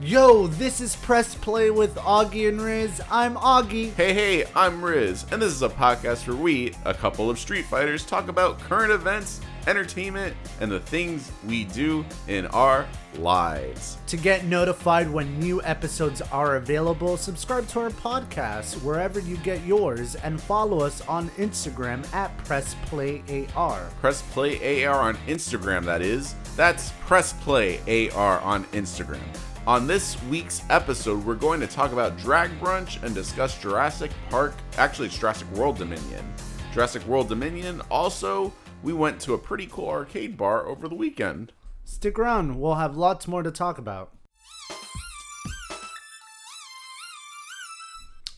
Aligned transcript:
Yo, 0.00 0.48
this 0.48 0.80
is 0.80 0.96
Press 0.96 1.36
Play 1.36 1.70
with 1.70 1.94
Augie 1.94 2.48
and 2.48 2.60
Riz. 2.60 3.00
I'm 3.12 3.36
Augie. 3.36 3.92
Hey, 3.94 4.12
hey, 4.12 4.44
I'm 4.56 4.84
Riz, 4.84 5.24
and 5.30 5.40
this 5.40 5.52
is 5.52 5.62
a 5.62 5.68
podcast 5.68 6.26
where 6.26 6.36
we, 6.36 6.74
a 6.84 6.92
couple 6.92 7.30
of 7.30 7.38
Street 7.38 7.64
Fighters, 7.66 8.04
talk 8.04 8.26
about 8.26 8.58
current 8.58 8.90
events, 8.90 9.40
entertainment, 9.68 10.36
and 10.60 10.70
the 10.70 10.80
things 10.80 11.30
we 11.46 11.64
do 11.66 12.04
in 12.26 12.46
our 12.48 12.88
lives. 13.18 13.96
To 14.08 14.16
get 14.16 14.44
notified 14.46 15.08
when 15.08 15.38
new 15.38 15.62
episodes 15.62 16.20
are 16.20 16.56
available, 16.56 17.16
subscribe 17.16 17.68
to 17.68 17.80
our 17.80 17.90
podcast 17.90 18.82
wherever 18.82 19.20
you 19.20 19.36
get 19.38 19.64
yours 19.64 20.16
and 20.16 20.40
follow 20.42 20.80
us 20.80 21.02
on 21.02 21.28
Instagram 21.30 22.04
at 22.12 22.36
PressPlayAR. 22.38 23.90
Press 24.00 24.22
Play 24.32 24.84
AR 24.84 25.00
on 25.00 25.14
Instagram, 25.28 25.84
that 25.84 26.02
is. 26.02 26.34
That's 26.56 26.90
Press 27.06 27.32
Play 27.32 28.10
AR 28.10 28.40
on 28.40 28.64
Instagram. 28.64 29.22
On 29.66 29.86
this 29.86 30.22
week's 30.24 30.62
episode, 30.68 31.24
we're 31.24 31.34
going 31.34 31.58
to 31.60 31.66
talk 31.66 31.92
about 31.92 32.18
Drag 32.18 32.50
Brunch 32.60 33.02
and 33.02 33.14
discuss 33.14 33.56
Jurassic 33.56 34.10
Park, 34.28 34.52
actually, 34.76 35.08
Jurassic 35.08 35.50
World 35.52 35.78
Dominion. 35.78 36.34
Jurassic 36.74 37.02
World 37.06 37.30
Dominion. 37.30 37.80
Also, 37.90 38.52
we 38.82 38.92
went 38.92 39.18
to 39.20 39.32
a 39.32 39.38
pretty 39.38 39.66
cool 39.72 39.88
arcade 39.88 40.36
bar 40.36 40.66
over 40.66 40.86
the 40.86 40.94
weekend. 40.94 41.52
Stick 41.82 42.18
around, 42.18 42.60
we'll 42.60 42.74
have 42.74 42.98
lots 42.98 43.26
more 43.26 43.42
to 43.42 43.50
talk 43.50 43.78
about. 43.78 44.12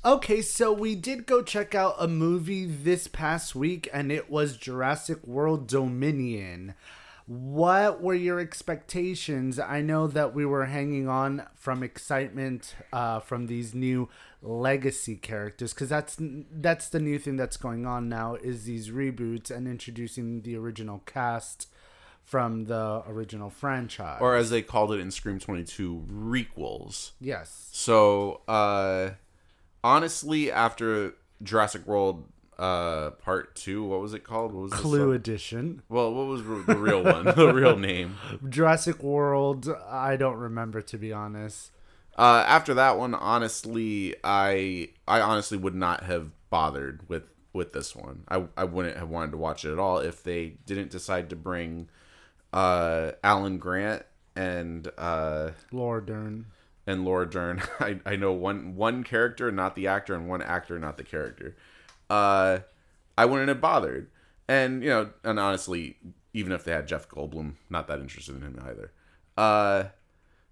Okay, 0.05 0.41
so 0.43 0.73
we 0.73 0.95
did 0.95 1.27
go 1.27 1.43
check 1.43 1.75
out 1.75 1.97
a 1.99 2.07
movie 2.07 2.67
this 2.67 3.09
past 3.09 3.57
week, 3.57 3.89
and 3.93 4.13
it 4.13 4.31
was 4.31 4.57
Jurassic 4.57 5.27
World 5.27 5.67
Dominion. 5.67 6.75
What 7.27 8.01
were 8.01 8.15
your 8.15 8.39
expectations? 8.39 9.59
I 9.59 9.81
know 9.81 10.07
that 10.07 10.33
we 10.33 10.47
were 10.47 10.67
hanging 10.67 11.09
on 11.09 11.47
from 11.57 11.83
excitement 11.83 12.77
uh, 12.93 13.19
from 13.19 13.49
these 13.49 13.75
new 13.75 14.09
legacy 14.43 15.17
characters 15.17 15.75
because 15.75 15.89
that's 15.89 16.17
that's 16.21 16.89
the 16.89 17.01
new 17.01 17.19
thing 17.19 17.37
that's 17.37 17.57
going 17.57 17.85
on 17.85 18.09
now 18.09 18.37
is 18.37 18.65
these 18.65 18.91
reboots 18.91 19.51
and 19.51 19.67
introducing 19.67 20.43
the 20.43 20.57
original 20.57 21.03
cast 21.05 21.67
from 22.23 22.65
the 22.67 23.03
original 23.09 23.51
franchise. 23.51 24.19
Or 24.21 24.37
as 24.37 24.51
they 24.51 24.63
called 24.63 24.93
it 24.93 25.01
in 25.01 25.11
Scream 25.11 25.39
22, 25.39 26.07
requels. 26.11 27.13
yes, 27.21 27.69
So, 27.73 28.41
uh, 28.49 29.11
honestly, 29.85 30.51
after 30.51 31.15
Jurassic 31.43 31.87
World 31.87 32.25
uh, 32.59 33.11
Part 33.11 33.55
2, 33.57 33.85
what 33.85 34.01
was 34.01 34.15
it 34.15 34.25
called? 34.25 34.53
What 34.53 34.63
was 34.65 34.73
Clue 34.73 35.13
Edition, 35.13 35.83
Well, 35.89 36.13
what 36.15 36.27
was 36.27 36.41
r- 36.41 36.63
the 36.63 36.77
real 36.81 37.03
one? 37.03 37.25
the 37.25 37.53
real 37.53 37.77
name? 37.91 38.17
Jurassic 38.49 39.03
World. 39.03 39.69
I 39.89 40.17
don't 40.17 40.37
remember 40.39 40.81
to 40.83 40.97
be 40.99 41.13
honest. 41.13 41.71
Uh, 42.19 42.45
after 42.47 42.73
that 42.75 42.97
one, 42.99 43.15
honestly, 43.15 44.15
I 44.25 44.89
I 45.07 45.21
honestly 45.21 45.59
would 45.59 45.75
not 45.75 46.05
have 46.05 46.31
bothered 46.49 47.07
with 47.11 47.25
with 47.53 47.75
this 47.75 47.95
one. 47.95 48.23
I 48.29 48.45
I 48.57 48.65
wouldn't 48.65 48.97
have 48.97 49.11
wanted 49.11 49.33
to 49.33 49.37
watch 49.37 49.67
it 49.67 49.73
at 49.73 49.79
all 49.79 49.99
if 49.99 50.23
they 50.23 50.57
didn't 50.65 50.91
decide 50.91 51.29
to 51.31 51.37
bring 51.37 51.89
uh 52.55 53.13
Alan 53.23 53.59
Grant 53.59 54.05
and 54.35 54.91
uh 54.97 55.51
Laura 55.73 56.05
Dern. 56.05 56.47
and 56.87 57.05
Laura 57.05 57.29
Dern. 57.29 57.61
I, 57.81 58.01
I 58.07 58.17
know 58.17 58.33
one 58.33 58.77
one 58.77 59.05
character, 59.05 59.53
not 59.53 59.75
the 59.75 59.87
actor, 59.87 60.15
and 60.15 60.27
one 60.27 60.41
actor, 60.41 60.79
not 60.79 60.97
the 60.97 61.05
character. 61.05 61.55
Uh, 62.11 62.61
I 63.19 63.25
wouldn't 63.25 63.49
have 63.49 63.61
bothered. 63.61 64.11
And 64.49 64.83
you 64.83 64.91
know, 64.91 65.11
and 65.25 65.41
honestly, 65.41 65.97
even 66.33 66.53
if 66.53 66.65
they 66.65 66.73
had 66.73 66.87
Jeff 66.87 67.09
Goldblum, 67.09 67.55
not 67.71 67.89
that 67.89 67.99
interested 68.01 68.37
in 68.37 68.43
him 68.43 68.61
either. 68.65 68.93
Uh, 69.37 69.85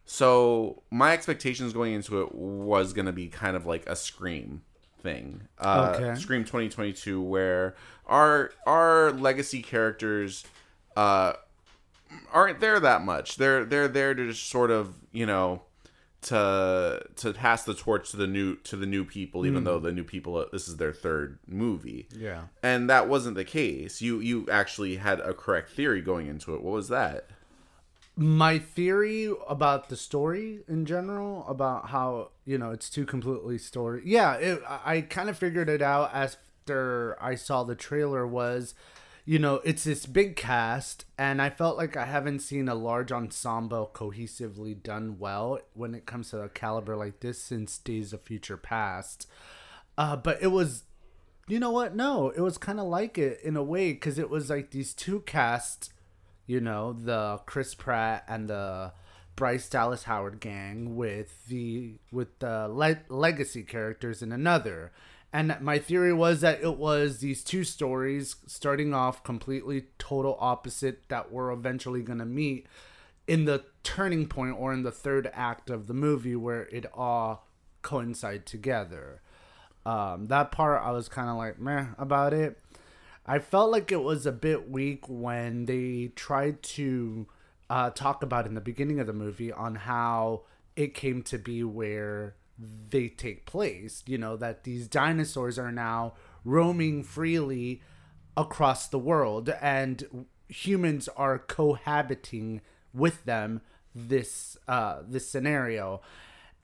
so 0.05 0.83
my 0.91 1.13
expectations 1.13 1.73
going 1.73 1.93
into 1.95 2.21
it 2.23 2.35
was 2.35 2.93
gonna 2.93 3.13
be 3.13 3.29
kind 3.29 3.57
of 3.57 3.67
like 3.67 3.87
a 3.89 3.97
Scream 3.97 4.63
thing. 5.03 5.43
Uh, 5.59 5.95
Okay. 5.97 6.15
Scream 6.21 6.43
2022, 6.45 7.21
where 7.23 7.75
our 8.07 8.51
our 8.67 9.13
legacy 9.13 9.63
characters, 9.63 10.45
uh, 10.97 11.35
aren't 12.33 12.61
there 12.61 12.81
that 12.81 13.03
much. 13.03 13.37
They're 13.37 13.65
they're 13.65 13.89
there 13.89 14.15
to 14.15 14.29
just 14.29 14.49
sort 14.49 14.71
of 14.71 14.95
you 15.13 15.27
know 15.27 15.63
to 16.25 17.07
to 17.17 17.33
pass 17.33 17.65
the 17.65 17.75
torch 17.75 18.11
to 18.11 18.17
the 18.17 18.27
new 18.27 18.57
to 18.57 18.77
the 18.77 18.87
new 18.87 19.05
people, 19.05 19.47
even 19.47 19.65
though 19.65 19.79
the 19.79 19.93
new 19.93 20.05
people 20.05 20.37
uh, 20.37 20.47
this 20.53 20.69
is 20.69 20.77
their 20.77 20.93
third 20.93 21.39
movie. 21.47 22.09
Yeah. 22.17 22.45
And 22.63 22.91
that 22.91 23.09
wasn't 23.09 23.37
the 23.37 23.45
case. 23.45 24.01
You 24.03 24.21
you 24.21 24.47
actually 24.51 24.97
had 24.97 25.21
a 25.21 25.35
correct 25.35 25.71
theory 25.71 26.01
going 26.01 26.27
into 26.27 26.55
it. 26.55 26.63
What 26.63 26.73
was 26.73 26.89
that? 26.89 27.31
my 28.17 28.59
theory 28.59 29.29
about 29.49 29.89
the 29.89 29.97
story 29.97 30.61
in 30.69 30.87
general 30.87 31.45
about 31.49 31.89
how 31.89 32.31
you 32.45 32.57
know 32.57 32.71
it's 32.71 32.89
two 32.89 33.05
completely 33.05 33.59
story 33.59 34.03
yeah 34.05 34.35
it, 34.35 34.63
i 34.69 35.01
kind 35.01 35.29
of 35.29 35.37
figured 35.37 35.69
it 35.69 35.83
out 35.83 36.11
after 36.15 37.17
i 37.21 37.35
saw 37.35 37.65
the 37.65 37.75
trailer 37.75 38.25
was 38.25 38.75
you 39.25 39.39
know 39.39 39.57
it's 39.65 39.85
this 39.85 40.07
big 40.07 40.37
cast 40.37 41.05
and 41.17 41.41
i 41.41 41.49
felt 41.49 41.77
like 41.77 41.97
i 41.97 42.05
haven't 42.05 42.41
seen 42.41 42.69
a 42.69 42.75
large 42.75 43.11
ensemble 43.11 43.91
cohesively 43.95 44.81
done 44.83 45.19
well 45.19 45.59
when 45.73 45.95
it 45.95 46.07
comes 46.07 46.31
to 46.31 46.41
a 46.41 46.49
caliber 46.49 46.97
like 46.97 47.21
this 47.21 47.41
since 47.41 47.79
days 47.79 48.13
of 48.13 48.23
future 48.23 48.57
past 48.57 49.27
uh, 49.97 50.17
but 50.17 50.43
it 50.43 50.49
was 50.49 50.85
you 51.47 51.59
know 51.59 51.71
what 51.71 51.95
no 51.95 52.31
it 52.31 52.41
was 52.41 52.59
kind 52.59 52.81
of 52.81 52.87
like 52.87 53.17
it 53.17 53.41
in 53.43 53.57
a 53.57 53.63
way 53.63 53.93
because 53.93 54.19
it 54.19 54.29
was 54.29 54.51
like 54.51 54.71
these 54.71 54.93
two 54.93 55.21
casts 55.21 55.91
you 56.47 56.61
know 56.61 56.93
the 56.93 57.41
Chris 57.47 57.75
Pratt 57.75 58.25
and 58.29 58.49
the 58.49 58.93
Bryce 59.37 59.69
Dallas 59.69 60.05
Howard 60.05 60.41
gang 60.41 60.97
with 60.97 61.47
the 61.47 61.95
with 62.13 62.39
the 62.39 62.69
le- 62.69 63.03
legacy 63.09 63.63
characters 63.63 64.23
in 64.23 64.33
another. 64.33 64.93
And 65.35 65.57
my 65.61 65.81
theory 65.81 66.13
was 66.13 66.43
that 66.43 66.63
it 66.63 66.77
was 66.77 67.19
these 67.19 67.43
two 67.43 67.65
stories 67.65 68.37
starting 68.47 68.95
off 68.95 69.25
completely 69.25 69.87
total 69.99 70.37
opposite 70.39 71.09
that 71.09 71.33
were 71.33 71.51
eventually 71.51 72.03
going 72.03 72.21
to 72.21 72.25
meet 72.25 72.69
in 73.27 73.45
the 73.45 73.65
turning 73.83 74.29
point 74.29 74.55
or 74.57 74.73
in 74.73 74.85
the 74.85 74.93
third 74.93 75.29
act 75.35 75.71
of 75.71 75.89
the 75.89 75.93
movie 75.93 76.37
where 76.37 76.69
it 76.69 76.87
all 76.95 77.49
coincide 77.83 78.47
together. 78.47 79.23
Um, 79.85 80.27
that 80.27 80.53
part 80.53 80.81
I 80.85 80.93
was 80.93 81.09
kind 81.09 81.29
of 81.29 81.37
like 81.37 81.59
meh 81.59 81.87
about 81.99 82.33
it. 82.33 82.57
I 83.27 83.41
felt 83.41 83.73
like 83.73 83.91
it 83.91 84.05
was 84.05 84.27
a 84.27 84.33
bit 84.33 84.71
weak 84.71 85.09
when 85.09 85.67
they 85.67 86.13
tried 86.15 86.63
to 86.63 87.27
uh, 87.69 87.91
talk 87.91 88.23
about 88.23 88.47
in 88.47 88.55
the 88.55 88.61
beginning 88.61 89.01
of 89.01 89.09
the 89.09 89.13
movie 89.13 89.51
on 89.51 89.75
how 89.75 90.43
it 90.77 90.95
came 90.95 91.25
to 91.25 91.39
be 91.39 91.65
where 91.65 92.37
they 92.59 93.09
take 93.09 93.47
place. 93.47 94.03
You 94.07 94.19
know, 94.19 94.37
that 94.37 94.65
these 94.65 94.89
dinosaurs 94.89 95.59
are 95.59 95.73
now 95.73 96.15
roaming 96.45 97.03
freely 97.03 97.83
across 98.37 98.89
the 98.89 98.99
world 98.99 99.49
and 99.61 100.27
humans 100.49 101.09
are 101.17 101.39
cohabiting 101.39 102.61
with 102.93 103.25
them 103.25 103.61
this 103.95 104.57
uh 104.67 104.99
this 105.09 105.29
scenario 105.29 106.01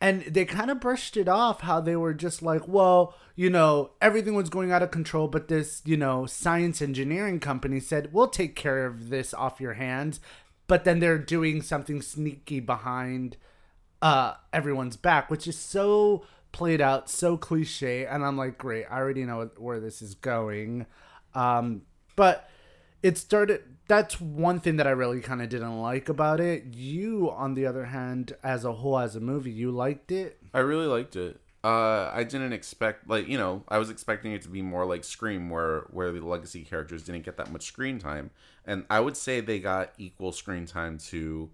and 0.00 0.22
they 0.22 0.44
kind 0.44 0.70
of 0.70 0.80
brushed 0.80 1.16
it 1.16 1.28
off 1.28 1.60
how 1.60 1.80
they 1.80 1.94
were 1.94 2.14
just 2.14 2.42
like 2.42 2.66
well 2.66 3.14
you 3.36 3.48
know 3.48 3.90
everything 4.00 4.34
was 4.34 4.50
going 4.50 4.72
out 4.72 4.82
of 4.82 4.90
control 4.90 5.28
but 5.28 5.48
this 5.48 5.80
you 5.84 5.96
know 5.96 6.26
science 6.26 6.82
engineering 6.82 7.38
company 7.38 7.78
said 7.78 8.12
we'll 8.12 8.28
take 8.28 8.56
care 8.56 8.84
of 8.84 9.10
this 9.10 9.32
off 9.32 9.60
your 9.60 9.74
hands 9.74 10.20
but 10.66 10.84
then 10.84 10.98
they're 10.98 11.18
doing 11.18 11.62
something 11.62 12.02
sneaky 12.02 12.60
behind 12.60 13.36
uh 14.02 14.34
everyone's 14.52 14.96
back 14.96 15.30
which 15.30 15.46
is 15.46 15.58
so 15.58 16.24
played 16.52 16.80
out 16.80 17.08
so 17.08 17.36
cliche 17.36 18.06
and 18.06 18.24
i'm 18.24 18.36
like 18.36 18.58
great 18.58 18.84
i 18.90 18.96
already 18.96 19.24
know 19.24 19.50
where 19.56 19.80
this 19.80 20.02
is 20.02 20.14
going. 20.14 20.86
Um 21.34 21.82
but 22.16 22.48
it 23.02 23.16
started 23.16 23.62
that's 23.86 24.20
one 24.20 24.60
thing 24.60 24.76
that 24.76 24.86
i 24.86 24.90
really 24.90 25.20
kind 25.20 25.42
of 25.42 25.48
didn't 25.48 25.80
like 25.80 26.08
about 26.08 26.40
it. 26.40 26.74
You 26.74 27.30
on 27.30 27.54
the 27.54 27.66
other 27.66 27.86
hand 27.86 28.34
as 28.42 28.64
a 28.64 28.72
whole 28.72 28.98
as 28.98 29.16
a 29.16 29.20
movie 29.20 29.50
you 29.50 29.70
liked 29.70 30.10
it? 30.12 30.38
I 30.52 30.60
really 30.60 30.86
liked 30.86 31.16
it. 31.16 31.40
Uh, 31.62 32.10
I 32.14 32.24
didn't 32.24 32.54
expect 32.54 33.06
like 33.06 33.28
you 33.28 33.36
know 33.36 33.64
I 33.68 33.76
was 33.76 33.90
expecting 33.90 34.32
it 34.32 34.40
to 34.42 34.48
be 34.48 34.62
more 34.62 34.86
like 34.86 35.04
Scream, 35.04 35.50
where 35.50 35.80
where 35.90 36.10
the 36.10 36.20
legacy 36.20 36.64
characters 36.64 37.02
didn't 37.02 37.24
get 37.24 37.36
that 37.36 37.52
much 37.52 37.64
screen 37.64 37.98
time, 37.98 38.30
and 38.64 38.86
I 38.88 39.00
would 39.00 39.14
say 39.14 39.40
they 39.42 39.58
got 39.58 39.92
equal 39.98 40.32
screen 40.32 40.64
time 40.64 40.96
to, 41.10 41.50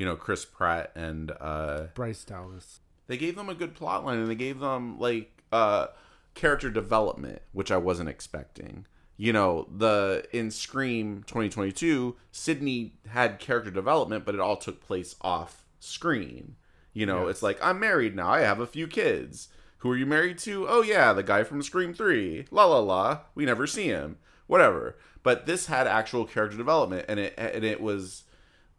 you 0.00 0.06
know, 0.06 0.16
Chris 0.16 0.46
Pratt 0.46 0.92
and 0.94 1.30
uh, 1.40 1.88
bryce 1.94 2.24
dallas. 2.24 2.80
they 3.06 3.18
gave 3.18 3.36
them 3.36 3.50
a 3.50 3.54
good 3.54 3.74
plot 3.74 4.02
line 4.06 4.18
and 4.18 4.30
they 4.30 4.34
gave 4.34 4.58
them 4.60 4.98
like 4.98 5.42
uh 5.52 5.88
character 6.34 6.70
development 6.70 7.42
which 7.52 7.70
i 7.70 7.76
wasn't 7.76 8.08
expecting. 8.08 8.86
You 9.18 9.34
know 9.34 9.68
the 9.84 10.24
in 10.32 10.50
scream 10.50 11.22
2022 11.26 12.16
sydney 12.32 12.94
had 13.08 13.38
character 13.38 13.70
development 13.70 14.24
but 14.24 14.34
it 14.34 14.40
all 14.40 14.56
took 14.56 14.80
place 14.80 15.14
off 15.20 15.64
screen. 15.80 16.56
You 16.94 17.04
know 17.04 17.22
Yes. 17.26 17.30
it's 17.32 17.42
like 17.42 17.58
i'm 17.62 17.78
married 17.78 18.16
now. 18.16 18.30
I 18.30 18.40
have 18.40 18.60
a 18.60 18.66
few 18.66 18.86
kids. 18.86 19.48
Who 19.78 19.90
are 19.90 19.96
you 19.96 20.06
married 20.06 20.38
to? 20.38 20.66
Oh 20.68 20.80
yeah 20.82 21.12
the 21.12 21.22
guy 21.22 21.42
from 21.44 21.62
scream 21.62 21.92
3 21.92 22.46
la 22.50 22.64
la 22.64 22.78
la. 22.78 23.20
We 23.34 23.44
never 23.44 23.66
see 23.66 23.88
him. 23.88 24.16
Whatever. 24.46 24.96
But 25.22 25.44
this 25.44 25.66
had 25.66 25.86
actual 25.86 26.24
character 26.24 26.56
development 26.56 27.04
and 27.08 27.20
it 27.20 27.34
and 27.36 27.64
it 27.64 27.80
was 27.82 28.24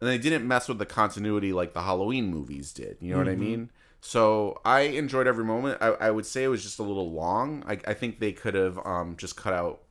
and 0.02 0.10
they 0.10 0.18
didn't 0.18 0.48
mess 0.48 0.66
with 0.66 0.78
the 0.78 0.86
continuity 0.86 1.52
like 1.52 1.74
the 1.74 1.82
Halloween 1.82 2.26
movies 2.26 2.72
did. 2.72 2.96
You 3.00 3.12
know 3.12 3.18
what 3.18 3.28
I 3.28 3.36
mean? 3.36 3.70
So 4.00 4.60
I 4.64 4.80
enjoyed 4.80 5.28
every 5.28 5.44
moment. 5.44 5.78
I, 5.80 5.90
I 5.90 6.10
would 6.10 6.26
say 6.26 6.42
it 6.42 6.48
was 6.48 6.64
just 6.64 6.80
a 6.80 6.82
little 6.82 7.12
long. 7.12 7.62
I, 7.68 7.78
I 7.86 7.94
think 7.94 8.18
they 8.18 8.32
could 8.32 8.54
have 8.54 8.84
um, 8.84 9.14
just 9.16 9.36
cut 9.36 9.52
out 9.52 9.82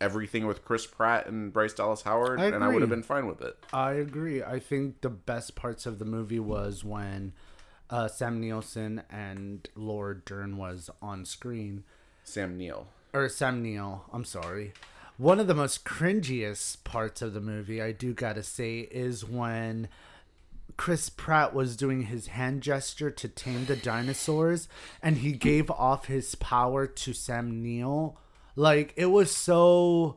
everything 0.00 0.48
with 0.48 0.64
Chris 0.64 0.86
Pratt 0.86 1.28
and 1.28 1.52
Bryce 1.52 1.72
Dallas 1.72 2.02
Howard, 2.02 2.40
I 2.40 2.46
and 2.46 2.64
I 2.64 2.66
would 2.66 2.80
have 2.80 2.90
been 2.90 3.04
fine 3.04 3.28
with 3.28 3.42
it. 3.42 3.56
I 3.72 3.92
agree. 3.92 4.42
I 4.42 4.58
think 4.58 5.02
the 5.02 5.08
best 5.08 5.54
parts 5.54 5.86
of 5.86 6.00
the 6.00 6.04
movie 6.04 6.40
was 6.40 6.82
when 6.82 7.32
uh, 7.90 8.08
Sam 8.08 8.40
Nielsen 8.40 9.02
and 9.08 9.68
Laura 9.76 10.16
Dern 10.16 10.56
was 10.56 10.90
on 11.00 11.24
screen. 11.24 11.84
Sam 12.24 12.58
Neill. 12.58 12.88
Or 13.12 13.28
Sam 13.28 13.62
Neill, 13.62 14.04
I'm 14.12 14.24
sorry. 14.24 14.72
One 15.20 15.38
of 15.38 15.48
the 15.48 15.54
most 15.54 15.84
cringiest 15.84 16.82
parts 16.82 17.20
of 17.20 17.34
the 17.34 17.42
movie, 17.42 17.82
I 17.82 17.92
do 17.92 18.14
gotta 18.14 18.42
say, 18.42 18.88
is 18.90 19.22
when 19.22 19.90
Chris 20.78 21.10
Pratt 21.10 21.52
was 21.52 21.76
doing 21.76 22.04
his 22.04 22.28
hand 22.28 22.62
gesture 22.62 23.10
to 23.10 23.28
tame 23.28 23.66
the 23.66 23.76
dinosaurs 23.76 24.66
and 25.02 25.18
he 25.18 25.32
gave 25.32 25.70
off 25.70 26.06
his 26.06 26.34
power 26.36 26.86
to 26.86 27.12
Sam 27.12 27.62
Neill. 27.62 28.16
Like, 28.56 28.94
it 28.96 29.10
was 29.10 29.30
so 29.30 30.16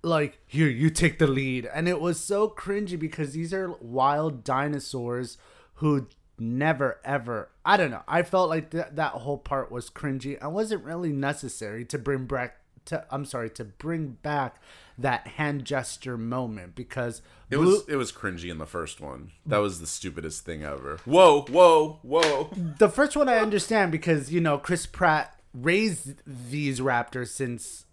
like 0.00 0.38
here 0.46 0.68
you 0.68 0.90
take 0.90 1.18
the 1.18 1.26
lead 1.26 1.68
and 1.74 1.88
it 1.88 2.00
was 2.00 2.20
so 2.20 2.48
cringy 2.48 2.96
because 2.96 3.32
these 3.32 3.52
are 3.52 3.74
wild 3.80 4.44
dinosaurs 4.44 5.38
who 5.74 6.06
never 6.38 6.98
ever 7.04 7.50
i 7.66 7.76
don't 7.76 7.90
know 7.90 8.02
i 8.08 8.22
felt 8.22 8.48
like 8.48 8.70
th- 8.70 8.86
that 8.92 9.12
whole 9.12 9.36
part 9.36 9.70
was 9.70 9.90
cringy 9.90 10.38
and 10.40 10.54
wasn't 10.54 10.82
really 10.82 11.12
necessary 11.12 11.84
to 11.84 11.98
bring 11.98 12.24
back 12.24 12.60
to 12.86 13.04
i'm 13.10 13.24
sorry 13.24 13.50
to 13.50 13.64
bring 13.64 14.16
back 14.22 14.60
that 14.98 15.26
hand 15.26 15.64
gesture 15.64 16.16
moment 16.18 16.74
because 16.74 17.22
It 17.50 17.56
Blue- 17.56 17.66
was 17.72 17.88
it 17.88 17.96
was 17.96 18.12
cringy 18.12 18.50
in 18.50 18.58
the 18.58 18.66
first 18.66 19.00
one. 19.00 19.32
That 19.46 19.58
was 19.58 19.80
the 19.80 19.86
stupidest 19.86 20.44
thing 20.44 20.62
ever. 20.62 20.98
Whoa, 21.04 21.42
whoa, 21.48 21.98
whoa. 22.02 22.50
the 22.78 22.88
first 22.88 23.16
one 23.16 23.28
i 23.28 23.38
understand 23.38 23.90
because 23.92 24.30
you 24.32 24.40
know 24.40 24.58
chris 24.58 24.86
pratt 24.86 25.38
raised 25.54 26.22
these 26.26 26.80
raptors 26.80 27.28
since 27.28 27.86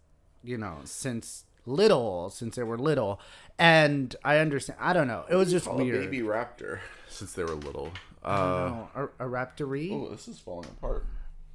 you 0.43 0.57
know 0.57 0.77
since 0.83 1.45
little 1.65 2.29
since 2.29 2.55
they 2.55 2.63
were 2.63 2.77
little 2.77 3.19
and 3.57 4.15
i 4.23 4.37
understand 4.37 4.77
i 4.81 4.93
don't 4.93 5.07
know 5.07 5.25
it 5.29 5.35
was 5.35 5.49
just 5.51 5.65
A 5.67 5.71
weird 5.73 6.09
baby 6.11 6.19
raptor 6.25 6.79
since 7.09 7.33
they 7.33 7.43
were 7.43 7.55
little. 7.55 7.91
I 8.23 8.29
Uh, 8.35 8.37
don't 8.69 8.71
know, 8.77 8.89
a, 9.19 9.25
a 9.25 9.29
raptoree. 9.29 9.91
oh, 9.93 10.09
this 10.09 10.27
is 10.27 10.39
falling 10.39 10.67
apart. 10.69 11.05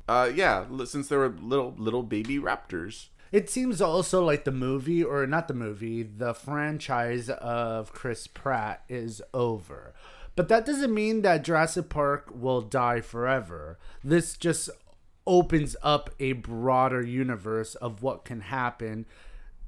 Uh, 0.08 0.30
yeah, 0.34 0.64
since 0.84 1.08
they 1.08 1.16
were 1.16 1.28
little 1.28 1.74
little 1.76 2.02
baby 2.02 2.38
raptors. 2.38 3.08
It 3.32 3.48
seems 3.48 3.80
also 3.80 4.22
like 4.22 4.44
the 4.44 4.52
movie, 4.52 5.02
or 5.02 5.26
not 5.26 5.48
the 5.48 5.54
movie, 5.54 6.02
the 6.02 6.34
franchise 6.34 7.30
of 7.30 7.92
Chris 7.92 8.26
Pratt 8.26 8.84
is 8.88 9.22
over. 9.32 9.94
But 10.36 10.48
that 10.48 10.66
doesn't 10.66 10.92
mean 10.92 11.22
that 11.22 11.42
Jurassic 11.42 11.88
Park 11.88 12.30
will 12.32 12.60
die 12.60 13.00
forever. 13.00 13.78
This 14.04 14.36
just 14.36 14.68
opens 15.26 15.76
up 15.82 16.10
a 16.20 16.32
broader 16.32 17.02
universe 17.02 17.74
of 17.76 18.02
what 18.02 18.24
can 18.24 18.42
happen 18.42 19.06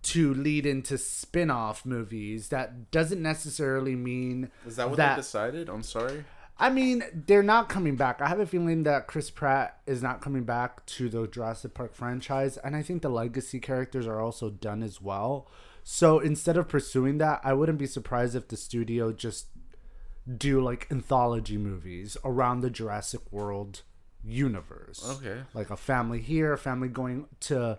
to 0.02 0.34
lead 0.34 0.66
into 0.66 0.98
spin-off 0.98 1.86
movies 1.86 2.48
that 2.48 2.90
doesn't 2.90 3.22
necessarily 3.22 3.96
mean 3.96 4.50
Is 4.66 4.76
that 4.76 4.90
what 4.90 4.98
they 4.98 5.14
decided? 5.16 5.70
I'm 5.70 5.82
sorry. 5.82 6.24
I 6.56 6.70
mean, 6.70 7.02
they're 7.12 7.42
not 7.42 7.68
coming 7.68 7.96
back. 7.96 8.20
I 8.20 8.28
have 8.28 8.38
a 8.38 8.46
feeling 8.46 8.84
that 8.84 9.06
Chris 9.06 9.28
Pratt 9.28 9.80
is 9.86 10.02
not 10.02 10.20
coming 10.20 10.44
back 10.44 10.86
to 10.86 11.08
the 11.08 11.26
Jurassic 11.26 11.74
Park 11.74 11.94
franchise, 11.94 12.56
and 12.58 12.76
I 12.76 12.82
think 12.82 13.02
the 13.02 13.08
legacy 13.08 13.58
characters 13.58 14.06
are 14.06 14.20
also 14.20 14.50
done 14.50 14.82
as 14.82 15.00
well. 15.00 15.48
So 15.82 16.20
instead 16.20 16.56
of 16.56 16.68
pursuing 16.68 17.18
that, 17.18 17.40
I 17.42 17.52
wouldn't 17.54 17.78
be 17.78 17.86
surprised 17.86 18.36
if 18.36 18.48
the 18.48 18.56
studio 18.56 19.12
just 19.12 19.48
do 20.38 20.60
like 20.60 20.86
anthology 20.90 21.58
movies 21.58 22.16
around 22.24 22.60
the 22.60 22.70
Jurassic 22.70 23.20
World 23.32 23.82
universe. 24.22 25.04
Okay. 25.18 25.40
Like 25.52 25.70
a 25.70 25.76
family 25.76 26.20
here, 26.20 26.52
a 26.52 26.58
family 26.58 26.88
going 26.88 27.26
to 27.40 27.78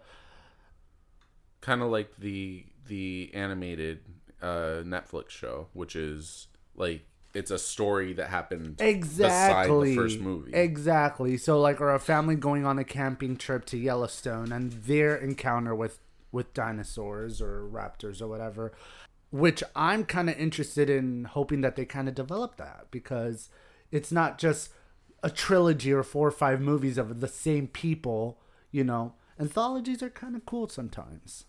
Kind 1.62 1.82
of 1.82 1.90
like 1.90 2.16
the 2.18 2.64
the 2.88 3.32
animated 3.34 4.02
uh, 4.40 4.84
Netflix 4.86 5.32
show, 5.32 5.68
which 5.74 5.96
is 5.96 6.46
like 6.76 7.08
it's 7.36 7.52
a 7.52 7.60
story 7.60 8.14
that 8.14 8.30
happened 8.30 8.80
exactly 8.80 9.90
beside 9.90 9.90
the 9.90 9.96
first 9.96 10.20
movie. 10.20 10.54
Exactly. 10.54 11.38
So 11.38 11.60
like, 11.60 11.82
or 11.82 11.94
a 11.94 12.00
family 12.00 12.36
going 12.36 12.66
on 12.66 12.80
a 12.80 12.84
camping 12.84 13.36
trip 13.36 13.66
to 13.66 13.78
Yellowstone 13.78 14.52
and 14.52 14.72
their 14.72 15.16
encounter 15.16 15.76
with 15.76 16.00
with 16.32 16.54
dinosaurs 16.54 17.42
or 17.42 17.68
raptors 17.72 18.22
or 18.22 18.28
whatever, 18.28 18.74
which 19.32 19.64
I'm 19.76 20.04
kind 20.04 20.30
of 20.30 20.38
interested 20.38 20.90
in 20.90 21.26
hoping 21.26 21.62
that 21.62 21.76
they 21.76 21.86
kind 21.86 22.08
of 22.08 22.16
develop 22.16 22.58
that 22.58 22.88
because 22.92 23.50
it's 23.92 24.12
not 24.12 24.38
just 24.38 24.70
a 25.24 25.30
trilogy 25.30 25.94
or 25.94 26.04
four 26.04 26.28
or 26.28 26.32
five 26.32 26.60
movies 26.62 26.98
of 26.98 27.22
the 27.22 27.28
same 27.28 27.68
people. 27.68 28.40
You 28.72 28.84
know, 28.84 29.14
anthologies 29.40 30.04
are 30.04 30.10
kind 30.10 30.36
of 30.36 30.46
cool 30.46 30.68
sometimes. 30.68 31.46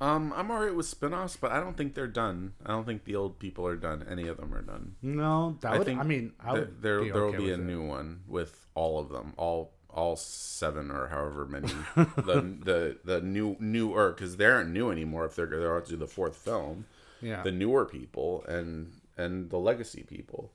Um, 0.00 0.32
I'm 0.36 0.50
alright 0.50 0.74
with 0.74 0.86
spin-offs, 0.86 1.36
but 1.36 1.52
I 1.52 1.60
don't 1.60 1.76
think 1.76 1.94
they're 1.94 2.06
done. 2.08 2.54
I 2.66 2.70
don't 2.72 2.84
think 2.84 3.04
the 3.04 3.14
old 3.16 3.38
people 3.38 3.66
are 3.66 3.76
done. 3.76 4.04
Any 4.10 4.26
of 4.28 4.36
them 4.36 4.52
are 4.52 4.60
done. 4.62 4.96
No, 5.00 5.56
that 5.60 5.72
I 5.72 5.78
would. 5.78 5.86
think 5.86 6.00
I 6.00 6.02
mean, 6.02 6.32
I 6.40 6.52
would. 6.52 6.82
there 6.82 7.02
there 7.04 7.12
will 7.14 7.28
okay 7.28 7.38
be 7.38 7.50
a 7.50 7.54
it. 7.54 7.60
new 7.60 7.82
one 7.86 8.20
with 8.26 8.66
all 8.74 8.98
of 8.98 9.08
them, 9.08 9.32
all 9.36 9.72
all 9.88 10.16
seven 10.16 10.90
or 10.90 11.06
however 11.08 11.46
many 11.46 11.68
the 11.94 12.56
the 12.64 12.96
the 13.04 13.20
new 13.20 13.56
newer 13.60 14.10
because 14.12 14.36
they 14.36 14.46
aren't 14.46 14.70
new 14.70 14.90
anymore. 14.90 15.24
If 15.26 15.36
they're 15.36 15.46
they're 15.46 15.74
about 15.76 15.86
to 15.86 15.92
do 15.92 15.96
the 15.96 16.08
fourth 16.08 16.36
film, 16.36 16.86
Yeah. 17.22 17.42
the 17.42 17.52
newer 17.52 17.84
people 17.86 18.44
and 18.48 18.92
and 19.16 19.48
the 19.50 19.58
legacy 19.58 20.02
people. 20.02 20.50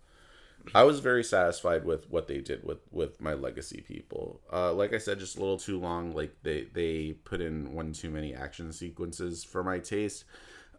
I 0.74 0.84
was 0.84 1.00
very 1.00 1.24
satisfied 1.24 1.86
with 1.86 2.10
what 2.10 2.28
they 2.28 2.40
did 2.40 2.64
with 2.64 2.80
with 2.92 3.22
my 3.22 3.34
legacy 3.34 3.82
people. 3.88 4.42
Uh, 4.52 4.74
like 4.74 4.94
I 4.94 4.98
said, 4.98 5.20
just 5.20 5.38
a 5.38 5.40
little 5.40 5.58
too 5.58 5.80
long. 5.80 6.14
Like 6.14 6.36
they 6.44 6.68
they 6.74 7.14
put 7.24 7.42
in 7.42 7.74
one 7.74 7.94
too 7.94 8.10
many 8.10 8.34
action 8.34 8.72
sequences 8.72 9.44
for 9.44 9.64
my 9.64 9.80
taste. 9.80 10.26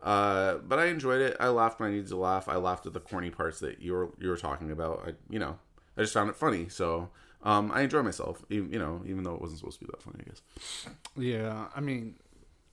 Uh, 0.02 0.54
but 0.58 0.78
I 0.78 0.86
enjoyed 0.86 1.20
it. 1.20 1.36
I 1.40 1.48
laughed 1.48 1.80
when 1.80 1.90
I 1.90 1.92
needed 1.92 2.08
to 2.08 2.16
laugh. 2.16 2.48
I 2.48 2.56
laughed 2.56 2.86
at 2.86 2.92
the 2.92 3.00
corny 3.00 3.30
parts 3.30 3.60
that 3.60 3.80
you 3.82 3.92
were 3.92 4.10
you 4.18 4.28
were 4.28 4.36
talking 4.36 4.70
about. 4.70 5.02
I, 5.06 5.12
you 5.28 5.38
know, 5.38 5.58
I 5.96 6.02
just 6.02 6.14
found 6.14 6.30
it 6.30 6.36
funny. 6.36 6.68
So 6.68 7.10
um, 7.42 7.70
I 7.72 7.82
enjoy 7.82 8.02
myself. 8.02 8.44
Even, 8.48 8.72
you 8.72 8.78
know, 8.78 9.02
even 9.06 9.24
though 9.24 9.34
it 9.34 9.40
wasn't 9.40 9.58
supposed 9.58 9.78
to 9.80 9.86
be 9.86 9.90
that 9.90 10.02
funny, 10.02 10.18
I 10.20 10.28
guess. 10.28 10.88
Yeah, 11.16 11.66
I 11.74 11.80
mean, 11.80 12.14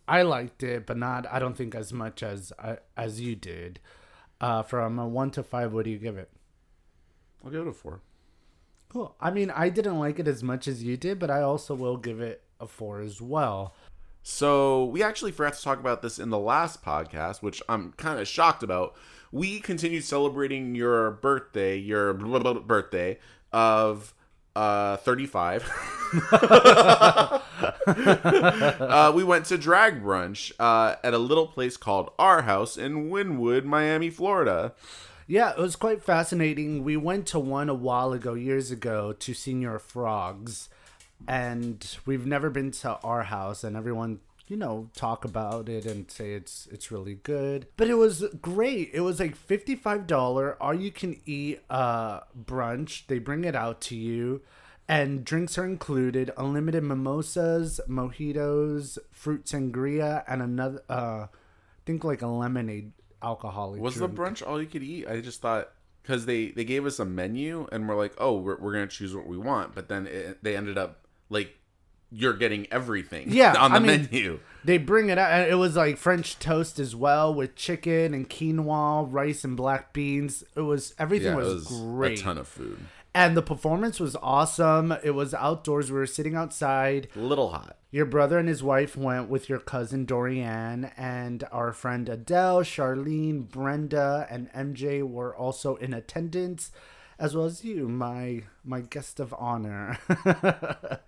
I 0.08 0.22
liked 0.22 0.64
it, 0.64 0.86
but 0.86 0.98
not. 0.98 1.26
I 1.32 1.40
don't 1.40 1.58
think 1.58 1.76
as 1.76 1.92
much 1.92 2.24
as 2.24 2.54
as 2.96 3.20
you 3.20 3.36
did. 3.36 3.80
Uh, 4.40 4.62
from 4.62 5.00
a 5.00 5.08
one 5.08 5.32
to 5.32 5.42
five, 5.42 5.74
what 5.74 5.84
do 5.84 5.90
you 5.90 5.98
give 5.98 6.16
it? 6.16 6.30
I'll 7.48 7.54
give 7.54 7.62
it 7.62 7.70
a 7.70 7.74
four. 7.74 8.02
Cool. 8.90 9.16
I 9.22 9.32
mean, 9.32 9.52
I 9.52 9.70
didn't 9.70 10.00
like 10.00 10.20
it 10.20 10.28
as 10.28 10.44
much 10.44 10.68
as 10.68 10.84
you 10.84 10.98
did, 10.98 11.18
but 11.18 11.32
I 11.32 11.42
also 11.42 11.76
will 11.76 11.96
give 11.96 12.20
it 12.20 12.44
a 12.60 12.68
four 12.68 13.00
as 13.00 13.22
well. 13.22 13.74
So 14.22 14.84
we 14.84 15.02
actually 15.02 15.32
forgot 15.32 15.54
to 15.54 15.62
talk 15.62 15.80
about 15.80 16.02
this 16.02 16.20
in 16.20 16.30
the 16.30 16.38
last 16.38 16.84
podcast, 16.84 17.42
which 17.42 17.64
I'm 17.70 17.94
kind 17.94 18.20
of 18.20 18.28
shocked 18.28 18.64
about. 18.64 18.98
We 19.32 19.62
continued 19.62 20.04
celebrating 20.04 20.76
your 20.76 21.12
birthday, 21.12 21.78
your 21.78 22.14
blah, 22.14 22.40
blah, 22.40 22.54
blah, 22.54 22.62
birthday 22.64 23.18
of 23.54 24.14
uh 24.54 24.98
35. 24.98 25.72
uh, 28.82 29.14
we 29.16 29.24
went 29.24 29.46
to 29.46 29.58
drag 29.58 30.04
brunch 30.04 30.52
uh, 30.60 30.96
at 31.02 31.14
a 31.14 31.18
little 31.18 31.48
place 31.48 31.78
called 31.78 32.12
Our 32.20 32.42
House 32.42 32.76
in 32.76 33.10
Wynwood, 33.10 33.64
Miami, 33.64 34.10
Florida. 34.10 34.74
Yeah, 35.28 35.52
it 35.52 35.58
was 35.58 35.76
quite 35.76 36.02
fascinating. 36.02 36.84
We 36.84 36.96
went 36.96 37.28
to 37.28 37.40
one 37.40 37.68
a 37.70 37.74
while 37.74 38.14
ago, 38.14 38.34
years 38.34 38.72
ago, 38.72 39.12
to 39.12 39.34
Señor 39.34 39.82
Frog's, 39.82 40.70
and 41.28 41.86
we've 42.06 42.26
never 42.26 42.50
been 42.50 42.72
to 42.72 42.92
our 43.04 43.24
house, 43.24 43.64
and 43.64 43.76
everyone, 43.76 44.20
you 44.48 44.56
know, 44.56 44.90
talk 44.96 45.26
about 45.26 45.68
it 45.68 45.86
and 45.86 46.10
say 46.10 46.32
it's 46.34 46.68
it's 46.72 46.92
really 46.92 47.16
good. 47.16 47.68
But 47.76 47.90
it 47.90 47.96
was 47.96 48.24
great. 48.42 48.92
It 48.94 49.02
was 49.02 49.20
like 49.20 49.36
fifty 49.36 49.76
five 49.76 50.08
dollar 50.08 50.56
all 50.64 50.74
you 50.74 50.92
can 50.92 51.20
eat 51.26 51.62
uh 51.70 52.22
brunch. 52.46 53.06
They 53.08 53.20
bring 53.20 53.44
it 53.44 53.56
out 53.56 53.82
to 53.82 53.96
you. 53.96 54.42
And 54.88 55.26
drinks 55.26 55.58
are 55.58 55.66
included: 55.66 56.32
unlimited 56.38 56.84
mimosas, 56.84 57.82
mojitos, 57.90 58.98
fruit 59.12 59.44
sangria, 59.46 60.24
and 60.28 60.42
another, 60.42 60.82
uh, 60.90 61.28
I 61.28 61.30
think 61.86 62.06
like 62.06 62.22
a 62.22 62.28
lemonade 62.28 62.94
alcoholic. 63.24 63.82
Was 63.82 63.96
drink. 63.96 64.16
the 64.16 64.22
brunch 64.22 64.48
all 64.48 64.62
you 64.62 64.68
could 64.68 64.84
eat? 64.84 65.08
I 65.08 65.20
just 65.22 65.42
thought 65.42 65.70
because 66.04 66.26
they 66.26 66.48
they 66.50 66.64
gave 66.64 66.86
us 66.86 67.00
a 67.00 67.06
menu 67.06 67.68
and 67.72 67.88
we're 67.88 67.96
like, 67.98 68.14
oh, 68.18 68.38
we're, 68.38 68.58
we're 68.58 68.74
gonna 68.74 68.88
choose 68.88 69.16
what 69.16 69.28
we 69.28 69.38
want, 69.38 69.76
but 69.76 69.90
then 69.90 70.08
it, 70.08 70.44
they 70.44 70.56
ended 70.56 70.78
up 70.78 71.06
like 71.30 71.56
you're 72.10 72.34
getting 72.34 72.66
everything, 72.72 73.26
Yeah, 73.30 73.54
on 73.60 73.72
the 73.72 73.78
I 73.78 73.80
mean- 73.80 74.08
menu. 74.12 74.40
They 74.64 74.78
bring 74.78 75.10
it 75.10 75.18
out, 75.18 75.32
and 75.32 75.50
it 75.50 75.56
was 75.56 75.76
like 75.78 75.98
French 75.98 76.40
toast 76.40 76.78
as 76.80 76.94
well 76.96 77.34
with 77.34 77.56
chicken 77.56 78.14
and 78.14 78.30
quinoa, 78.30 79.08
rice 79.10 79.46
and 79.46 79.56
black 79.56 79.94
beans. 79.94 80.44
It 80.56 80.62
was 80.62 80.94
everything 81.00 81.28
Yeah, 81.38 81.40
it 81.42 81.44
was, 81.46 81.70
was 81.70 81.82
great. 81.82 82.20
a 82.20 82.24
ton 82.24 82.38
of 82.38 82.48
food. 82.50 82.78
And 83.18 83.36
the 83.36 83.42
performance 83.42 84.00
was 84.00 84.16
awesome. 84.22 84.92
It 85.04 85.10
was 85.16 85.34
outdoors. 85.34 85.92
We 85.92 85.98
were 85.98 86.06
sitting 86.06 86.36
outside. 86.36 87.08
Little 87.16 87.50
hot. 87.50 87.76
Your 87.90 88.06
brother 88.06 88.38
and 88.38 88.48
his 88.48 88.62
wife 88.62 88.96
went 88.96 89.28
with 89.28 89.50
your 89.50 89.58
cousin 89.58 90.06
Dorianne, 90.06 90.92
and 90.96 91.44
our 91.52 91.74
friend 91.74 92.08
Adele, 92.08 92.60
Charlene, 92.62 93.50
Brenda, 93.50 94.28
and 94.30 94.54
MJ 94.54 95.02
were 95.02 95.36
also 95.36 95.78
in 95.78 95.96
attendance, 95.96 96.70
as 97.18 97.36
well 97.36 97.48
as 97.48 97.66
you, 97.66 97.90
my 97.90 98.44
my 98.64 98.82
guest 98.82 99.20
of 99.20 99.34
honor. 99.40 99.98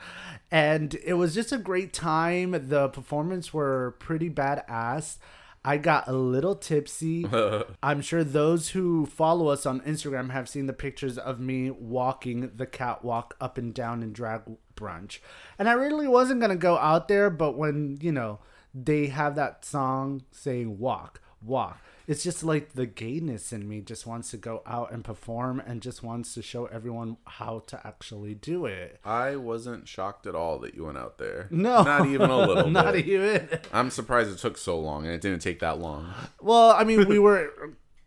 and 0.50 0.96
it 1.06 1.14
was 1.14 1.36
just 1.36 1.52
a 1.52 1.60
great 1.60 1.94
time. 1.94 2.70
The 2.70 2.90
performance 2.90 3.54
were 3.54 3.96
pretty 4.00 4.32
badass. 4.32 5.18
I 5.70 5.78
got 5.78 6.08
a 6.08 6.14
little 6.14 6.56
tipsy. 6.56 7.28
I'm 7.84 8.02
sure 8.02 8.24
those 8.24 8.70
who 8.70 9.06
follow 9.06 9.50
us 9.50 9.68
on 9.68 9.82
Instagram 9.82 10.32
have 10.32 10.50
seen 10.50 10.66
the 10.66 10.74
pictures 10.74 11.16
of 11.16 11.40
me 11.40 11.70
walking 11.70 12.50
the 12.56 12.66
catwalk 12.66 13.36
up 13.40 13.60
and 13.60 13.72
down 13.72 14.02
in 14.02 14.12
drag 14.12 14.42
brunch. 14.76 15.20
And 15.60 15.70
I 15.70 15.74
really 15.74 16.08
wasn't 16.08 16.40
going 16.40 16.50
to 16.50 16.56
go 16.56 16.80
out 16.80 17.08
there, 17.08 17.30
but 17.30 17.56
when, 17.56 18.00
you 18.02 18.12
know, 18.12 18.40
they 18.74 19.08
have 19.10 19.36
that 19.36 19.64
song 19.64 20.24
saying 20.32 20.80
walk, 20.80 21.22
walk, 21.40 21.80
it's 22.10 22.24
just 22.24 22.44
like 22.44 22.74
the 22.74 22.88
gayness 22.88 23.54
in 23.54 23.70
me 23.70 23.82
just 23.82 24.08
wants 24.08 24.32
to 24.32 24.38
go 24.38 24.64
out 24.66 24.92
and 24.92 25.04
perform 25.04 25.60
and 25.60 25.80
just 25.80 26.02
wants 26.02 26.34
to 26.34 26.42
show 26.42 26.66
everyone 26.66 27.18
how 27.26 27.60
to 27.68 27.80
actually 27.86 28.34
do 28.34 28.66
it. 28.66 29.00
I 29.06 29.36
wasn't 29.36 29.88
shocked 29.88 30.26
at 30.26 30.34
all 30.34 30.58
that 30.62 30.74
you 30.74 30.86
went 30.86 30.98
out 30.98 31.20
there. 31.20 31.48
No. 31.52 31.84
Not 31.84 32.08
even 32.08 32.32
a 32.32 32.38
little 32.40 32.68
Not 32.72 32.94
bit. 32.96 33.06
even. 33.06 33.48
I'm 33.72 33.92
surprised 33.92 34.32
it 34.32 34.40
took 34.40 34.58
so 34.58 34.80
long 34.80 35.06
and 35.06 35.14
it 35.14 35.22
didn't 35.22 35.44
take 35.44 35.60
that 35.60 35.78
long. 35.78 36.12
Well, 36.42 36.72
I 36.72 36.84
mean, 36.84 37.08
we 37.08 37.20
were 37.30 37.54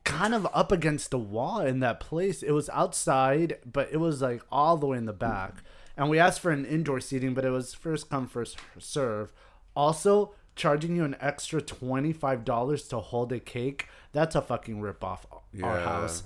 kind 0.03 0.35
of 0.35 0.49
up 0.53 0.73
against 0.73 1.13
the 1.13 1.19
wall 1.21 1.61
in 1.61 1.79
that 1.79 2.01
place. 2.01 2.43
It 2.43 2.51
was 2.51 2.69
outside, 2.71 3.59
but 3.65 3.89
it 3.93 3.99
was 3.99 4.21
like 4.21 4.43
all 4.51 4.77
the 4.77 4.87
way 4.89 4.99
in 4.99 5.07
the 5.07 5.13
back. 5.13 5.63
And 5.97 6.11
we 6.11 6.19
asked 6.19 6.41
for 6.41 6.51
an 6.51 6.65
indoor 6.65 6.99
seating, 6.99 7.35
but 7.35 7.45
it 7.45 7.51
was 7.51 7.73
first 7.73 8.11
come, 8.11 8.27
first 8.27 8.59
serve. 8.81 9.33
Also, 9.77 10.35
charging 10.57 10.95
you 10.97 11.05
an 11.05 11.17
extra 11.21 11.61
$25 11.61 12.89
to 12.89 12.99
hold 12.99 13.33
a 13.33 13.41
cake, 13.41 13.89
that's 14.13 14.35
a 14.35 14.43
fucking 14.43 14.81
ripoff 14.81 15.21
our 15.31 15.41
Yeah. 15.79 15.85
house. 15.85 16.23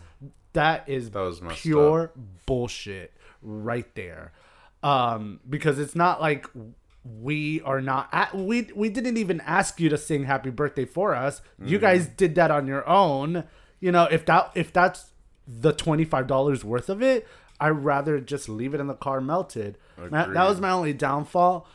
That 0.52 0.88
is 0.88 1.11
That 1.11 1.50
pure 1.50 2.12
bullshit 2.47 3.12
right 3.42 3.92
there. 3.95 4.33
Um, 4.83 5.40
because 5.49 5.78
it's 5.78 5.95
not 5.95 6.21
like 6.21 6.47
we 7.04 7.61
are 7.62 7.80
not 7.80 8.09
at, 8.12 8.35
we 8.35 8.68
we 8.75 8.88
didn't 8.88 9.16
even 9.16 9.40
ask 9.42 9.80
you 9.80 9.88
to 9.88 9.99
sing 9.99 10.25
happy 10.25 10.50
birthday 10.50 10.85
for 10.85 11.14
us. 11.14 11.42
You 11.62 11.78
guys 11.78 12.06
did 12.06 12.35
that 12.37 12.50
on 12.50 12.66
your 12.66 12.88
own. 12.88 13.45
You 13.80 13.92
know, 13.92 14.04
if 14.11 14.25
that 14.26 14.50
if 14.54 14.73
that's 14.73 15.11
the 15.47 15.73
$25 15.73 16.64
worth 16.64 16.88
of 16.88 17.02
it, 17.02 17.26
I'd 17.61 17.71
rather 17.71 18.18
just 18.21 18.49
leave 18.49 18.75
it 18.75 18.80
in 18.80 18.87
the 18.87 18.95
car 18.95 19.21
melted. 19.21 19.78
That, 19.97 20.33
that 20.35 20.49
was 20.49 20.61
my 20.61 20.71
only 20.71 20.92
downfall. 20.92 21.66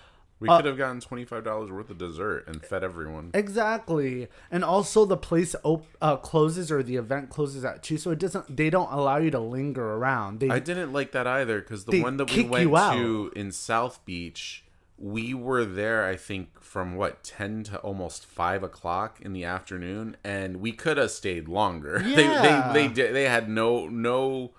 We 0.41 0.49
could 0.49 0.65
have 0.65 0.77
gotten 0.77 0.99
twenty 0.99 1.23
five 1.23 1.43
dollars 1.43 1.69
worth 1.71 1.91
of 1.91 1.99
dessert 1.99 2.47
and 2.47 2.65
fed 2.65 2.83
everyone. 2.83 3.29
Exactly, 3.35 4.27
and 4.49 4.63
also 4.63 5.05
the 5.05 5.15
place 5.15 5.55
op- 5.63 5.85
uh, 6.01 6.17
closes 6.17 6.71
or 6.71 6.81
the 6.81 6.95
event 6.95 7.29
closes 7.29 7.63
at 7.63 7.83
two, 7.83 7.97
so 7.97 8.09
it 8.09 8.17
doesn't. 8.19 8.57
They 8.57 8.71
don't 8.71 8.91
allow 8.91 9.17
you 9.17 9.29
to 9.31 9.39
linger 9.39 9.93
around. 9.93 10.39
They 10.39 10.49
I 10.49 10.57
didn't 10.57 10.93
like 10.93 11.11
that 11.11 11.27
either 11.27 11.61
because 11.61 11.85
the 11.85 12.01
one 12.01 12.17
that 12.17 12.31
we 12.35 12.43
went 12.65 12.93
to 12.93 13.31
in 13.35 13.51
South 13.51 14.03
Beach, 14.03 14.63
we 14.97 15.35
were 15.35 15.63
there. 15.63 16.05
I 16.05 16.15
think 16.15 16.59
from 16.59 16.95
what 16.95 17.23
ten 17.23 17.63
to 17.65 17.77
almost 17.77 18.25
five 18.25 18.63
o'clock 18.63 19.19
in 19.21 19.33
the 19.33 19.43
afternoon, 19.45 20.17
and 20.23 20.57
we 20.57 20.71
could 20.71 20.97
have 20.97 21.11
stayed 21.11 21.47
longer. 21.47 22.01
Yeah. 22.03 22.71
They 22.73 22.87
they 22.87 22.93
they 22.93 23.11
they 23.11 23.23
had 23.25 23.47
no 23.47 23.87
no 23.87 24.53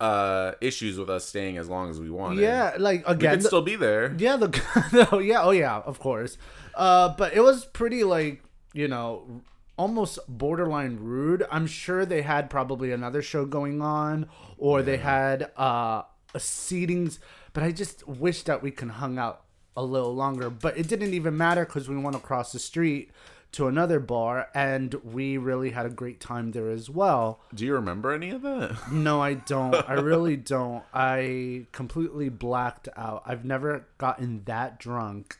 uh 0.00 0.52
issues 0.60 0.98
with 0.98 1.10
us 1.10 1.26
staying 1.26 1.58
as 1.58 1.68
long 1.68 1.90
as 1.90 2.00
we 2.00 2.10
wanted. 2.10 2.40
yeah, 2.40 2.74
like 2.78 3.06
we 3.06 3.12
again, 3.14 3.30
could 3.32 3.40
the- 3.42 3.46
still 3.48 3.62
be 3.62 3.76
there. 3.76 4.14
Yeah, 4.18 4.36
the 4.36 5.06
no, 5.12 5.18
yeah, 5.18 5.42
oh 5.42 5.50
yeah, 5.50 5.78
of 5.84 5.98
course. 5.98 6.38
Uh, 6.74 7.10
but 7.16 7.34
it 7.34 7.40
was 7.40 7.64
pretty 7.66 8.02
like 8.04 8.42
you 8.72 8.88
know 8.88 9.42
almost 9.76 10.18
borderline 10.28 10.98
rude. 11.00 11.46
I'm 11.50 11.66
sure 11.66 12.04
they 12.06 12.22
had 12.22 12.48
probably 12.50 12.92
another 12.92 13.22
show 13.22 13.44
going 13.44 13.82
on, 13.82 14.28
or 14.58 14.82
they 14.82 14.96
had 14.98 15.50
uh 15.58 16.02
a 16.34 16.38
seatings. 16.38 17.18
But 17.52 17.62
I 17.64 17.72
just 17.72 18.06
wish 18.06 18.42
that 18.44 18.62
we 18.62 18.70
can 18.70 18.88
hung 18.90 19.18
out 19.18 19.42
a 19.76 19.82
little 19.82 20.14
longer. 20.14 20.48
But 20.50 20.78
it 20.78 20.86
didn't 20.88 21.12
even 21.14 21.36
matter 21.36 21.64
because 21.64 21.88
we 21.88 21.96
went 21.96 22.16
across 22.16 22.52
the 22.52 22.58
street 22.58 23.10
to 23.52 23.66
another 23.66 23.98
bar, 24.00 24.48
and 24.54 24.94
we 25.02 25.36
really 25.36 25.70
had 25.70 25.84
a 25.86 25.90
great 25.90 26.20
time 26.20 26.52
there 26.52 26.70
as 26.70 26.88
well. 26.88 27.40
Do 27.54 27.64
you 27.66 27.74
remember 27.74 28.12
any 28.12 28.30
of 28.30 28.42
that? 28.42 28.76
No, 28.92 29.20
I 29.20 29.34
don't. 29.34 29.74
I 29.74 29.94
really 29.94 30.36
don't. 30.36 30.84
I 30.94 31.66
completely 31.72 32.28
blacked 32.28 32.88
out. 32.96 33.22
I've 33.26 33.44
never 33.44 33.86
gotten 33.98 34.44
that 34.44 34.78
drunk 34.78 35.38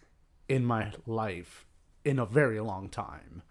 in 0.48 0.64
my 0.64 0.92
life 1.06 1.66
in 2.04 2.18
a 2.18 2.26
very 2.26 2.58
long 2.60 2.88
time. 2.88 3.42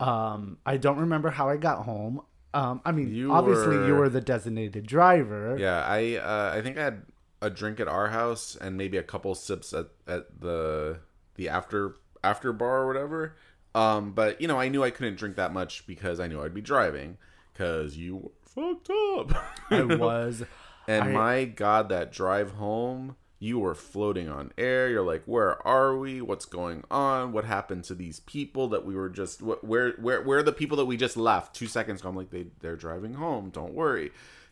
Um, 0.00 0.58
I 0.64 0.76
don't 0.76 0.98
remember 0.98 1.30
how 1.30 1.48
I 1.48 1.56
got 1.56 1.84
home. 1.84 2.20
Um, 2.54 2.80
I 2.84 2.92
mean, 2.92 3.14
You 3.14 3.32
obviously 3.32 3.74
you 3.86 3.92
were- 3.94 4.00
were 4.00 4.08
the 4.08 4.20
designated 4.20 4.86
driver. 4.86 5.56
Yeah, 5.58 5.84
I 5.84 6.16
uh, 6.16 6.52
I 6.56 6.62
think 6.62 6.78
I 6.78 6.84
had 6.84 7.02
a 7.42 7.50
drink 7.50 7.78
at 7.80 7.88
our 7.88 8.08
house 8.08 8.56
and 8.60 8.76
maybe 8.76 8.96
a 8.96 9.02
couple 9.02 9.34
sips 9.34 9.72
at, 9.72 9.86
at 10.06 10.40
the 10.40 10.98
the 11.34 11.48
after 11.48 11.94
after 12.24 12.52
bar 12.52 12.82
or 12.82 12.86
whatever. 12.86 13.36
Um, 13.74 14.12
but 14.12 14.40
you 14.40 14.48
know, 14.48 14.58
I 14.58 14.68
knew 14.68 14.82
I 14.82 14.90
couldn't 14.90 15.16
drink 15.16 15.36
that 15.36 15.52
much 15.52 15.86
because 15.86 16.20
I 16.20 16.26
knew 16.26 16.42
I'd 16.42 16.54
be 16.54 16.60
driving 16.60 17.16
because 17.52 17.96
you 17.96 18.16
were 18.16 18.30
fucked 18.44 18.90
up. 18.90 19.32
I 19.70 19.82
was. 19.84 20.42
and 20.86 21.04
I- 21.04 21.12
my 21.12 21.44
god, 21.44 21.88
that 21.90 22.10
drive 22.12 22.52
home, 22.52 23.16
you 23.38 23.58
were 23.60 23.74
floating 23.74 24.28
on 24.28 24.52
air. 24.58 24.88
You're 24.90 25.04
like, 25.04 25.22
where 25.26 25.64
are 25.66 25.96
we? 25.96 26.20
What's 26.20 26.44
going 26.46 26.82
on? 26.90 27.32
What 27.32 27.44
happened 27.44 27.84
to 27.84 27.94
these 27.94 28.18
people 28.20 28.68
that 28.68 28.84
we 28.84 28.96
were 28.96 29.08
just? 29.08 29.40
wh- 29.40 29.62
Where 29.62 29.92
where 29.92 30.22
where 30.22 30.38
are 30.38 30.42
the 30.42 30.50
people 30.52 30.76
that 30.78 30.86
we 30.86 30.96
just 30.96 31.16
left 31.16 31.54
two 31.54 31.66
seconds 31.68 32.00
ago? 32.00 32.08
I'm 32.08 32.16
like, 32.16 32.30
they 32.30 32.46
they're 32.60 32.74
driving 32.76 33.14
home. 33.14 33.50
Don't 33.50 33.74
worry. 33.74 34.10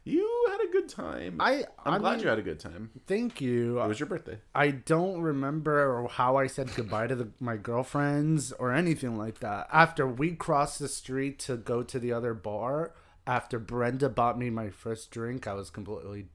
You 0.09 0.47
had 0.51 0.61
a 0.61 0.71
good 0.71 0.89
time. 0.89 1.39
I- 1.41 1.65
I'm 1.85 1.95
I 1.95 1.99
glad 1.99 2.11
mean- 2.13 2.21
you 2.21 2.29
had 2.29 2.39
a 2.39 2.43
good 2.43 2.61
time. 2.61 2.91
Thank 3.09 3.41
you. 3.41 3.81
It 3.81 3.89
was 3.89 3.99
your 3.99 4.09
birthday. 4.09 4.39
I 4.55 4.71
don't 4.71 5.21
remember 5.21 6.07
how 6.09 6.37
I 6.37 6.47
said 6.47 6.71
goodbye 6.77 7.09
to 7.09 7.17
the, 7.17 7.29
my 7.41 7.57
girlfriends 7.57 8.53
or 8.53 8.73
anything 8.73 9.19
like 9.19 9.41
that. 9.41 9.67
After 9.73 10.07
we 10.07 10.37
crossed 10.37 10.79
the 10.79 10.87
street 10.89 11.41
to 11.41 11.57
go 11.57 11.83
to 11.83 11.99
the 11.99 12.13
other 12.13 12.35
bar, 12.35 12.95
after 13.27 13.59
Brenda 13.59 14.09
bought 14.09 14.39
me 14.39 14.49
my 14.49 14.71
first 14.71 15.11
drink, 15.11 15.49
I 15.49 15.55
was 15.55 15.71
completely 15.71 16.29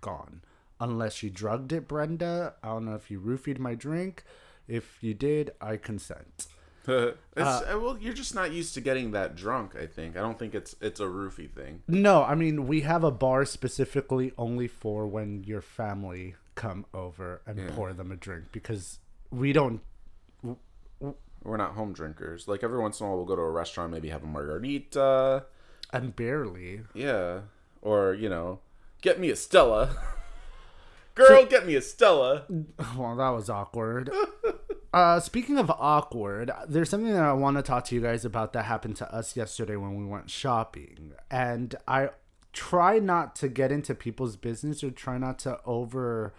gone. 0.00 0.42
Unless 0.80 1.22
you 1.22 1.30
drugged 1.30 1.72
it, 1.72 1.86
Brenda. 1.86 2.54
I 2.64 2.68
don't 2.68 2.84
know 2.86 2.96
if 2.96 3.12
you 3.12 3.20
roofied 3.20 3.58
my 3.60 3.76
drink. 3.76 4.24
If 4.66 4.98
you 5.02 5.14
did, 5.14 5.52
I 5.60 5.76
consent. 5.76 6.48
It's, 6.88 7.20
uh, 7.36 7.78
well, 7.80 7.98
you're 8.00 8.14
just 8.14 8.34
not 8.34 8.52
used 8.52 8.74
to 8.74 8.80
getting 8.80 9.12
that 9.12 9.36
drunk. 9.36 9.76
I 9.76 9.86
think. 9.86 10.16
I 10.16 10.20
don't 10.20 10.38
think 10.38 10.54
it's 10.54 10.74
it's 10.80 11.00
a 11.00 11.04
roofie 11.04 11.50
thing. 11.50 11.82
No, 11.86 12.24
I 12.24 12.34
mean 12.34 12.66
we 12.66 12.80
have 12.80 13.04
a 13.04 13.10
bar 13.10 13.44
specifically 13.44 14.32
only 14.38 14.66
for 14.68 15.06
when 15.06 15.44
your 15.44 15.60
family 15.60 16.34
come 16.54 16.86
over 16.92 17.40
and 17.46 17.68
pour 17.76 17.92
them 17.92 18.10
a 18.10 18.16
drink 18.16 18.46
because 18.50 18.98
we 19.30 19.52
don't 19.52 19.80
We're 21.42 21.56
not 21.56 21.72
home 21.74 21.92
drinkers. 21.92 22.48
Like 22.48 22.64
every 22.64 22.78
once 22.80 22.98
in 23.00 23.06
a 23.06 23.08
while, 23.08 23.16
we'll 23.18 23.26
go 23.26 23.36
to 23.36 23.42
a 23.42 23.50
restaurant, 23.50 23.92
maybe 23.92 24.08
have 24.08 24.24
a 24.24 24.26
margarita. 24.26 25.44
and 25.92 26.16
barely 26.16 26.80
Yeah. 26.94 27.40
Or, 27.80 28.12
you 28.12 28.28
know, 28.28 28.58
get 29.02 29.20
me 29.20 29.30
a 29.30 29.36
Stella. 29.36 29.96
Girl, 31.14 31.46
get 31.46 31.64
me 31.66 31.74
a 31.76 31.82
Stella. 31.82 32.44
Well, 32.96 33.16
that 33.16 33.28
was 33.30 33.48
awkward. 33.48 34.10
uh, 34.92 35.20
speaking 35.20 35.58
of 35.58 35.70
awkward, 35.70 36.50
there's 36.66 36.88
something 36.88 37.12
that 37.12 37.22
I 37.22 37.32
want 37.32 37.56
to 37.56 37.62
talk 37.62 37.84
to 37.86 37.94
you 37.94 38.00
guys 38.00 38.24
about 38.24 38.52
that 38.54 38.64
happened 38.64 38.96
to 38.96 39.14
us 39.14 39.36
yesterday 39.36 39.76
when 39.76 39.96
we 39.96 40.04
went 40.04 40.30
shopping. 40.30 41.12
And 41.30 41.74
I 41.86 42.10
try 42.52 42.98
not 42.98 43.36
to 43.36 43.48
get 43.48 43.70
into 43.70 43.94
people's 43.94 44.36
business 44.36 44.82
or 44.82 44.90
try 44.90 45.18
not 45.18 45.38
to 45.40 45.60
over 45.64 46.32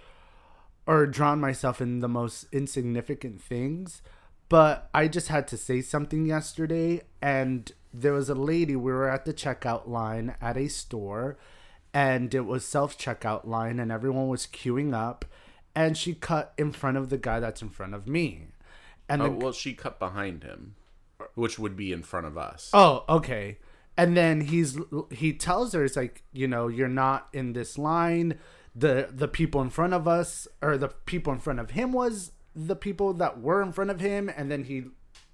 or 0.88 1.06
drown 1.06 1.40
myself 1.40 1.80
in 1.82 2.00
the 2.00 2.08
most 2.08 2.48
insignificant 2.52 3.40
things. 3.40 4.02
But 4.50 4.90
I 4.96 5.08
just 5.08 5.28
had 5.28 5.48
to 5.50 5.58
say 5.58 5.82
something 5.82 6.26
yesterday, 6.26 7.02
and 7.22 7.72
there 7.94 8.14
was 8.14 8.30
a 8.30 8.36
lady. 8.36 8.76
We 8.76 8.92
were 8.92 9.08
at 9.08 9.26
the 9.26 9.34
checkout 9.34 9.88
line 9.88 10.36
at 10.42 10.58
a 10.58 10.68
store, 10.68 11.38
and 11.94 12.34
it 12.34 12.48
was 12.48 12.66
self 12.66 12.98
checkout 12.98 13.46
line, 13.46 13.80
and 13.80 13.92
everyone 13.92 14.28
was 14.28 14.48
queuing 14.48 14.92
up, 14.92 15.26
and 15.76 15.98
she 15.98 16.14
cut 16.14 16.54
in 16.58 16.72
front 16.72 16.98
of 16.98 17.10
the 17.10 17.18
guy 17.18 17.40
that's 17.40 17.62
in 17.62 17.70
front 17.70 17.94
of 17.94 18.08
me, 18.08 18.48
and 19.08 19.22
Oh, 19.22 19.26
the, 19.26 19.32
well, 19.32 19.52
she 19.52 19.74
cut 19.74 20.00
behind 20.00 20.44
him, 20.44 20.76
which 21.36 21.58
would 21.60 21.76
be 21.76 21.92
in 21.92 22.04
front 22.04 22.28
of 22.28 22.38
us. 22.38 22.70
Oh, 22.74 23.04
okay. 23.10 23.58
And 23.98 24.16
then 24.16 24.42
he's 24.42 24.78
he 25.12 25.34
tells 25.34 25.74
her 25.74 25.84
it's 25.84 25.98
like, 25.98 26.24
you 26.32 26.48
know, 26.48 26.68
you're 26.68 26.88
not 26.88 27.28
in 27.34 27.54
this 27.54 27.78
line. 27.78 28.40
The 28.74 29.10
the 29.12 29.28
people 29.28 29.62
in 29.62 29.70
front 29.70 29.94
of 29.94 30.08
us 30.08 30.48
or 30.62 30.78
the 30.78 30.88
people 30.88 31.34
in 31.34 31.40
front 31.40 31.60
of 31.60 31.72
him 31.72 31.92
was 31.92 32.32
the 32.56 32.76
people 32.76 33.14
that 33.14 33.42
were 33.42 33.62
in 33.62 33.74
front 33.74 33.90
of 33.92 34.00
him 34.00 34.30
and 34.36 34.50
then 34.50 34.64
he 34.64 34.86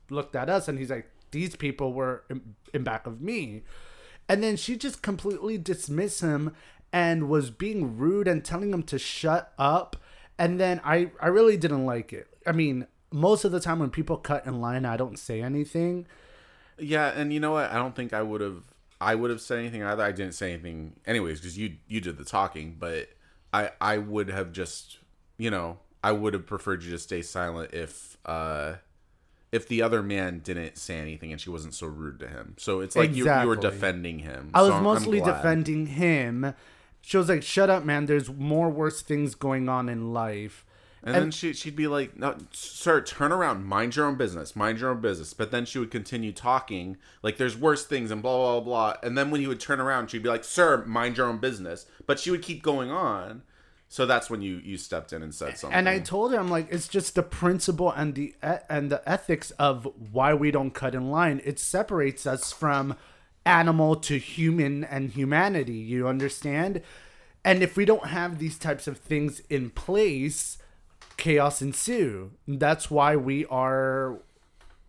looked 0.09 0.35
at 0.35 0.49
us 0.49 0.67
and 0.67 0.79
he's 0.79 0.89
like 0.89 1.09
these 1.31 1.55
people 1.55 1.93
were 1.93 2.23
in, 2.29 2.55
in 2.73 2.83
back 2.83 3.05
of 3.05 3.21
me. 3.21 3.63
And 4.27 4.41
then 4.41 4.55
she 4.55 4.75
just 4.77 5.01
completely 5.03 5.57
dismissed 5.57 6.21
him 6.21 6.55
and 6.91 7.29
was 7.29 7.51
being 7.51 7.97
rude 7.97 8.27
and 8.27 8.43
telling 8.43 8.71
him 8.73 8.83
to 8.83 8.97
shut 8.97 9.53
up. 9.59 9.97
And 10.37 10.59
then 10.59 10.81
I, 10.83 11.11
I 11.21 11.27
really 11.27 11.57
didn't 11.57 11.85
like 11.85 12.11
it. 12.11 12.27
I 12.45 12.51
mean, 12.51 12.87
most 13.11 13.45
of 13.45 13.51
the 13.51 13.59
time 13.59 13.79
when 13.79 13.89
people 13.89 14.17
cut 14.17 14.45
in 14.45 14.59
line, 14.59 14.85
I 14.85 14.97
don't 14.97 15.17
say 15.17 15.41
anything. 15.41 16.05
Yeah, 16.77 17.07
and 17.07 17.31
you 17.31 17.39
know 17.39 17.51
what? 17.51 17.71
I 17.71 17.75
don't 17.75 17.95
think 17.95 18.13
I 18.13 18.21
would 18.21 18.41
have. 18.41 18.63
I 18.99 19.15
would 19.15 19.29
have 19.29 19.41
said 19.41 19.59
anything 19.59 19.83
either. 19.83 20.03
I 20.03 20.11
didn't 20.11 20.33
say 20.33 20.53
anything 20.53 20.97
anyways 21.05 21.39
because 21.39 21.57
you 21.57 21.77
you 21.87 22.01
did 22.01 22.17
the 22.17 22.25
talking. 22.25 22.75
But 22.77 23.09
I 23.53 23.71
I 23.79 23.97
would 23.97 24.29
have 24.29 24.51
just 24.51 24.97
you 25.37 25.49
know 25.49 25.79
I 26.03 26.11
would 26.11 26.33
have 26.33 26.45
preferred 26.45 26.83
you 26.83 26.91
to 26.91 26.97
stay 26.97 27.21
silent 27.21 27.73
if 27.73 28.17
uh 28.25 28.75
if 29.51 29.67
the 29.67 29.81
other 29.81 30.03
man 30.03 30.39
didn't 30.39 30.77
say 30.77 30.97
anything 30.99 31.31
and 31.31 31.39
she 31.39 31.49
wasn't 31.49 31.73
so 31.73 31.87
rude 31.87 32.19
to 32.19 32.27
him. 32.27 32.55
So 32.57 32.81
it's 32.81 32.95
like 32.95 33.15
you, 33.15 33.31
you 33.31 33.47
were 33.47 33.55
defending 33.55 34.19
him. 34.19 34.51
I 34.53 34.61
was 34.61 34.71
I'm 34.71 34.83
mostly 34.83 35.21
defending 35.21 35.85
him. 35.85 36.53
She 37.05 37.17
was 37.17 37.29
like, 37.29 37.43
"Shut 37.43 37.69
up, 37.69 37.85
man. 37.85 38.07
There's 38.07 38.29
more 38.31 38.69
worse 38.69 39.01
things 39.01 39.35
going 39.35 39.69
on 39.69 39.89
in 39.89 40.11
life." 40.11 40.65
And, 41.03 41.13
then 41.13 41.31
she 41.31 41.53
she'd 41.53 41.75
be 41.75 41.85
like, 41.85 42.17
"No, 42.17 42.35
sir, 42.51 42.99
turn 42.99 43.31
around, 43.31 43.65
mind 43.65 43.95
your 43.95 44.07
own 44.07 44.15
business, 44.15 44.55
mind 44.55 44.79
your 44.79 44.89
own 44.89 45.01
business." 45.01 45.31
But 45.31 45.51
then 45.51 45.65
she 45.65 45.77
would 45.77 45.91
continue 45.91 46.31
talking, 46.31 46.97
like 47.21 47.37
there's 47.37 47.55
worse 47.55 47.85
things 47.85 48.09
and 48.09 48.23
blah 48.23 48.59
blah 48.59 48.59
blah. 48.59 48.95
And 49.03 49.15
then 49.15 49.29
when 49.29 49.39
he 49.39 49.45
would 49.45 49.59
turn 49.59 49.79
around, 49.79 50.09
she'd 50.09 50.23
be 50.23 50.29
like, 50.29 50.43
"Sir, 50.43 50.83
mind 50.87 51.17
your 51.17 51.27
own 51.27 51.37
business." 51.37 51.85
But 52.07 52.19
she 52.19 52.31
would 52.31 52.41
keep 52.41 52.63
going 52.63 52.89
on. 52.89 53.43
So 53.87 54.07
that's 54.07 54.31
when 54.31 54.41
you 54.41 54.55
you 54.63 54.77
stepped 54.77 55.13
in 55.13 55.21
and 55.21 55.33
said 55.33 55.59
something. 55.59 55.77
And 55.77 55.87
I 55.87 55.99
told 55.99 56.33
her, 56.33 56.39
I'm 56.39 56.49
like, 56.49 56.67
it's 56.71 56.87
just 56.87 57.13
the 57.13 57.21
principle 57.21 57.91
and 57.91 58.15
the 58.15 58.33
and 58.67 58.91
the 58.91 59.07
ethics 59.07 59.51
of 59.51 59.87
why 60.11 60.33
we 60.33 60.49
don't 60.49 60.71
cut 60.71 60.95
in 60.95 61.11
line. 61.11 61.39
It 61.45 61.59
separates 61.59 62.25
us 62.25 62.51
from 62.51 62.97
animal 63.45 63.95
to 63.97 64.17
human 64.17 64.83
and 64.83 65.11
humanity. 65.11 65.73
You 65.73 66.07
understand? 66.07 66.81
And 67.43 67.61
if 67.61 67.77
we 67.77 67.85
don't 67.85 68.07
have 68.07 68.39
these 68.39 68.57
types 68.57 68.87
of 68.87 68.97
things 68.97 69.41
in 69.49 69.69
place, 69.69 70.57
chaos 71.17 71.61
ensue. 71.61 72.31
That's 72.47 72.89
why 72.89 73.15
we 73.15 73.45
are 73.45 74.19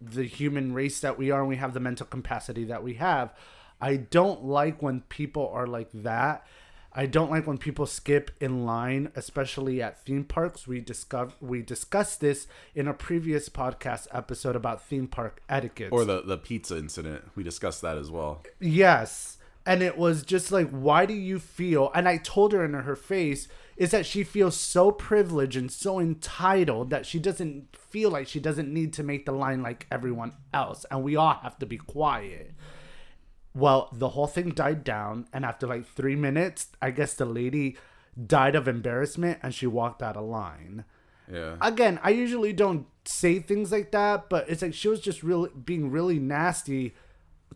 the 0.00 0.24
human 0.24 0.72
race 0.72 1.00
that 1.00 1.18
we 1.18 1.30
are 1.30 1.40
and 1.40 1.48
we 1.48 1.56
have 1.56 1.74
the 1.74 1.80
mental 1.80 2.06
capacity 2.06 2.64
that 2.64 2.82
we 2.82 2.94
have. 2.94 3.32
I 3.80 3.96
don't 3.96 4.44
like 4.44 4.82
when 4.82 5.02
people 5.02 5.50
are 5.52 5.66
like 5.66 5.90
that. 5.92 6.46
I 6.98 7.04
don't 7.04 7.30
like 7.30 7.46
when 7.46 7.58
people 7.58 7.84
skip 7.84 8.30
in 8.40 8.64
line, 8.64 9.12
especially 9.14 9.82
at 9.82 10.02
theme 10.02 10.24
parks. 10.24 10.66
We 10.66 10.80
discover 10.80 11.32
we 11.40 11.60
discussed 11.60 12.22
this 12.22 12.46
in 12.74 12.88
a 12.88 12.94
previous 12.94 13.50
podcast 13.50 14.06
episode 14.12 14.56
about 14.56 14.82
theme 14.82 15.06
park 15.06 15.42
etiquette. 15.46 15.92
or 15.92 16.06
the 16.06 16.22
the 16.22 16.38
pizza 16.38 16.78
incident, 16.78 17.24
we 17.34 17.42
discussed 17.42 17.82
that 17.82 17.98
as 17.98 18.10
well. 18.10 18.42
Yes. 18.60 19.36
And 19.66 19.82
it 19.82 19.98
was 19.98 20.22
just 20.22 20.52
like, 20.52 20.70
why 20.70 21.06
do 21.06 21.12
you 21.12 21.38
feel? 21.40 21.90
And 21.92 22.08
I 22.08 22.18
told 22.18 22.52
her 22.52 22.64
in 22.64 22.72
her 22.72 22.96
face 22.96 23.48
is 23.76 23.90
that 23.90 24.06
she 24.06 24.24
feels 24.24 24.56
so 24.56 24.90
privileged 24.90 25.56
and 25.56 25.70
so 25.70 25.98
entitled 25.98 26.88
that 26.90 27.04
she 27.04 27.18
doesn't 27.18 27.76
feel 27.76 28.10
like 28.10 28.26
she 28.26 28.40
doesn't 28.40 28.72
need 28.72 28.92
to 28.94 29.02
make 29.02 29.26
the 29.26 29.32
line 29.32 29.62
like 29.62 29.86
everyone 29.90 30.32
else. 30.54 30.86
And 30.90 31.02
we 31.02 31.16
all 31.16 31.34
have 31.42 31.58
to 31.58 31.66
be 31.66 31.76
quiet. 31.76 32.54
Well, 33.56 33.88
the 33.92 34.10
whole 34.10 34.26
thing 34.26 34.50
died 34.50 34.84
down. 34.84 35.26
And 35.32 35.44
after 35.44 35.66
like 35.66 35.86
three 35.86 36.14
minutes, 36.14 36.68
I 36.82 36.90
guess 36.90 37.14
the 37.14 37.24
lady 37.24 37.76
died 38.26 38.54
of 38.54 38.68
embarrassment 38.68 39.38
and 39.42 39.54
she 39.54 39.66
walked 39.66 40.02
out 40.02 40.16
of 40.16 40.24
line 40.24 40.84
Yeah. 41.30 41.56
again, 41.60 41.98
I 42.02 42.10
usually 42.10 42.52
don't 42.52 42.86
say 43.04 43.40
things 43.40 43.72
like 43.72 43.90
that, 43.92 44.28
but 44.30 44.48
it's 44.48 44.62
like 44.62 44.74
she 44.74 44.88
was 44.88 45.00
just 45.00 45.22
really 45.22 45.50
being 45.64 45.90
really 45.90 46.18
nasty 46.18 46.94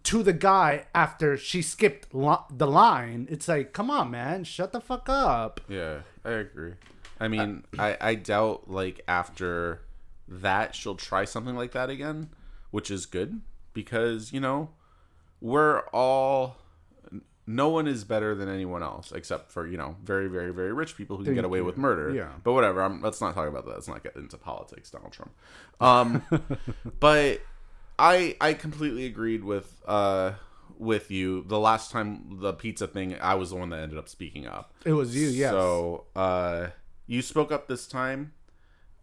to 0.04 0.23
the 0.23 0.33
guy 0.33 0.87
after 0.95 1.37
she 1.37 1.61
skipped 1.62 2.14
lo- 2.14 2.45
the 2.50 2.66
line. 2.66 3.26
It's 3.30 3.49
like, 3.49 3.73
come 3.73 3.90
on, 3.90 4.11
man, 4.11 4.45
shut 4.45 4.73
the 4.73 4.80
fuck 4.80 5.09
up. 5.09 5.61
Yeah, 5.69 6.00
I 6.25 6.30
agree. 6.30 6.75
I 7.19 7.28
mean, 7.28 7.64
I, 7.78 7.97
I 8.00 8.14
doubt 8.14 8.71
like 8.71 9.02
after 9.07 9.83
that 10.28 10.75
she'll 10.75 10.95
try 10.95 11.25
something 11.25 11.54
like 11.57 11.73
that 11.73 11.90
again, 11.90 12.30
which 12.71 12.90
is 12.90 13.04
good 13.07 13.40
because 13.75 14.33
you 14.33 14.40
know 14.40 14.71
we're 15.40 15.80
all 15.92 16.56
no 17.47 17.68
one 17.68 17.88
is 17.88 18.04
better 18.04 18.35
than 18.35 18.49
anyone 18.49 18.82
else 18.82 19.12
except 19.12 19.50
for 19.50 19.66
you 19.66 19.76
know 19.76 19.96
very 20.05 20.29
very 20.29 20.53
very 20.53 20.72
rich 20.72 20.96
people 20.96 21.16
who 21.16 21.24
can 21.24 21.35
get 21.35 21.44
away 21.44 21.61
with 21.61 21.76
murder. 21.76 22.14
Yeah. 22.14 22.29
but 22.44 22.53
whatever. 22.53 22.83
I'm, 22.83 23.03
let's 23.03 23.20
not 23.20 23.35
talk 23.35 23.48
about 23.48 23.64
that. 23.66 23.72
Let's 23.72 23.88
not 23.88 24.03
get 24.03 24.16
into 24.16 24.37
politics, 24.37 24.90
Donald 24.90 25.12
Trump. 25.12 25.33
Um, 25.81 26.22
but 27.00 27.40
I 27.98 28.37
I 28.40 28.55
completely 28.55 29.07
agreed 29.07 29.44
with 29.44 29.83
uh 29.87 30.33
with 30.79 31.11
you. 31.11 31.44
The 31.46 31.59
last 31.59 31.90
time 31.90 32.38
the 32.40 32.53
pizza 32.53 32.87
thing, 32.87 33.16
I 33.20 33.35
was 33.35 33.50
the 33.50 33.57
one 33.57 33.70
that 33.70 33.81
ended 33.81 33.98
up 33.98 34.09
speaking 34.09 34.46
up. 34.46 34.72
It 34.85 34.92
was 34.92 35.14
you, 35.14 35.29
yes. 35.29 35.50
So 35.50 36.07
uh, 36.16 36.68
you 37.07 37.22
spoke 37.22 37.53
up 37.53 37.68
this 37.68 37.87
time. 37.87 38.33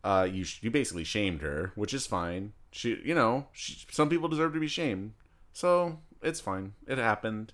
Uh, 0.03 0.27
you 0.29 0.43
sh- 0.43 0.59
you 0.61 0.71
basically 0.71 1.03
shamed 1.03 1.41
her, 1.41 1.71
which 1.75 1.93
is 1.93 2.07
fine. 2.07 2.53
She, 2.71 2.99
you 3.03 3.15
know, 3.15 3.47
she, 3.51 3.85
some 3.91 4.09
people 4.09 4.27
deserve 4.27 4.53
to 4.53 4.59
be 4.59 4.67
shamed, 4.67 5.13
so 5.53 5.99
it's 6.21 6.39
fine. 6.39 6.73
It 6.87 6.97
happened. 6.97 7.53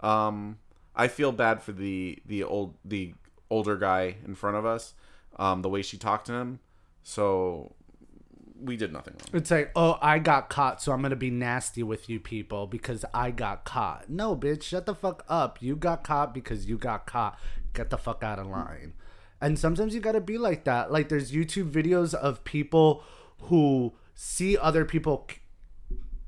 Um, 0.00 0.58
I 0.94 1.08
feel 1.08 1.32
bad 1.32 1.62
for 1.62 1.72
the 1.72 2.18
the 2.26 2.44
old 2.44 2.76
the 2.84 3.14
older 3.50 3.76
guy 3.76 4.16
in 4.24 4.34
front 4.34 4.56
of 4.56 4.66
us. 4.66 4.94
Um, 5.36 5.62
the 5.62 5.68
way 5.68 5.82
she 5.82 5.96
talked 5.96 6.26
to 6.26 6.34
him. 6.34 6.60
So 7.02 7.74
we 8.60 8.76
did 8.76 8.92
nothing 8.92 9.14
wrong. 9.14 9.40
It's 9.40 9.50
like, 9.50 9.72
oh, 9.74 9.98
I 10.00 10.18
got 10.18 10.48
caught, 10.48 10.80
so 10.80 10.92
I'm 10.92 11.02
gonna 11.02 11.16
be 11.16 11.30
nasty 11.30 11.82
with 11.82 12.08
you 12.08 12.20
people 12.20 12.66
because 12.66 13.04
I 13.12 13.30
got 13.30 13.64
caught. 13.64 14.08
No, 14.08 14.36
bitch, 14.36 14.62
shut 14.62 14.86
the 14.86 14.94
fuck 14.94 15.24
up. 15.28 15.60
You 15.60 15.76
got 15.76 16.04
caught 16.04 16.32
because 16.32 16.66
you 16.66 16.78
got 16.78 17.06
caught. 17.06 17.38
Get 17.72 17.90
the 17.90 17.98
fuck 17.98 18.22
out 18.22 18.38
of 18.38 18.46
line. 18.46 18.94
And 19.40 19.58
sometimes 19.58 19.94
you 19.94 20.00
gotta 20.00 20.20
be 20.20 20.38
like 20.38 20.64
that. 20.64 20.92
Like 20.92 21.08
there's 21.08 21.32
YouTube 21.32 21.70
videos 21.70 22.14
of 22.14 22.44
people 22.44 23.02
who 23.42 23.94
see 24.14 24.56
other 24.56 24.84
people 24.84 25.26
c- 25.30 25.38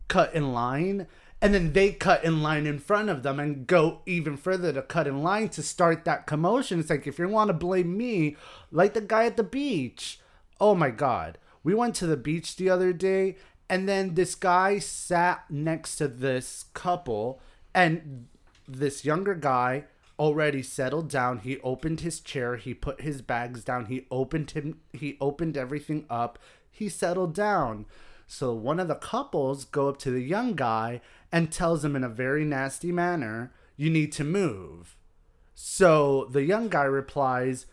cut 0.08 0.34
in 0.34 0.52
line 0.52 1.06
and 1.42 1.52
then 1.52 1.72
they 1.72 1.92
cut 1.92 2.24
in 2.24 2.42
line 2.42 2.66
in 2.66 2.78
front 2.78 3.10
of 3.10 3.22
them 3.22 3.38
and 3.38 3.66
go 3.66 4.00
even 4.06 4.36
further 4.36 4.72
to 4.72 4.82
cut 4.82 5.06
in 5.06 5.22
line 5.22 5.48
to 5.50 5.62
start 5.62 6.04
that 6.04 6.26
commotion. 6.26 6.80
It's 6.80 6.90
like 6.90 7.06
if 7.06 7.18
you 7.18 7.28
want 7.28 7.48
to 7.48 7.54
blame 7.54 7.96
me, 7.96 8.36
like 8.70 8.94
the 8.94 9.00
guy 9.02 9.26
at 9.26 9.36
the 9.36 9.42
beach. 9.42 10.18
Oh 10.60 10.74
my 10.74 10.90
god. 10.90 11.38
We 11.62 11.74
went 11.74 11.94
to 11.96 12.06
the 12.06 12.16
beach 12.16 12.56
the 12.56 12.70
other 12.70 12.92
day 12.92 13.36
and 13.68 13.88
then 13.88 14.14
this 14.14 14.34
guy 14.34 14.78
sat 14.78 15.44
next 15.50 15.96
to 15.96 16.08
this 16.08 16.66
couple 16.72 17.40
and 17.74 18.28
this 18.66 19.04
younger 19.04 19.34
guy 19.34 19.84
already 20.18 20.62
settled 20.62 21.10
down. 21.10 21.40
He 21.40 21.58
opened 21.58 22.00
his 22.00 22.20
chair, 22.20 22.56
he 22.56 22.72
put 22.72 23.02
his 23.02 23.20
bags 23.20 23.62
down, 23.62 23.86
he 23.86 24.06
opened 24.10 24.52
him 24.52 24.80
he 24.92 25.18
opened 25.20 25.56
everything 25.58 26.06
up. 26.08 26.38
He 26.70 26.88
settled 26.88 27.34
down. 27.34 27.86
So 28.26 28.52
one 28.52 28.80
of 28.80 28.88
the 28.88 28.96
couples 28.96 29.64
go 29.64 29.88
up 29.88 29.98
to 29.98 30.10
the 30.10 30.20
young 30.20 30.54
guy 30.54 31.00
and 31.30 31.52
tells 31.52 31.84
him 31.84 31.94
in 31.94 32.02
a 32.04 32.08
very 32.08 32.44
nasty 32.44 32.90
manner, 32.92 33.52
"You 33.76 33.90
need 33.90 34.12
to 34.12 34.24
move." 34.24 34.96
So 35.54 36.28
the 36.30 36.42
young 36.42 36.68
guy 36.68 36.84
replies, 36.84 37.66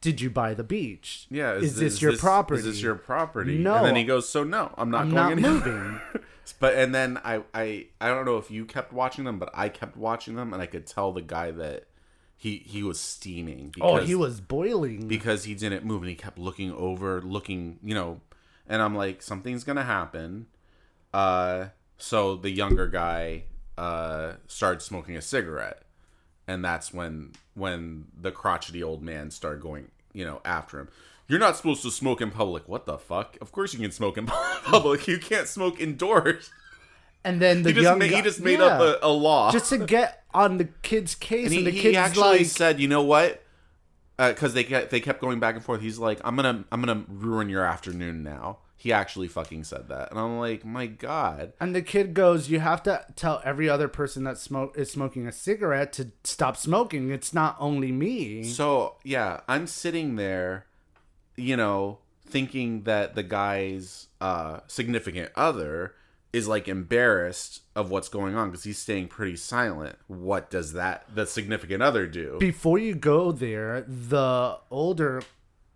"Did 0.00 0.20
you 0.20 0.30
buy 0.30 0.54
the 0.54 0.64
beach? 0.64 1.26
Yeah, 1.30 1.54
is, 1.54 1.76
this, 1.76 2.00
your 2.00 2.16
property? 2.16 2.60
Is 2.60 2.66
this 2.66 2.82
your 2.82 2.94
property? 2.94 3.58
No. 3.58 3.76
And 3.76 3.86
then 3.86 3.96
he 3.96 4.04
goes, 4.04 4.28
"So 4.28 4.44
no, 4.44 4.72
I'm 4.78 4.90
not 4.90 5.02
I'm 5.02 5.10
going 5.10 5.16
not 5.16 5.32
anywhere." 5.32 5.52
moving." 5.52 6.00
But 6.58 6.74
and 6.74 6.92
then 6.94 7.18
I 7.24 7.42
I 7.54 7.86
I 8.00 8.08
don't 8.08 8.24
know 8.24 8.36
if 8.36 8.50
you 8.50 8.64
kept 8.64 8.92
watching 8.92 9.24
them, 9.24 9.38
but 9.38 9.50
I 9.54 9.68
kept 9.68 9.96
watching 9.96 10.34
them, 10.34 10.52
and 10.52 10.60
I 10.60 10.66
could 10.66 10.84
tell 10.86 11.12
the 11.12 11.22
guy 11.22 11.52
that 11.52 11.86
he 12.36 12.64
he 12.66 12.82
was 12.82 12.98
steaming. 12.98 13.72
oh, 13.80 13.98
he 13.98 14.14
was 14.14 14.40
boiling. 14.40 15.06
because 15.06 15.44
he 15.44 15.54
didn't 15.54 15.84
move, 15.84 16.02
and 16.02 16.08
he 16.08 16.16
kept 16.16 16.38
looking 16.38 16.72
over, 16.72 17.20
looking, 17.20 17.78
you 17.84 17.94
know, 17.94 18.20
and 18.70 18.80
I'm 18.80 18.94
like, 18.94 19.20
something's 19.20 19.64
gonna 19.64 19.84
happen. 19.84 20.46
Uh, 21.12 21.66
so 21.98 22.36
the 22.36 22.50
younger 22.50 22.86
guy 22.88 23.44
uh 23.76 24.34
started 24.46 24.80
smoking 24.82 25.16
a 25.16 25.20
cigarette, 25.22 25.82
and 26.48 26.64
that's 26.64 26.94
when 26.94 27.32
when 27.54 28.06
the 28.18 28.30
crotchety 28.32 28.82
old 28.82 29.02
man 29.02 29.30
started 29.30 29.60
going, 29.60 29.90
you 30.14 30.24
know, 30.24 30.40
after 30.44 30.78
him. 30.80 30.88
You're 31.28 31.38
not 31.38 31.56
supposed 31.56 31.82
to 31.82 31.90
smoke 31.92 32.20
in 32.20 32.30
public. 32.32 32.68
What 32.68 32.86
the 32.86 32.98
fuck? 32.98 33.36
Of 33.40 33.52
course 33.52 33.72
you 33.72 33.78
can 33.78 33.92
smoke 33.92 34.18
in 34.18 34.26
public. 34.64 35.06
You 35.06 35.18
can't 35.18 35.46
smoke 35.46 35.80
indoors. 35.80 36.50
and 37.24 37.40
then 37.40 37.62
the 37.62 37.68
He 37.70 37.74
just, 37.74 37.84
young 37.84 37.98
ma- 38.00 38.06
he 38.06 38.20
just 38.22 38.40
made 38.40 38.58
yeah. 38.58 38.64
up 38.66 38.80
a, 38.80 39.06
a 39.06 39.12
law. 39.12 39.52
just 39.52 39.70
to 39.70 39.78
get 39.78 40.24
on 40.34 40.58
the 40.58 40.64
kid's 40.82 41.14
case, 41.14 41.46
and 41.46 41.58
and, 41.58 41.66
he, 41.66 41.70
the 41.70 41.70
he 41.70 41.80
kid's 41.82 41.96
actually 41.98 42.38
like, 42.38 42.46
said, 42.46 42.80
"You 42.80 42.88
know 42.88 43.02
what?" 43.02 43.42
Because 44.28 44.52
they 44.52 44.64
kept, 44.64 44.90
they 44.90 45.00
kept 45.00 45.20
going 45.20 45.40
back 45.40 45.54
and 45.54 45.64
forth. 45.64 45.80
He's 45.80 45.98
like, 45.98 46.20
"I'm 46.24 46.36
gonna 46.36 46.64
I'm 46.70 46.82
gonna 46.82 47.04
ruin 47.08 47.48
your 47.48 47.64
afternoon 47.64 48.22
now." 48.22 48.58
He 48.76 48.92
actually 48.92 49.28
fucking 49.28 49.64
said 49.64 49.88
that, 49.88 50.10
and 50.10 50.20
I'm 50.20 50.38
like, 50.38 50.64
"My 50.64 50.86
God!" 50.86 51.52
and 51.60 51.74
the 51.74 51.82
kid 51.82 52.12
goes, 52.12 52.50
"You 52.50 52.60
have 52.60 52.82
to 52.84 53.04
tell 53.16 53.40
every 53.44 53.68
other 53.68 53.88
person 53.88 54.24
that 54.24 54.38
smoke 54.38 54.76
is 54.76 54.90
smoking 54.90 55.26
a 55.26 55.32
cigarette 55.32 55.92
to 55.94 56.12
stop 56.24 56.56
smoking. 56.56 57.10
It's 57.10 57.32
not 57.32 57.56
only 57.58 57.92
me." 57.92 58.44
So 58.44 58.96
yeah, 59.04 59.40
I'm 59.48 59.66
sitting 59.66 60.16
there, 60.16 60.66
you 61.36 61.56
know, 61.56 61.98
thinking 62.26 62.82
that 62.82 63.14
the 63.14 63.22
guy's 63.22 64.08
uh, 64.20 64.60
significant 64.66 65.30
other 65.34 65.94
is 66.32 66.46
like 66.46 66.68
embarrassed 66.68 67.62
of 67.74 67.90
what's 67.90 68.08
going 68.08 68.34
on 68.36 68.50
because 68.50 68.64
he's 68.64 68.78
staying 68.78 69.08
pretty 69.08 69.36
silent. 69.36 69.96
What 70.06 70.50
does 70.50 70.72
that 70.74 71.04
the 71.14 71.26
significant 71.26 71.82
other 71.82 72.06
do? 72.06 72.36
Before 72.38 72.78
you 72.78 72.94
go 72.94 73.32
there, 73.32 73.82
the 73.82 74.58
older 74.70 75.22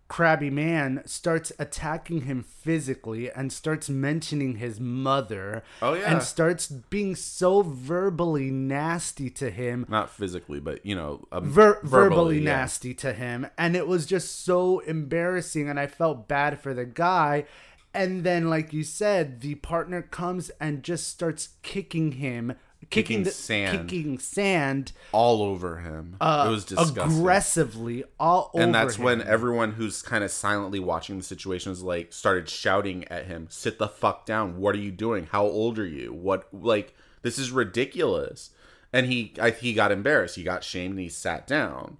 crabby 0.06 0.50
man 0.50 1.02
starts 1.06 1.50
attacking 1.58 2.22
him 2.22 2.42
physically 2.42 3.30
and 3.30 3.52
starts 3.52 3.88
mentioning 3.88 4.56
his 4.56 4.78
mother. 4.78 5.64
Oh, 5.82 5.94
yeah. 5.94 6.12
And 6.12 6.22
starts 6.22 6.68
being 6.68 7.16
so 7.16 7.62
verbally 7.62 8.50
nasty 8.50 9.30
to 9.30 9.50
him. 9.50 9.86
Not 9.88 10.10
physically, 10.10 10.60
but 10.60 10.84
you 10.86 10.94
know, 10.94 11.26
um, 11.32 11.50
Ver- 11.50 11.80
verbally, 11.82 12.38
yeah. 12.38 12.56
nasty 12.56 12.94
to 12.94 13.12
him. 13.12 13.46
And 13.58 13.74
it 13.74 13.88
was 13.88 14.06
just 14.06 14.44
so 14.44 14.80
embarrassing. 14.80 15.68
And 15.68 15.80
I 15.80 15.86
felt 15.86 16.28
bad 16.28 16.60
for 16.60 16.74
the 16.74 16.84
guy. 16.84 17.46
And 17.94 18.24
then, 18.24 18.50
like 18.50 18.72
you 18.72 18.82
said, 18.82 19.40
the 19.40 19.54
partner 19.56 20.02
comes 20.02 20.50
and 20.60 20.82
just 20.82 21.06
starts 21.08 21.50
kicking 21.62 22.12
him, 22.12 22.54
kicking, 22.80 22.88
Kicking 22.90 23.22
the, 23.22 23.30
sand. 23.30 23.88
kicking 23.88 24.18
sand 24.18 24.92
all 25.12 25.42
over 25.42 25.78
him. 25.78 26.16
uh, 26.20 26.44
it 26.46 26.50
was 26.50 26.64
disgusting. 26.64 27.02
aggressively 27.20 28.04
all 28.20 28.50
over. 28.52 28.62
and 28.62 28.74
that's 28.74 28.98
when 28.98 29.22
everyone 29.22 29.72
who's 29.72 30.02
kind 30.02 30.22
of 30.24 30.30
silently 30.30 30.80
watching 30.80 31.16
the 31.16 31.24
situation 31.24 31.70
is 31.72 31.82
like 31.82 32.12
started 32.12 32.48
shouting 32.48 33.04
at 33.08 33.26
him 33.26 33.46
sit 33.48 33.78
the 33.78 33.88
fuck 33.88 34.26
down 34.26 34.58
what 34.58 34.74
are 34.74 34.78
you 34.78 34.90
doing 34.90 35.28
how 35.32 35.44
old 35.44 35.78
are 35.78 35.86
you 35.86 36.12
what 36.12 36.46
like 36.52 36.94
this 37.22 37.38
is 37.38 37.50
ridiculous 37.50 38.50
and 38.92 39.06
he 39.06 39.32
I, 39.40 39.50
he 39.50 39.72
got 39.72 39.90
embarrassed 39.90 40.36
he 40.36 40.42
got 40.42 40.62
shamed 40.62 40.90
and 40.92 41.00
he 41.00 41.08
sat 41.08 41.46
down 41.46 41.96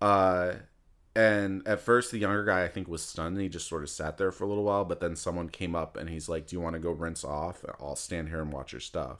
uh 0.00 0.54
and 1.16 1.66
at 1.66 1.80
first 1.80 2.10
the 2.10 2.18
younger 2.18 2.44
guy 2.44 2.62
i 2.62 2.68
think 2.68 2.86
was 2.86 3.02
stunned 3.02 3.34
and 3.34 3.42
he 3.42 3.48
just 3.48 3.68
sort 3.68 3.82
of 3.82 3.90
sat 3.90 4.18
there 4.18 4.30
for 4.30 4.44
a 4.44 4.46
little 4.46 4.64
while 4.64 4.84
but 4.84 5.00
then 5.00 5.16
someone 5.16 5.48
came 5.48 5.74
up 5.74 5.96
and 5.96 6.10
he's 6.10 6.28
like 6.28 6.46
do 6.46 6.54
you 6.54 6.60
want 6.60 6.74
to 6.74 6.80
go 6.80 6.90
rinse 6.90 7.24
off 7.24 7.64
i'll 7.80 7.96
stand 7.96 8.28
here 8.28 8.40
and 8.40 8.52
watch 8.52 8.72
your 8.72 8.80
stuff 8.80 9.18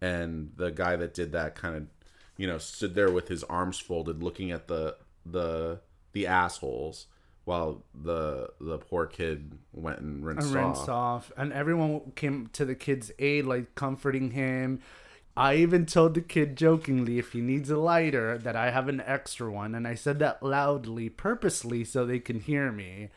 and 0.00 0.52
the 0.56 0.70
guy 0.70 0.96
that 0.96 1.12
did 1.12 1.32
that 1.32 1.54
kind 1.54 1.76
of 1.76 1.86
you 2.36 2.46
know 2.46 2.58
stood 2.58 2.94
there 2.94 3.10
with 3.10 3.28
his 3.28 3.42
arms 3.44 3.78
folded 3.78 4.22
looking 4.22 4.50
at 4.50 4.68
the 4.68 4.96
the 5.26 5.80
the 6.12 6.26
assholes 6.26 7.06
while 7.44 7.82
the 7.94 8.48
the 8.60 8.78
poor 8.78 9.06
kid 9.06 9.52
went 9.72 10.00
and 10.00 10.24
rinsed, 10.24 10.46
and 10.46 10.54
rinsed 10.56 10.88
off. 10.88 11.30
off, 11.30 11.32
and 11.36 11.52
everyone 11.52 12.12
came 12.14 12.48
to 12.54 12.64
the 12.64 12.74
kid's 12.74 13.12
aid, 13.18 13.44
like 13.44 13.74
comforting 13.74 14.30
him. 14.30 14.80
I 15.36 15.56
even 15.56 15.84
told 15.86 16.14
the 16.14 16.20
kid 16.20 16.56
jokingly 16.56 17.18
if 17.18 17.32
he 17.32 17.40
needs 17.40 17.68
a 17.70 17.76
lighter 17.76 18.38
that 18.38 18.54
I 18.54 18.70
have 18.70 18.88
an 18.88 19.02
extra 19.04 19.50
one, 19.50 19.74
and 19.74 19.86
I 19.88 19.94
said 19.96 20.18
that 20.20 20.42
loudly, 20.42 21.08
purposely, 21.08 21.84
so 21.84 22.06
they 22.06 22.20
can 22.20 22.40
hear 22.40 22.70
me. 22.70 23.08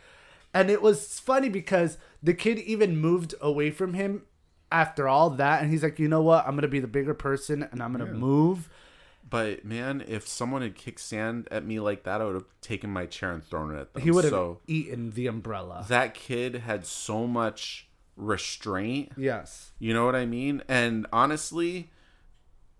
And 0.54 0.70
it 0.72 0.82
was 0.82 1.20
funny 1.20 1.50
because 1.50 1.98
the 2.24 2.34
kid 2.34 2.58
even 2.60 2.98
moved 2.98 3.36
away 3.40 3.70
from 3.70 3.94
him 3.94 4.24
after 4.72 5.08
all 5.08 5.30
that, 5.32 5.62
and 5.62 5.72
he's 5.72 5.84
like, 5.84 6.00
you 6.00 6.08
know 6.08 6.24
what? 6.24 6.48
I'm 6.48 6.56
gonna 6.56 6.68
be 6.68 6.80
the 6.80 6.88
bigger 6.88 7.14
person, 7.14 7.62
and 7.72 7.84
I'm 7.84 7.92
gonna 7.92 8.12
move. 8.12 8.68
But 9.30 9.64
man, 9.66 10.04
if 10.08 10.28
someone 10.28 10.62
had 10.62 10.74
kicked 10.76 11.02
sand 11.02 11.48
at 11.52 11.66
me 11.66 11.80
like 11.80 12.04
that, 12.04 12.22
I 12.22 12.26
would 12.26 12.34
have 12.36 12.46
taken 12.62 12.90
my 12.90 13.06
chair 13.06 13.32
and 13.34 13.44
thrown 13.44 13.76
it 13.76 13.80
at 13.80 13.94
them. 13.94 14.02
He 14.02 14.10
would 14.10 14.24
have 14.24 14.32
So 14.32 14.60
eaten 14.68 15.12
the 15.12 15.28
umbrella. 15.28 15.86
that 15.90 16.14
kid 16.16 16.56
had 16.56 16.86
so 16.86 17.28
much 17.28 17.88
restraint. 18.16 19.12
yes. 19.18 19.72
You 19.80 19.94
know 19.94 20.06
what 20.06 20.16
I 20.16 20.26
mean? 20.26 20.64
And 20.68 21.06
honestly, 21.14 21.92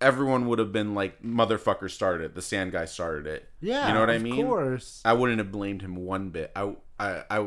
everyone 0.00 0.46
would 0.48 0.58
have 0.58 0.72
been 0.72 0.94
like, 0.94 1.22
"Motherfucker 1.22 1.90
started 1.90 2.24
it. 2.24 2.34
The 2.34 2.42
sand 2.42 2.72
guy 2.72 2.84
started 2.84 3.26
it." 3.26 3.48
Yeah. 3.60 3.88
you 3.88 3.94
know 3.94 4.00
what 4.00 4.10
I 4.10 4.18
mean. 4.18 4.40
of 4.40 4.46
course. 4.46 5.02
I 5.04 5.12
wouldn't 5.12 5.38
have 5.38 5.52
blamed 5.52 5.82
him 5.82 5.96
one 5.96 6.30
bit. 6.30 6.50
I 6.54 6.74
I 6.98 7.22
I, 7.30 7.46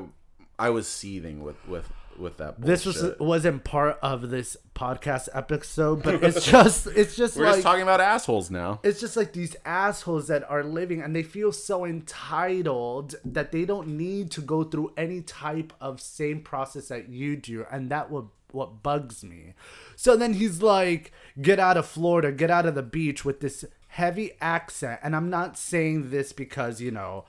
I 0.59 0.69
was 0.69 0.87
seething 0.87 1.43
with 1.43 1.55
with 1.67 1.91
with 2.17 2.37
that. 2.37 2.59
Bullshit. 2.59 2.67
this 2.67 2.85
was 2.85 3.19
wasn't 3.19 3.63
part 3.63 3.97
of 4.01 4.29
this 4.29 4.57
podcast 4.75 5.29
episode, 5.33 6.03
but 6.03 6.15
it's 6.23 6.45
just 6.45 6.87
it's 6.87 7.15
just 7.15 7.37
We're 7.37 7.45
like 7.45 7.55
just 7.55 7.63
talking 7.63 7.83
about 7.83 8.01
assholes 8.01 8.51
now. 8.51 8.79
it's 8.83 8.99
just 8.99 9.15
like 9.17 9.33
these 9.33 9.55
assholes 9.65 10.27
that 10.27 10.49
are 10.49 10.63
living 10.63 11.01
and 11.01 11.15
they 11.15 11.23
feel 11.23 11.51
so 11.51 11.85
entitled 11.85 13.15
that 13.25 13.51
they 13.51 13.65
don't 13.65 13.87
need 13.89 14.31
to 14.31 14.41
go 14.41 14.63
through 14.63 14.93
any 14.97 15.21
type 15.21 15.73
of 15.81 16.01
same 16.01 16.41
process 16.41 16.87
that 16.89 17.09
you 17.09 17.35
do, 17.35 17.65
and 17.71 17.89
that 17.89 18.11
would 18.11 18.27
what 18.51 18.83
bugs 18.83 19.23
me. 19.23 19.53
So 19.95 20.17
then 20.17 20.33
he's 20.33 20.61
like, 20.61 21.13
"Get 21.39 21.59
out 21.59 21.77
of 21.77 21.85
Florida, 21.85 22.31
get 22.31 22.49
out 22.49 22.65
of 22.65 22.75
the 22.75 22.83
beach" 22.83 23.23
with 23.23 23.39
this 23.41 23.63
heavy 23.89 24.31
accent, 24.41 24.99
and 25.03 25.15
I'm 25.15 25.29
not 25.29 25.57
saying 25.57 26.09
this 26.09 26.33
because 26.33 26.81
you 26.81 26.91
know. 26.91 27.25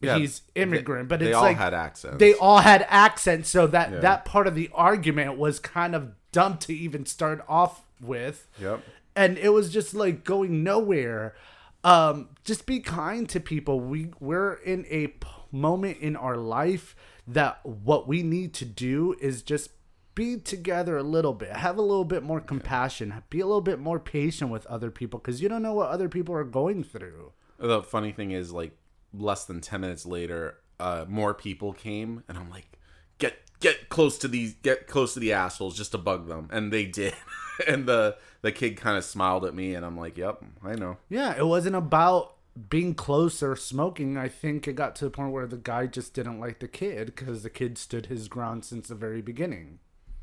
Yeah, 0.00 0.18
he's 0.18 0.42
immigrant, 0.56 1.08
but 1.08 1.20
they 1.20 1.28
it's 1.28 1.36
all 1.36 1.42
like 1.44 1.56
had 1.56 1.72
accents. 1.74 2.18
they 2.18 2.34
all 2.34 2.58
had 2.58 2.84
accents, 2.88 3.48
so 3.48 3.68
that 3.68 3.92
Yeah. 3.92 4.00
that 4.00 4.24
part 4.24 4.48
of 4.48 4.56
the 4.56 4.68
argument 4.74 5.38
was 5.38 5.60
kind 5.60 5.94
of 5.94 6.10
dumb 6.32 6.58
to 6.58 6.74
even 6.74 7.06
start 7.06 7.44
off 7.48 7.82
with. 8.00 8.48
Yep. 8.60 8.80
And 9.14 9.38
it 9.38 9.50
was 9.50 9.70
just 9.72 9.94
like 9.94 10.24
going 10.24 10.64
nowhere. 10.64 11.36
Um, 11.84 12.30
just 12.42 12.66
be 12.66 12.80
kind 12.80 13.28
to 13.28 13.38
people. 13.38 13.78
We 13.78 14.08
we're 14.18 14.54
in 14.54 14.86
a 14.90 15.06
p- 15.06 15.28
moment 15.52 15.98
in 15.98 16.16
our 16.16 16.36
life 16.36 16.96
that 17.28 17.64
what 17.64 18.08
we 18.08 18.24
need 18.24 18.54
to 18.54 18.64
do 18.64 19.14
is 19.20 19.40
just 19.42 19.70
be 20.14 20.36
together 20.36 20.96
a 20.96 21.02
little 21.02 21.32
bit. 21.32 21.50
Have 21.50 21.78
a 21.78 21.82
little 21.82 22.04
bit 22.04 22.22
more 22.22 22.40
compassion. 22.40 23.22
Be 23.30 23.40
a 23.40 23.46
little 23.46 23.60
bit 23.60 23.78
more 23.78 23.98
patient 23.98 24.50
with 24.50 24.66
other 24.66 24.90
people 24.90 25.18
because 25.18 25.40
you 25.40 25.48
don't 25.48 25.62
know 25.62 25.74
what 25.74 25.90
other 25.90 26.08
people 26.08 26.34
are 26.34 26.44
going 26.44 26.84
through. 26.84 27.32
The 27.58 27.82
funny 27.82 28.12
thing 28.12 28.32
is, 28.32 28.52
like, 28.52 28.76
less 29.14 29.44
than 29.44 29.60
ten 29.60 29.80
minutes 29.80 30.04
later, 30.04 30.58
uh, 30.80 31.04
more 31.08 31.34
people 31.34 31.72
came, 31.72 32.24
and 32.28 32.36
I'm 32.36 32.50
like, 32.50 32.78
"Get 33.18 33.36
get 33.60 33.88
close 33.88 34.18
to 34.18 34.28
these, 34.28 34.54
get 34.54 34.86
close 34.86 35.14
to 35.14 35.20
the 35.20 35.32
assholes, 35.32 35.76
just 35.76 35.92
to 35.92 35.98
bug 35.98 36.28
them," 36.28 36.48
and 36.50 36.72
they 36.72 36.84
did. 36.84 37.14
and 37.66 37.86
the 37.86 38.16
the 38.42 38.52
kid 38.52 38.76
kind 38.76 38.96
of 38.98 39.04
smiled 39.04 39.44
at 39.44 39.54
me, 39.54 39.74
and 39.74 39.86
I'm 39.86 39.96
like, 39.96 40.18
"Yep, 40.18 40.44
I 40.64 40.74
know." 40.74 40.98
Yeah, 41.08 41.36
it 41.36 41.46
wasn't 41.46 41.76
about 41.76 42.34
being 42.68 42.94
close 42.94 43.42
or 43.42 43.56
smoking. 43.56 44.16
I 44.16 44.28
think 44.28 44.66
it 44.66 44.74
got 44.74 44.94
to 44.96 45.04
the 45.04 45.10
point 45.10 45.32
where 45.32 45.46
the 45.46 45.56
guy 45.56 45.86
just 45.86 46.14
didn't 46.14 46.40
like 46.40 46.58
the 46.58 46.68
kid 46.68 47.06
because 47.06 47.42
the 47.42 47.50
kid 47.50 47.78
stood 47.78 48.06
his 48.06 48.28
ground 48.28 48.64
since 48.64 48.88
the 48.88 48.94
very 48.94 49.22
beginning. 49.22 49.78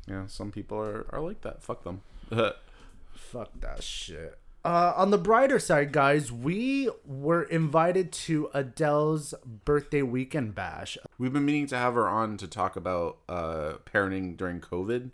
Yeah, 0.06 0.26
some 0.26 0.50
people 0.50 0.78
are, 0.78 1.06
are 1.10 1.20
like 1.20 1.42
that. 1.42 1.62
Fuck 1.62 1.84
them. 1.84 2.02
Fuck 3.12 3.60
that 3.60 3.82
shit. 3.82 4.38
Uh, 4.62 4.92
on 4.94 5.10
the 5.10 5.18
brighter 5.18 5.58
side, 5.58 5.90
guys, 5.90 6.30
we 6.30 6.90
were 7.06 7.44
invited 7.44 8.12
to 8.12 8.50
Adele's 8.52 9.32
birthday 9.64 10.02
weekend 10.02 10.54
bash. 10.54 10.98
We've 11.18 11.32
been 11.32 11.46
meaning 11.46 11.66
to 11.68 11.78
have 11.78 11.94
her 11.94 12.06
on 12.08 12.36
to 12.38 12.46
talk 12.46 12.76
about 12.76 13.18
uh, 13.26 13.74
parenting 13.90 14.36
during 14.36 14.60
COVID, 14.60 15.12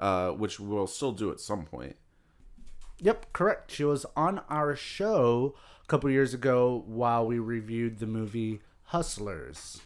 uh, 0.00 0.30
which 0.30 0.58
we'll 0.58 0.88
still 0.88 1.12
do 1.12 1.30
at 1.30 1.38
some 1.38 1.64
point. 1.64 1.96
Yep, 3.00 3.32
correct. 3.32 3.70
She 3.70 3.84
was 3.84 4.04
on 4.16 4.40
our 4.48 4.74
show 4.74 5.54
a 5.84 5.86
couple 5.86 6.10
years 6.10 6.34
ago 6.34 6.82
while 6.86 7.24
we 7.24 7.38
reviewed 7.38 8.00
the 8.00 8.06
movie 8.06 8.60
Hustlers. 8.84 9.82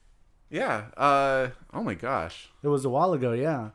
Yeah. 0.49 0.85
Uh, 0.97 1.49
oh 1.75 1.83
my 1.83 1.95
gosh. 1.95 2.49
It 2.63 2.69
was 2.69 2.85
a 2.85 2.91
while 2.91 3.13
ago, 3.13 3.33
yeah. 3.33 3.71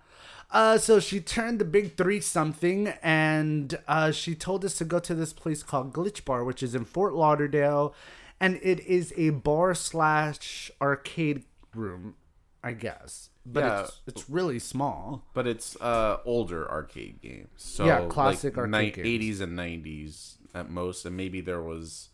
Uh, 0.50 0.78
so 0.78 1.00
she 1.00 1.20
turned 1.20 1.60
the 1.60 1.66
big 1.66 1.98
three 1.98 2.22
something, 2.22 2.88
and 3.04 3.78
uh, 3.88 4.12
she 4.12 4.34
told 4.34 4.64
us 4.64 4.76
to 4.78 4.86
go 4.86 4.98
to 5.00 5.14
this 5.14 5.34
place 5.34 5.62
called 5.62 5.92
Glitch 5.94 6.24
Bar, 6.24 6.44
which 6.46 6.64
is 6.64 6.74
in 6.74 6.86
Fort 6.86 7.14
Lauderdale, 7.14 7.94
and 8.40 8.58
it 8.64 8.80
is 8.82 9.14
a 9.18 9.32
bar 9.32 9.76
slash 9.76 10.72
arcade 10.82 11.44
room, 11.76 12.16
I 12.64 12.72
guess. 12.74 13.30
But 13.46 13.64
Yeah. 13.64 13.82
it's 13.84 14.02
it's 14.08 14.30
really 14.30 14.60
small. 14.60 15.26
But 15.34 15.48
it's 15.48 15.76
uh, 15.82 16.20
older 16.26 16.70
arcade 16.70 17.22
games. 17.22 17.50
So 17.58 17.86
Yeah, 17.86 18.06
classic 18.08 18.56
like 18.58 18.66
arcade 18.74 18.98
ni- 18.98 19.04
games. 19.18 19.40
80s 19.40 19.42
and 19.42 19.58
90s 19.58 20.36
at 20.54 20.70
most, 20.70 21.06
and 21.06 21.16
maybe 21.18 21.42
there 21.42 21.62
was 21.62 22.10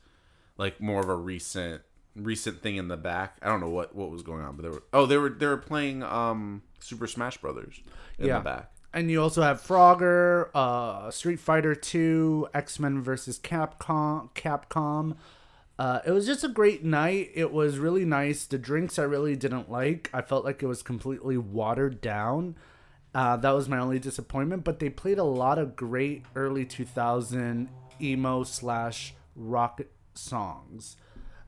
like 0.57 0.79
more 0.81 1.01
of 1.01 1.09
a 1.09 1.15
recent 1.15 1.81
recent 2.15 2.61
thing 2.61 2.75
in 2.77 2.87
the 2.87 2.97
back. 2.97 3.37
I 3.41 3.47
don't 3.47 3.59
know 3.59 3.69
what 3.69 3.95
what 3.95 4.09
was 4.11 4.21
going 4.21 4.41
on, 4.43 4.55
but 4.55 4.63
they 4.63 4.69
were 4.69 4.83
oh 4.93 5.05
they 5.05 5.17
were 5.17 5.29
they 5.29 5.47
were 5.47 5.57
playing 5.57 6.03
um 6.03 6.61
Super 6.79 7.07
Smash 7.07 7.37
Brothers 7.37 7.81
in 8.19 8.27
Yeah. 8.27 8.37
the 8.39 8.43
back. 8.43 8.69
And 8.95 9.09
you 9.09 9.19
also 9.23 9.41
have 9.41 9.59
Frogger, 9.59 10.49
uh, 10.53 11.09
Street 11.09 11.39
Fighter 11.39 11.73
Two, 11.73 12.47
X 12.53 12.79
Men 12.79 13.01
versus 13.01 13.39
Capcom. 13.39 14.29
Capcom. 14.35 15.15
Uh, 15.79 15.99
it 16.05 16.11
was 16.11 16.27
just 16.27 16.43
a 16.43 16.47
great 16.47 16.83
night. 16.83 17.31
It 17.33 17.51
was 17.51 17.79
really 17.79 18.05
nice. 18.05 18.45
The 18.45 18.59
drinks 18.59 18.99
I 18.99 19.03
really 19.03 19.35
didn't 19.35 19.71
like. 19.71 20.11
I 20.13 20.21
felt 20.21 20.45
like 20.45 20.61
it 20.61 20.67
was 20.67 20.83
completely 20.83 21.35
watered 21.37 21.99
down. 22.01 22.55
Uh, 23.15 23.37
that 23.37 23.49
was 23.51 23.67
my 23.67 23.79
only 23.79 23.97
disappointment. 23.97 24.63
But 24.63 24.77
they 24.77 24.91
played 24.91 25.17
a 25.17 25.23
lot 25.23 25.57
of 25.57 25.75
great 25.75 26.25
early 26.35 26.63
2000 26.63 27.69
emo 27.99 28.43
slash 28.43 29.15
rock 29.35 29.81
songs 30.13 30.95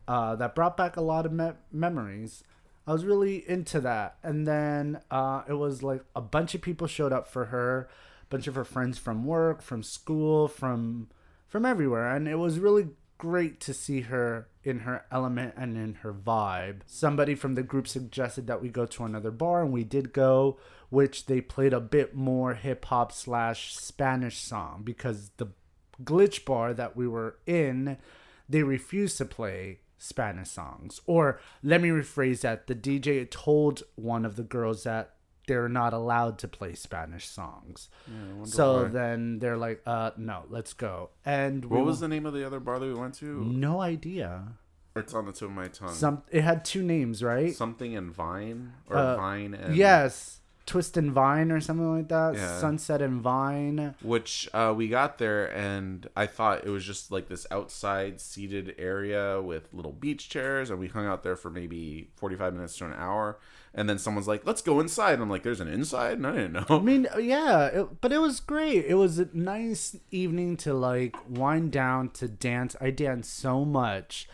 uh, 0.08 0.36
that 0.36 0.56
brought 0.56 0.78
back 0.78 0.98
a 0.98 1.02
lot 1.02 1.26
of 1.26 1.32
me- 1.32 1.54
memories. 1.72 2.44
I 2.88 2.94
was 2.94 3.06
really 3.06 3.48
into 3.50 3.80
that. 3.82 4.18
And 4.24 4.48
then 4.48 5.02
uh, 5.10 5.44
it 5.48 5.54
was 5.54 5.82
like 5.82 6.04
a 6.16 6.22
bunch 6.22 6.54
of 6.54 6.62
people 6.62 6.88
showed 6.88 7.14
up 7.14 7.28
for 7.28 7.46
her, 7.46 7.90
a 8.24 8.26
bunch 8.30 8.48
of 8.48 8.56
her 8.56 8.66
friends 8.66 8.98
from 8.98 9.26
work, 9.26 9.62
from 9.62 9.84
school, 9.84 10.48
from 10.48 11.10
from 11.48 11.66
everywhere, 11.66 12.14
and 12.14 12.28
it 12.28 12.36
was 12.36 12.60
really 12.60 12.90
great 13.18 13.62
to 13.62 13.74
see 13.74 14.02
her 14.02 14.50
in 14.64 14.80
her 14.80 15.06
element 15.10 15.54
and 15.56 15.78
in 15.78 15.94
her 15.96 16.14
vibe. 16.14 16.82
Somebody 16.86 17.34
from 17.34 17.56
the 17.56 17.64
group 17.64 17.88
suggested 17.88 18.46
that 18.48 18.62
we 18.62 18.68
go 18.68 18.86
to 18.86 19.06
another 19.06 19.32
bar, 19.32 19.64
and 19.64 19.72
we 19.72 19.86
did 19.86 20.12
go, 20.12 20.58
which 20.90 21.28
they 21.28 21.40
played 21.40 21.72
a 21.72 21.80
bit 21.80 22.14
more 22.14 22.56
hip 22.56 22.84
hop 22.86 23.12
slash 23.14 23.74
Spanish 23.74 24.40
song 24.40 24.82
because 24.84 25.32
the 25.38 25.48
glitch 26.04 26.44
bar 26.44 26.74
that 26.74 26.98
we 26.98 27.08
were 27.08 27.38
in, 27.46 27.98
they 28.50 28.64
refused 28.64 29.18
to 29.20 29.26
play 29.26 29.80
Spanish 29.98 30.50
songs. 30.50 31.00
Or 31.06 31.40
let 31.64 31.82
me 31.82 31.90
rephrase 31.90 32.42
that 32.42 32.68
the 32.68 32.76
DJ 32.76 33.30
told 33.30 33.84
one 33.96 34.26
of 34.26 34.36
the 34.36 34.44
girls 34.44 34.84
that 34.84 35.12
they're 35.48 35.70
not 35.70 35.94
allowed 35.94 36.40
to 36.40 36.48
play 36.48 36.74
Spanish 36.74 37.28
songs. 37.28 37.88
so 38.46 38.84
why. 38.84 38.88
then 38.90 39.38
they're 39.40 39.58
like, 39.58 39.82
uh, 39.86 40.12
no, 40.18 40.44
let's 40.50 40.74
go. 40.74 41.12
And 41.24 41.66
we 41.66 41.78
What 41.78 41.86
was 41.86 42.00
the 42.00 42.08
name 42.08 42.26
of 42.26 42.34
the 42.34 42.46
other 42.46 42.60
bar 42.60 42.80
that 42.80 42.86
we 42.86 42.94
went 42.96 43.14
to? 43.16 43.44
no 43.46 43.80
idea. 43.82 44.54
It's 44.96 45.14
on 45.14 45.26
the 45.26 45.34
tip 45.34 45.50
of 45.50 45.52
my 45.54 45.68
tongue. 45.68 45.94
Some 45.94 46.24
it 46.32 46.42
had 46.42 46.64
two 46.64 46.82
names, 46.82 47.22
right? 47.22 47.54
Something 47.54 47.94
in 47.94 48.12
Vine 48.12 48.72
or 48.90 48.96
Uh, 48.98 49.18
Vine 49.18 49.54
and 49.54 49.76
yes, 49.76 50.40
Twist 50.66 50.98
and 50.98 51.12
Vine 51.12 51.52
or 51.52 51.62
something 51.62 51.96
like 51.96 52.08
that. 52.10 52.36
Yeah. 52.36 52.60
Sunset 52.60 53.02
and 53.02 53.22
Vine. 53.22 53.96
which 54.02 54.50
uh, 54.54 54.74
we 54.76 54.88
got 54.88 55.18
there 55.18 55.46
and 55.56 56.10
I 56.16 56.26
thought 56.26 56.66
it 56.66 56.70
was 56.70 56.84
just 56.84 57.12
like 57.12 57.28
this 57.28 57.46
outside 57.52 58.20
seated 58.20 58.76
area 58.78 59.42
with 59.42 59.74
little 59.74 59.92
beach 59.92 60.30
chairs 60.30 60.70
and 60.70 60.80
we 60.80 60.88
hung 60.88 61.06
out 61.06 61.24
there 61.24 61.36
for 61.36 61.50
maybe 61.50 62.10
45 62.16 62.54
minutes 62.54 62.78
to 62.78 62.86
an 62.86 62.94
hour 62.94 63.38
and 63.74 63.90
then 63.90 64.00
someone's 64.00 64.28
like 64.28 64.46
let's 64.46 64.62
go 64.62 64.80
inside 64.80 65.20
I'm 65.20 65.30
like 65.30 65.44
there's 65.44 65.60
an 65.60 65.68
inside 65.68 66.14
and 66.18 66.26
I 66.26 66.32
didn't 66.32 66.54
know. 66.54 66.66
I 66.70 66.80
mean, 66.80 67.08
yeah, 67.20 67.66
it, 67.68 68.02
but 68.02 68.12
it 68.12 68.20
was 68.20 68.40
great. 68.40 68.86
It 68.86 68.96
was 68.96 69.20
a 69.20 69.28
nice 69.34 69.96
evening 70.12 70.58
to 70.58 70.74
like 70.74 71.16
wind 71.30 71.72
down 71.72 72.10
to 72.12 72.28
dance. 72.28 72.76
I 72.82 72.90
danced 72.90 73.38
so 73.38 73.66
much, 73.66 74.28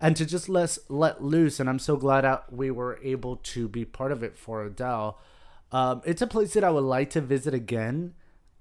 and 0.00 0.16
to 0.16 0.26
just 0.26 0.48
let 0.48 0.76
let 0.88 1.22
loose. 1.22 1.60
And 1.60 1.68
I'm 1.68 1.78
so 1.78 1.96
glad 1.96 2.22
that 2.22 2.52
we 2.52 2.70
were 2.70 2.98
able 3.02 3.36
to 3.36 3.68
be 3.68 3.84
part 3.84 4.12
of 4.12 4.22
it 4.22 4.36
for 4.36 4.64
Adele. 4.64 5.18
Um, 5.72 6.02
it's 6.04 6.22
a 6.22 6.26
place 6.26 6.54
that 6.54 6.64
I 6.64 6.70
would 6.70 6.84
like 6.84 7.10
to 7.10 7.20
visit 7.20 7.54
again. 7.54 8.14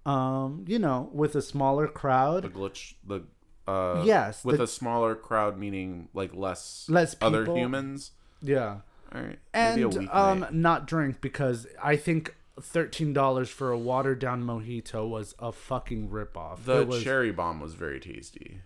Um, 0.05 0.65
you 0.67 0.79
know, 0.79 1.09
with 1.13 1.35
a 1.35 1.41
smaller 1.41 1.87
crowd. 1.87 2.43
the 2.43 2.49
glitch 2.49 2.93
the 3.05 3.23
uh 3.67 4.01
Yes, 4.05 4.43
with 4.45 4.57
the- 4.57 4.63
a 4.63 4.67
smaller 4.67 5.15
crowd 5.15 5.57
meaning 5.57 6.09
like 6.13 6.33
less 6.33 6.87
Less 6.89 7.15
other 7.21 7.45
humans 7.45 8.11
Yeah. 8.41 8.77
all 9.13 9.21
right 9.21 9.39
and 9.53 10.09
um 10.11 10.45
not 10.51 10.87
drink 10.87 11.19
because 11.21 11.67
I 11.83 11.95
think 11.95 12.35
thirteen 12.59 13.13
dollars 13.13 13.49
for 13.49 13.71
a 13.71 13.77
watered 13.77 14.19
down 14.19 14.43
mojito 14.43 15.07
was 15.07 15.35
a 15.39 15.51
fucking 15.51 16.09
ripoff. 16.09 16.63
the 16.65 16.85
was, 16.85 17.03
cherry 17.03 17.31
bomb 17.31 17.59
was 17.59 17.73
very 17.75 17.99
tasty 17.99 18.61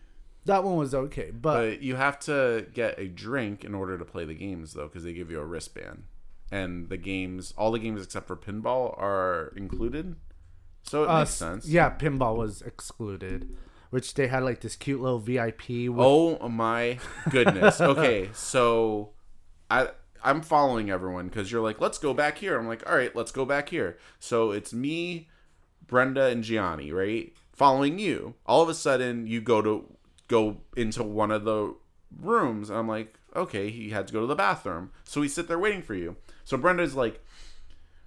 that 0.46 0.64
one 0.66 0.76
was 0.76 0.94
okay, 0.94 1.32
but, 1.32 1.54
But 1.70 1.82
you 1.82 1.96
have 1.96 2.20
to 2.22 2.68
get 2.74 3.00
a 3.00 3.08
drink 3.08 3.64
in 3.64 3.74
order 3.74 3.98
to 3.98 4.04
play 4.04 4.26
the 4.26 4.34
games, 4.34 4.74
though, 4.74 4.88
because 4.88 5.06
they 5.06 5.14
give 5.14 5.32
you 5.32 5.40
a 5.40 5.46
wristband. 5.46 6.04
And 6.54 6.90
the 6.90 6.98
games, 6.98 7.54
all 7.58 7.72
the 7.72 7.80
games 7.80 8.04
except 8.04 8.28
for 8.28 8.36
pinball, 8.36 8.98
are 9.00 9.54
included. 9.56 10.16
So 10.84 11.04
it 11.04 11.08
uh, 11.08 11.20
makes 11.20 11.32
sense. 11.32 11.68
Yeah, 11.68 11.90
pinball 11.90 12.36
was 12.36 12.62
excluded, 12.62 13.56
which 13.90 14.14
they 14.14 14.28
had 14.28 14.44
like 14.44 14.62
this 14.62 14.76
cute 14.76 15.02
little 15.02 15.20
VIP. 15.20 15.70
With, 15.70 15.98
Oh 15.98 16.50
my 16.50 17.00
goodness. 17.30 17.82
okay, 17.82 18.30
so 18.34 19.10
I 19.72 19.90
I'm 20.24 20.42
following 20.42 20.90
everyone 20.90 21.28
because 21.28 21.52
you're 21.52 21.64
like, 21.64 21.82
let's 21.82 21.98
go 21.98 22.14
back 22.14 22.38
here. 22.38 22.58
I'm 22.58 22.68
like, 22.68 22.88
all 22.88 22.96
right, 22.96 23.16
let's 23.16 23.32
go 23.32 23.46
back 23.46 23.70
here. 23.70 23.98
So 24.20 24.52
it's 24.52 24.74
me, 24.74 25.30
Brenda, 25.86 26.28
and 26.28 26.44
Gianni, 26.44 26.92
right? 26.92 27.34
Following 27.52 28.00
you. 28.00 28.36
All 28.46 28.62
of 28.62 28.70
a 28.70 28.74
sudden, 28.74 29.28
you 29.28 29.42
go 29.42 29.62
to 29.62 29.86
go 30.28 30.58
into 30.78 31.04
one 31.04 31.32
of 31.32 31.44
the 31.44 31.76
rooms. 32.20 32.70
And 32.70 32.80
I'm 32.80 32.88
like, 32.88 33.20
okay, 33.36 33.70
he 33.70 33.90
had 33.90 34.08
to 34.08 34.14
go 34.14 34.22
to 34.22 34.28
the 34.28 34.36
bathroom. 34.36 34.92
So 35.04 35.22
we 35.22 35.28
sit 35.28 35.48
there 35.48 35.60
waiting 35.60 35.82
for 35.82 35.96
you. 35.96 36.16
So 36.44 36.58
Brenda's 36.58 36.96
like, 36.96 37.24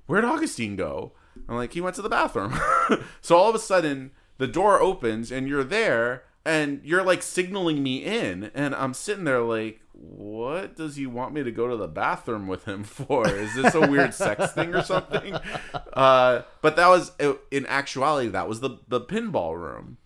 where'd 0.07 0.25
Augustine 0.25 0.77
go? 0.77 1.12
I'm 1.49 1.57
like, 1.57 1.72
he 1.72 1.81
went 1.81 1.96
to 1.96 2.03
the 2.03 2.09
bathroom. 2.09 2.59
so 3.20 3.37
all 3.37 3.49
of 3.49 3.55
a 3.55 3.61
sudden, 3.61 4.12
the 4.38 4.46
door 4.46 4.81
opens 4.81 5.31
and 5.31 5.49
you're 5.49 5.64
there 5.64 6.25
and 6.44 6.81
you're 6.85 7.03
like 7.03 7.22
signaling 7.22 7.83
me 7.83 8.05
in. 8.05 8.51
And 8.55 8.75
I'm 8.75 8.94
sitting 8.94 9.25
there 9.25 9.40
like, 9.40 9.81
what 9.92 10.77
does 10.77 10.96
he 10.96 11.07
want 11.07 11.33
me 11.35 11.42
to 11.42 11.51
go 11.51 11.68
to 11.68 11.77
the 11.77 11.88
bathroom 11.88 12.46
with 12.46 12.66
him 12.66 12.85
for? 12.85 13.29
Is 13.29 13.55
this 13.55 13.75
a 13.75 13.81
weird 13.81 14.14
sex 14.14 14.53
thing 14.53 14.75
or 14.75 14.83
something? 14.83 15.37
Uh, 15.92 16.42
but 16.61 16.77
that 16.77 16.88
was, 16.88 17.12
in 17.51 17.64
actuality, 17.64 18.29
that 18.29 18.46
was 18.46 18.61
the, 18.61 18.79
the 18.87 19.01
pinball 19.01 19.57
room, 19.57 19.96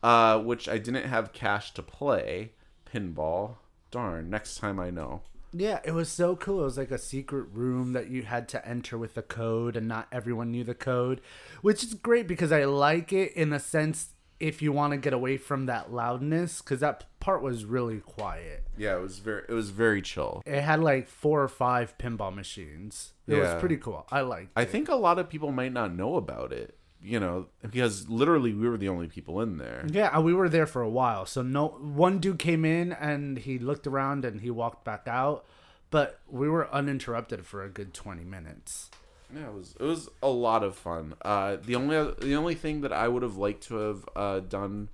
uh, 0.00 0.38
which 0.38 0.68
I 0.68 0.78
didn't 0.78 1.06
have 1.08 1.32
cash 1.32 1.74
to 1.74 1.82
play. 1.82 2.52
Pinball. 2.86 3.56
Darn, 3.90 4.30
next 4.30 4.58
time 4.58 4.78
I 4.78 4.90
know. 4.90 5.22
Yeah, 5.52 5.80
it 5.84 5.92
was 5.92 6.08
so 6.08 6.36
cool. 6.36 6.62
It 6.62 6.64
was 6.64 6.78
like 6.78 6.90
a 6.90 6.98
secret 6.98 7.46
room 7.52 7.92
that 7.92 8.08
you 8.08 8.22
had 8.22 8.48
to 8.50 8.66
enter 8.66 8.96
with 8.98 9.16
a 9.16 9.22
code, 9.22 9.76
and 9.76 9.86
not 9.88 10.08
everyone 10.10 10.50
knew 10.50 10.64
the 10.64 10.74
code, 10.74 11.20
which 11.60 11.82
is 11.84 11.94
great 11.94 12.26
because 12.26 12.52
I 12.52 12.64
like 12.64 13.12
it 13.12 13.32
in 13.34 13.52
a 13.52 13.58
sense. 13.60 14.10
If 14.40 14.60
you 14.60 14.72
want 14.72 14.90
to 14.90 14.96
get 14.96 15.12
away 15.12 15.36
from 15.36 15.66
that 15.66 15.92
loudness, 15.92 16.60
because 16.62 16.80
that 16.80 17.04
part 17.20 17.42
was 17.42 17.64
really 17.64 18.00
quiet. 18.00 18.64
Yeah, 18.76 18.96
it 18.96 19.00
was 19.00 19.20
very, 19.20 19.44
it 19.48 19.52
was 19.52 19.70
very 19.70 20.02
chill. 20.02 20.42
It 20.44 20.62
had 20.62 20.80
like 20.80 21.06
four 21.06 21.40
or 21.44 21.48
five 21.48 21.96
pinball 21.96 22.34
machines. 22.34 23.12
It 23.28 23.36
Yeah. 23.36 23.54
was 23.54 23.60
pretty 23.60 23.76
cool. 23.76 24.04
I 24.10 24.22
liked 24.22 24.46
it. 24.46 24.52
I 24.60 24.64
think 24.64 24.88
a 24.88 24.96
lot 24.96 25.20
of 25.20 25.28
people 25.28 25.52
might 25.52 25.72
not 25.72 25.94
know 25.94 26.16
about 26.16 26.52
it, 26.52 26.76
you 27.02 27.18
know, 27.18 27.46
because 27.62 28.08
literally 28.08 28.52
we 28.52 28.68
were 28.68 28.78
the 28.78 28.88
only 28.88 29.08
people 29.08 29.40
in 29.40 29.58
there. 29.58 29.84
Yeah, 29.90 30.18
we 30.20 30.32
were 30.32 30.48
there 30.48 30.66
for 30.66 30.82
a 30.82 30.88
while. 30.88 31.26
So 31.26 31.42
no 31.42 31.68
one 31.68 32.18
dude 32.18 32.38
came 32.38 32.64
in 32.64 32.92
and 32.92 33.38
he 33.38 33.58
looked 33.58 33.86
around 33.86 34.24
and 34.24 34.40
he 34.40 34.50
walked 34.50 34.84
back 34.84 35.06
out, 35.06 35.44
but 35.90 36.20
we 36.28 36.48
were 36.48 36.72
uninterrupted 36.72 37.44
for 37.44 37.64
a 37.64 37.68
good 37.68 37.92
20 37.92 38.24
minutes. 38.24 38.90
Yeah, 39.34 39.46
it 39.48 39.54
was 39.54 39.74
it 39.80 39.84
was 39.84 40.08
a 40.22 40.28
lot 40.28 40.62
of 40.62 40.76
fun. 40.76 41.14
Uh, 41.22 41.56
the 41.56 41.74
only 41.74 41.96
the 42.20 42.34
only 42.34 42.54
thing 42.54 42.82
that 42.82 42.92
I 42.92 43.08
would 43.08 43.22
have 43.22 43.36
liked 43.36 43.62
to 43.68 43.76
have 43.76 44.04
uh, 44.14 44.40
done 44.40 44.90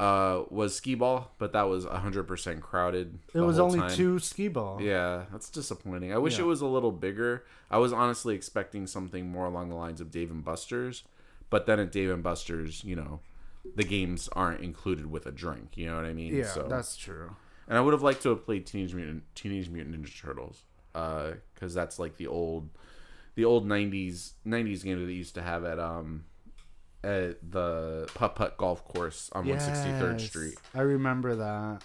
uh, 0.00 0.44
was 0.48 0.74
skee 0.74 0.94
ball, 0.94 1.30
but 1.38 1.52
that 1.52 1.62
was 1.68 1.84
hundred 1.84 2.24
percent 2.24 2.62
crowded. 2.62 3.18
It 3.34 3.40
was 3.40 3.58
only 3.58 3.80
time. 3.80 3.90
two 3.90 4.18
skee 4.18 4.48
ball. 4.48 4.80
Yeah, 4.80 5.24
that's 5.30 5.50
disappointing. 5.50 6.12
I 6.12 6.18
wish 6.18 6.38
Yeah. 6.38 6.44
it 6.44 6.46
was 6.48 6.60
a 6.62 6.66
little 6.66 6.92
bigger. 6.92 7.44
I 7.70 7.78
was 7.78 7.92
honestly 7.92 8.34
expecting 8.34 8.86
something 8.86 9.28
more 9.28 9.44
along 9.46 9.68
the 9.68 9.74
lines 9.74 10.00
of 10.00 10.10
Dave 10.10 10.30
and 10.30 10.42
Buster's, 10.44 11.02
but 11.50 11.66
then 11.66 11.78
at 11.78 11.92
Dave 11.92 12.10
and 12.10 12.22
Buster's, 12.22 12.82
you 12.82 12.96
know, 12.96 13.20
the 13.76 13.84
games 13.84 14.28
aren't 14.32 14.62
included 14.62 15.10
with 15.10 15.26
a 15.26 15.30
drink. 15.32 15.76
You 15.76 15.86
know 15.90 15.96
what 15.96 16.06
I 16.06 16.14
mean? 16.14 16.34
Yeah, 16.34 16.46
So- 16.46 16.66
that's 16.68 16.96
true. 16.96 17.36
And 17.68 17.76
I 17.76 17.82
would 17.82 17.92
have 17.92 18.02
liked 18.02 18.22
to 18.22 18.30
have 18.30 18.44
played 18.44 18.66
Teenage 18.66 18.94
Mutant 18.94 19.22
Teenage 19.34 19.68
Mutant 19.68 19.94
Ninja 20.02 20.18
Turtles, 20.20 20.62
because 20.92 21.74
that's 21.74 21.98
like 21.98 22.16
the 22.16 22.26
old, 22.26 22.70
the 23.36 23.44
old 23.44 23.64
'90s 23.68 24.32
'90s 24.46 24.82
game 24.82 24.98
that 24.98 25.06
they 25.06 25.12
used 25.12 25.34
to 25.36 25.42
have 25.42 25.64
at 25.64 25.78
um, 25.78 26.24
at 27.02 27.38
the 27.50 28.08
Putt 28.14 28.34
Putt 28.34 28.56
Golf 28.56 28.84
Course 28.84 29.30
on 29.32 29.46
163rd 29.46 30.20
Street. 30.20 30.54
I 30.74 30.80
remember 30.80 31.34
that. 31.36 31.82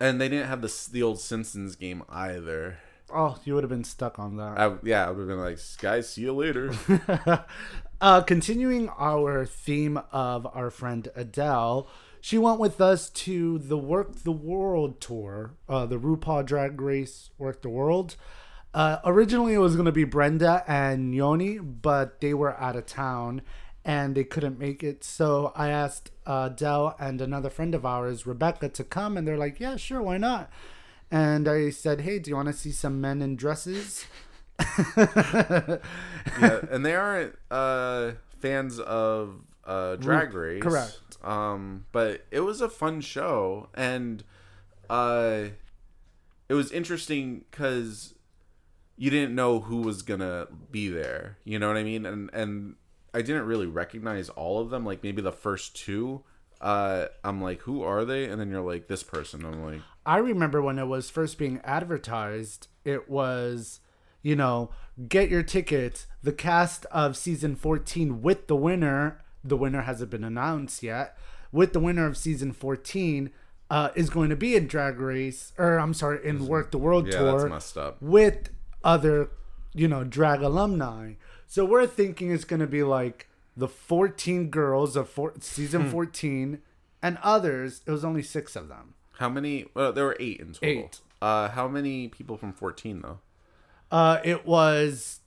And 0.00 0.20
they 0.20 0.28
didn't 0.28 0.48
have 0.48 0.62
the 0.62 0.88
the 0.90 1.02
old 1.02 1.20
Simpsons 1.20 1.76
game 1.76 2.02
either. 2.08 2.78
Oh, 3.14 3.38
you 3.44 3.54
would 3.54 3.62
have 3.62 3.70
been 3.70 3.84
stuck 3.84 4.18
on 4.18 4.36
that. 4.36 4.58
I, 4.58 4.74
yeah, 4.82 5.06
I 5.06 5.10
would 5.10 5.18
have 5.18 5.28
been 5.28 5.38
like, 5.38 5.58
guys, 5.78 6.08
see 6.08 6.22
you 6.22 6.32
later. 6.32 6.72
uh, 8.00 8.22
continuing 8.22 8.88
our 8.98 9.44
theme 9.44 10.00
of 10.10 10.46
our 10.54 10.70
friend 10.70 11.08
Adele, 11.14 11.86
she 12.22 12.38
went 12.38 12.58
with 12.58 12.80
us 12.80 13.10
to 13.10 13.58
the 13.58 13.76
Werq 13.76 14.22
the 14.22 14.32
World 14.32 15.00
tour, 15.00 15.52
uh, 15.68 15.84
the 15.84 15.98
RuPaul 15.98 16.46
Drag 16.46 16.80
Race 16.80 17.30
Werq 17.38 17.60
the 17.60 17.68
World. 17.68 18.16
Uh, 18.72 18.98
originally, 19.04 19.52
it 19.52 19.58
was 19.58 19.74
going 19.74 19.86
to 19.86 19.92
be 19.92 20.04
Brenda 20.04 20.64
and 20.66 21.14
Yoni, 21.14 21.58
but 21.58 22.20
they 22.22 22.32
were 22.32 22.58
out 22.58 22.76
of 22.76 22.86
town 22.86 23.42
and 23.84 24.14
they 24.14 24.24
couldn't 24.24 24.58
make 24.58 24.82
it. 24.82 25.04
So 25.04 25.52
I 25.56 25.68
asked 25.68 26.10
uh, 26.26 26.50
Adele 26.52 26.96
and 26.98 27.20
another 27.20 27.50
friend 27.50 27.74
of 27.74 27.84
ours, 27.84 28.26
Rebecca, 28.26 28.68
to 28.70 28.84
come, 28.84 29.16
and 29.16 29.26
they're 29.26 29.36
like, 29.36 29.60
"Yeah, 29.60 29.76
sure, 29.76 30.02
why 30.02 30.18
not?" 30.18 30.50
And 31.10 31.48
I 31.48 31.70
said, 31.70 32.02
"Hey, 32.02 32.18
do 32.18 32.30
you 32.30 32.36
want 32.36 32.48
to 32.48 32.54
see 32.54 32.72
some 32.72 33.00
men 33.00 33.22
in 33.22 33.36
dresses?" 33.36 34.06
yeah, 34.96 35.78
and 36.70 36.84
they 36.86 36.94
aren't 36.94 37.36
uh, 37.50 38.12
fans 38.40 38.78
of 38.78 39.40
uh, 39.64 39.96
Drag 39.96 40.32
Race, 40.32 40.62
correct. 40.62 40.98
Um, 41.22 41.86
but 41.92 42.24
it 42.30 42.40
was 42.40 42.60
a 42.60 42.68
fun 42.68 43.00
show, 43.00 43.68
and 43.74 44.22
uh, 44.88 45.44
it 46.48 46.54
was 46.54 46.70
interesting 46.70 47.44
because 47.50 48.14
you 48.96 49.10
didn't 49.10 49.34
know 49.34 49.60
who 49.60 49.78
was 49.78 50.02
gonna 50.02 50.46
be 50.70 50.88
there. 50.88 51.38
You 51.44 51.58
know 51.58 51.68
what 51.68 51.76
I 51.76 51.82
mean? 51.82 52.06
And 52.06 52.30
and 52.32 52.76
I 53.14 53.22
didn't 53.22 53.46
really 53.46 53.66
recognize 53.66 54.28
all 54.30 54.60
of 54.60 54.70
them. 54.70 54.84
Like 54.86 55.02
maybe 55.02 55.22
the 55.22 55.32
first 55.32 55.76
two. 55.76 56.22
Uh, 56.60 57.06
I'm 57.24 57.42
like, 57.42 57.62
who 57.62 57.82
are 57.82 58.04
they? 58.04 58.26
And 58.26 58.40
then 58.40 58.50
you're 58.50 58.60
like, 58.60 58.86
this 58.86 59.02
person. 59.02 59.44
I'm 59.44 59.64
like, 59.64 59.80
I 60.06 60.18
remember 60.18 60.62
when 60.62 60.78
it 60.78 60.86
was 60.86 61.10
first 61.10 61.36
being 61.36 61.60
advertised, 61.64 62.68
it 62.84 63.08
was, 63.10 63.80
you 64.22 64.36
know, 64.36 64.70
get 65.08 65.28
your 65.28 65.42
tickets. 65.42 66.06
The 66.22 66.32
cast 66.32 66.86
of 66.86 67.16
season 67.16 67.56
14 67.56 68.22
with 68.22 68.46
the 68.46 68.54
winner, 68.56 69.20
the 69.42 69.56
winner 69.56 69.82
hasn't 69.82 70.10
been 70.10 70.22
announced 70.24 70.84
yet, 70.84 71.16
with 71.50 71.72
the 71.72 71.80
winner 71.80 72.06
of 72.06 72.16
season 72.16 72.52
14, 72.52 73.30
uh, 73.68 73.88
is 73.96 74.08
going 74.08 74.30
to 74.30 74.36
be 74.36 74.54
in 74.54 74.68
Drag 74.68 75.00
Race, 75.00 75.52
or 75.58 75.78
I'm 75.78 75.94
sorry, 75.94 76.24
in 76.24 76.46
Werq 76.46 76.70
the 76.70 76.78
World 76.78 77.06
Yeah, 77.08 77.18
Tour 77.18 77.38
that's 77.40 77.50
messed 77.50 77.76
up. 77.78 78.00
with 78.00 78.50
other, 78.84 79.30
you 79.74 79.88
know, 79.88 80.04
drag 80.04 80.42
alumni. 80.42 81.14
So 81.52 81.66
we're 81.66 81.86
thinking 81.86 82.30
it's 82.32 82.44
going 82.46 82.60
to 82.60 82.66
be 82.66 82.82
like 82.82 83.28
the 83.54 83.68
14 83.68 84.48
girls 84.48 84.96
of 84.96 85.06
four, 85.10 85.32
Hmm. 85.32 85.40
season 85.40 85.90
14 85.90 86.62
and 87.02 87.18
others. 87.22 87.82
It 87.84 87.90
was 87.90 88.06
only 88.06 88.22
six 88.22 88.56
of 88.56 88.68
them. 88.68 88.94
How 89.18 89.28
many? 89.28 89.66
Well, 89.74 89.92
there 89.92 90.06
were 90.06 90.16
eight 90.18 90.40
in 90.40 90.54
total. 90.54 90.68
Eight. 90.70 91.00
Uh, 91.20 91.50
how 91.50 91.68
many 91.68 92.08
people 92.08 92.38
from 92.38 92.54
14 92.54 93.02
though? 93.02 93.18
Uh, 93.90 94.20
it 94.24 94.46
was 94.46 95.20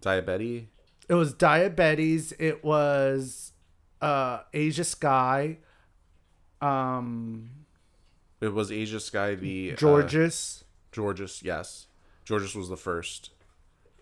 Daya 0.00 0.24
Betty. 0.24 0.70
it 1.10 1.14
was 1.14 1.34
diabetes. 1.34 2.32
It 2.38 2.64
was 2.64 3.52
uh, 4.00 4.44
DeJa 4.54 4.86
Skye, 4.86 5.58
um, 6.62 7.50
It 8.40 8.54
was 8.54 8.70
DeJa 8.70 9.02
Skye 9.02 9.34
the 9.34 9.72
uh, 9.72 9.76
Jorgeous. 9.76 10.64
Jorgeous, 10.90 11.42
yes. 11.42 11.86
Jorgeous 12.26 12.54
was 12.54 12.70
the 12.70 12.78
first. 12.78 13.32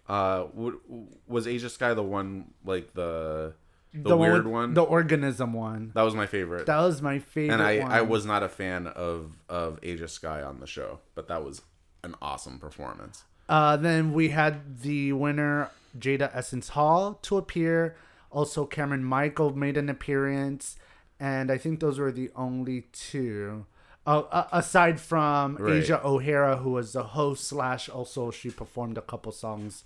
Uh, 0.09 0.45
w- 0.55 0.81
was 1.27 1.47
DeJa 1.47 1.71
Skye 1.71 1.95
the 1.95 2.03
one 2.03 2.51
like 2.65 2.93
the 2.95 3.55
the, 3.95 4.17
one 4.17 4.19
weird 4.31 4.45
with- 4.45 4.53
one? 4.53 4.75
the 4.75 4.83
organism 4.83 5.53
one. 5.53 5.93
that 5.95 6.03
was 6.03 6.15
my 6.15 6.27
favorite. 6.27 6.67
That 6.67 6.81
was 6.81 7.01
my 7.01 7.19
favorite. 7.21 7.55
and 7.55 7.63
I 7.63 7.79
one. 7.81 7.93
I 7.93 8.03
was 8.03 8.27
not 8.27 8.43
a 8.43 8.49
fan 8.49 8.87
of 8.87 9.37
of 9.49 9.81
DeJa 9.81 10.09
Skye 10.11 10.43
on 10.43 10.61
the 10.61 10.67
show, 10.67 10.99
but 11.15 11.29
that 11.29 11.45
was 11.45 11.63
an 12.03 12.15
awesome 12.21 12.59
performance. 12.59 13.25
Uh, 13.49 13.77
then 13.77 14.13
we 14.13 14.31
had 14.31 14.81
the 14.83 15.13
winner 15.13 15.71
Jada 15.99 16.31
Essence 16.35 16.71
Hall 16.71 17.15
to 17.23 17.37
appear. 17.37 17.97
Also, 18.31 18.67
Kameron 18.67 19.03
Michael 19.03 19.55
made 19.57 19.77
an 19.77 19.89
appearance, 19.89 20.77
and 21.21 21.51
I 21.53 21.57
think 21.59 21.79
those 21.81 21.99
were 21.99 22.11
the 22.13 22.31
only 22.35 22.83
two. 22.93 23.65
Uh, 24.07 24.45
aside 24.53 25.01
from 25.01 25.57
Right. 25.57 25.75
Asia 25.77 25.99
O'Hara, 26.05 26.57
who 26.59 26.73
was 26.73 26.93
the 26.93 27.05
host 27.05 27.45
slash 27.45 27.89
also 27.89 28.31
she 28.31 28.51
performed 28.51 28.99
a 28.99 29.03
couple 29.03 29.33
songs 29.33 29.85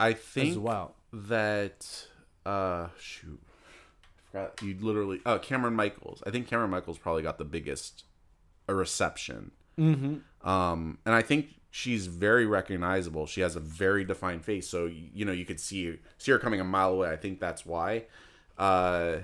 I 0.00 0.12
think 0.12 0.50
as 0.50 0.58
well. 0.58 0.94
that 1.12 2.06
uh 2.46 2.88
shoot. 3.00 3.40
I 3.42 4.30
forgot. 4.30 4.62
You 4.62 4.76
literally 4.80 5.20
oh 5.26 5.38
Kameron 5.38 5.74
Michaels. 5.74 6.22
I 6.26 6.30
think 6.30 6.48
Kameron 6.48 6.70
Michaels 6.70 6.98
probably 6.98 7.22
got 7.22 7.38
the 7.38 7.44
biggest 7.44 8.04
a 8.68 8.74
reception. 8.74 9.52
Mm-hmm. 9.78 10.48
um 10.48 10.98
and 11.06 11.14
I 11.14 11.22
think 11.22 11.54
she's 11.70 12.06
very 12.06 12.46
recognizable. 12.46 13.26
She 13.26 13.40
has 13.42 13.56
a 13.56 13.60
very 13.60 14.04
defined 14.04 14.44
face. 14.44 14.68
So 14.68 14.86
you, 14.86 15.24
know 15.24 15.32
you 15.32 15.44
could 15.44 15.60
see 15.60 15.98
see 16.18 16.32
her 16.32 16.38
coming 16.38 16.60
a 16.60 16.64
mile 16.64 16.90
away. 16.92 17.10
I 17.10 17.16
think 17.16 17.40
that's 17.40 17.64
why. 17.66 18.04
Uh 18.56 19.18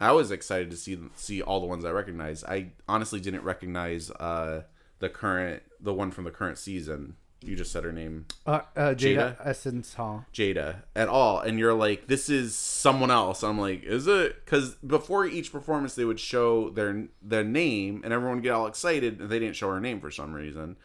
I 0.00 0.10
was 0.12 0.30
excited 0.30 0.70
to 0.70 0.76
see 0.76 0.98
see 1.14 1.42
all 1.42 1.60
the 1.60 1.66
ones 1.66 1.84
I 1.84 1.90
recognized. 1.90 2.44
I 2.46 2.72
honestly 2.88 3.20
didn't 3.20 3.44
recognize 3.44 4.10
uh 4.10 4.62
the 4.98 5.08
current 5.08 5.62
the 5.80 5.92
one 5.92 6.10
from 6.10 6.24
the 6.24 6.30
current 6.30 6.58
season 6.58 7.16
you 7.42 7.56
just 7.56 7.72
said 7.72 7.84
her 7.84 7.92
name 7.92 8.26
Uh, 8.46 8.60
uh, 8.76 8.80
Jada, 8.94 9.36
Jada? 9.36 9.36
Essence 9.46 9.94
Hall. 9.94 10.24
Jada 10.32 10.76
at 10.94 11.08
all, 11.08 11.40
and 11.40 11.58
you're 11.58 11.74
like, 11.74 12.06
this 12.06 12.28
is 12.28 12.54
someone 12.56 13.10
else. 13.10 13.42
I'm 13.42 13.58
like, 13.58 13.82
is 13.84 14.06
it? 14.06 14.44
Because 14.44 14.74
before 14.76 15.26
each 15.26 15.50
performance, 15.52 15.94
they 15.94 16.04
would 16.04 16.20
show 16.20 16.70
their 16.70 17.06
their 17.20 17.44
name, 17.44 18.00
and 18.04 18.12
everyone 18.12 18.36
would 18.36 18.44
get 18.44 18.52
all 18.52 18.66
excited, 18.66 19.20
and 19.20 19.28
they 19.30 19.38
didn't 19.38 19.56
show 19.56 19.70
her 19.70 19.80
name 19.80 20.00
for 20.00 20.10
some 20.10 20.32
reason. 20.32 20.76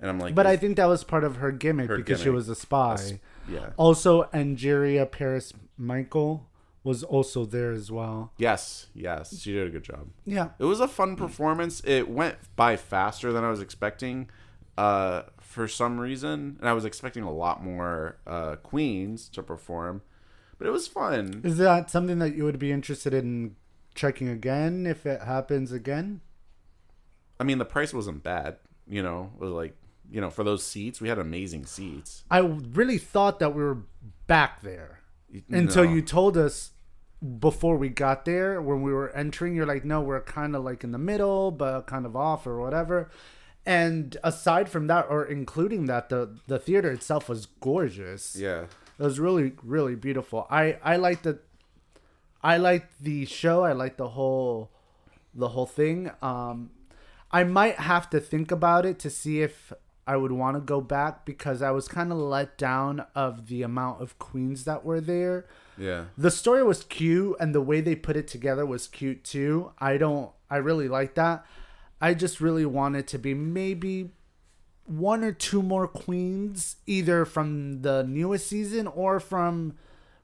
And 0.00 0.08
I'm 0.10 0.18
like, 0.20 0.34
But 0.34 0.46
I 0.46 0.56
think 0.56 0.76
that 0.76 0.86
was 0.86 1.02
part 1.02 1.24
of 1.24 1.36
her 1.36 1.50
gimmick 1.50 1.88
Her 1.88 1.96
because 1.96 2.22
she 2.22 2.30
was 2.30 2.48
a 2.48 2.54
spy. 2.54 3.18
yeah, 3.48 3.70
Also, 3.76 4.24
Angeria 4.32 5.10
Paris 5.10 5.52
Michael 5.76 6.46
was 6.84 7.02
also 7.02 7.44
there 7.44 7.72
as 7.72 7.90
well. 7.90 8.32
yes, 8.38 8.86
yes, 8.94 9.40
she 9.40 9.52
did 9.52 9.66
a 9.66 9.70
good 9.70 9.82
job. 9.82 10.06
Yeah. 10.24 10.50
It 10.60 10.64
was 10.66 10.78
a 10.80 10.86
fun 10.88 11.16
performance. 11.16 11.82
It 11.84 12.08
went 12.08 12.36
by 12.54 12.76
faster 12.76 13.32
than 13.32 13.42
I 13.42 13.50
was 13.50 13.60
expecting, 13.60 14.30
uh, 14.78 15.24
for 15.40 15.66
some 15.66 15.98
reason, 15.98 16.56
and 16.60 16.68
I 16.68 16.72
was 16.72 16.84
expecting 16.84 17.24
a 17.24 17.32
lot 17.32 17.64
more 17.64 18.16
uh, 18.28 18.54
queens 18.56 19.28
to 19.30 19.42
perform, 19.42 20.02
but 20.56 20.68
it 20.68 20.70
was 20.70 20.86
fun. 20.86 21.40
Is 21.42 21.56
that 21.58 21.90
something 21.90 22.20
that 22.20 22.36
you 22.36 22.44
would 22.44 22.60
be 22.60 22.70
interested 22.70 23.12
in 23.12 23.56
checking 23.96 24.28
again 24.28 24.86
if 24.86 25.04
it 25.04 25.22
happens 25.22 25.72
again? 25.72 26.20
I 27.40 27.44
mean, 27.44 27.58
the 27.58 27.64
price 27.64 27.92
wasn't 27.92 28.22
bad. 28.22 28.58
You 28.86 29.02
know, 29.02 29.32
it 29.34 29.40
was 29.40 29.50
like 29.50 29.74
you 30.08 30.20
know 30.20 30.30
for 30.30 30.44
those 30.44 30.64
seats, 30.64 31.00
we 31.00 31.08
had 31.08 31.18
amazing 31.18 31.66
seats. 31.66 32.22
I 32.30 32.38
really 32.38 32.98
thought 32.98 33.40
that 33.40 33.56
we 33.56 33.62
were 33.64 33.78
back 34.28 34.62
there 34.62 35.00
until 35.50 35.84
you 35.84 36.02
told 36.02 36.36
us 36.36 36.70
before 37.40 37.76
we 37.76 37.88
got 37.88 38.24
there 38.24 38.62
when 38.62 38.82
we 38.82 38.92
were 38.92 39.10
entering. 39.10 39.56
You're 39.56 39.66
like, 39.66 39.84
no, 39.84 40.00
we're 40.00 40.20
kind 40.20 40.54
of 40.54 40.62
like 40.62 40.84
in 40.84 40.92
the 40.92 40.98
middle, 40.98 41.50
but 41.50 41.88
kind 41.88 42.06
of 42.06 42.14
off 42.14 42.46
or 42.46 42.60
whatever. 42.60 43.10
And 43.68 44.16
aside 44.24 44.70
from 44.70 44.86
that, 44.86 45.08
or 45.10 45.22
including 45.26 45.84
that, 45.86 46.08
the 46.08 46.38
the 46.46 46.58
theater 46.58 46.90
itself 46.90 47.28
was 47.28 47.44
gorgeous. 47.44 48.34
Yeah. 48.34 48.62
It 48.98 49.02
was 49.02 49.20
really 49.20 49.52
really 49.62 49.94
beautiful. 49.94 50.46
I 50.50 50.78
I 50.82 50.96
liked 50.96 51.24
the 51.24 51.38
I 52.42 52.56
liked 52.56 53.02
the 53.02 53.26
show. 53.26 53.64
I 53.64 53.72
liked 53.72 53.98
the 53.98 54.08
whole 54.08 54.70
the 55.34 55.48
whole 55.48 55.66
thing. 55.66 56.10
Um 56.22 56.70
I 57.30 57.44
might 57.44 57.74
have 57.74 58.08
to 58.10 58.20
think 58.20 58.50
about 58.50 58.86
it 58.86 58.98
to 59.00 59.10
see 59.10 59.42
if 59.42 59.70
I 60.06 60.16
would 60.16 60.32
want 60.32 60.56
to 60.56 60.62
go 60.62 60.80
back 60.80 61.26
because 61.26 61.60
I 61.60 61.70
was 61.70 61.88
kind 61.88 62.10
of 62.10 62.16
let 62.16 62.56
down 62.56 63.04
of 63.14 63.48
the 63.48 63.62
amount 63.62 64.00
of 64.00 64.18
queens 64.18 64.64
that 64.64 64.82
were 64.82 65.02
there. 65.02 65.44
Yeah. 65.76 66.04
The 66.16 66.30
story 66.30 66.64
was 66.64 66.84
cute 66.84 67.36
and 67.38 67.54
the 67.54 67.60
way 67.60 67.82
they 67.82 67.94
put 67.94 68.16
it 68.16 68.28
together 68.28 68.64
was 68.64 68.86
cute 68.88 69.24
too. 69.24 69.72
I 69.78 69.98
don't 69.98 70.30
I 70.48 70.56
really 70.56 70.88
like 70.88 71.16
that. 71.16 71.44
I 72.00 72.14
just 72.14 72.40
really 72.40 72.66
wanted 72.66 73.06
to 73.08 73.18
be 73.18 73.34
maybe 73.34 74.10
one 74.84 75.22
or 75.22 75.32
two 75.32 75.62
more 75.62 75.86
queens 75.86 76.76
either 76.86 77.24
from 77.24 77.82
the 77.82 78.02
newest 78.04 78.46
season 78.46 78.86
or 78.86 79.20
from 79.20 79.74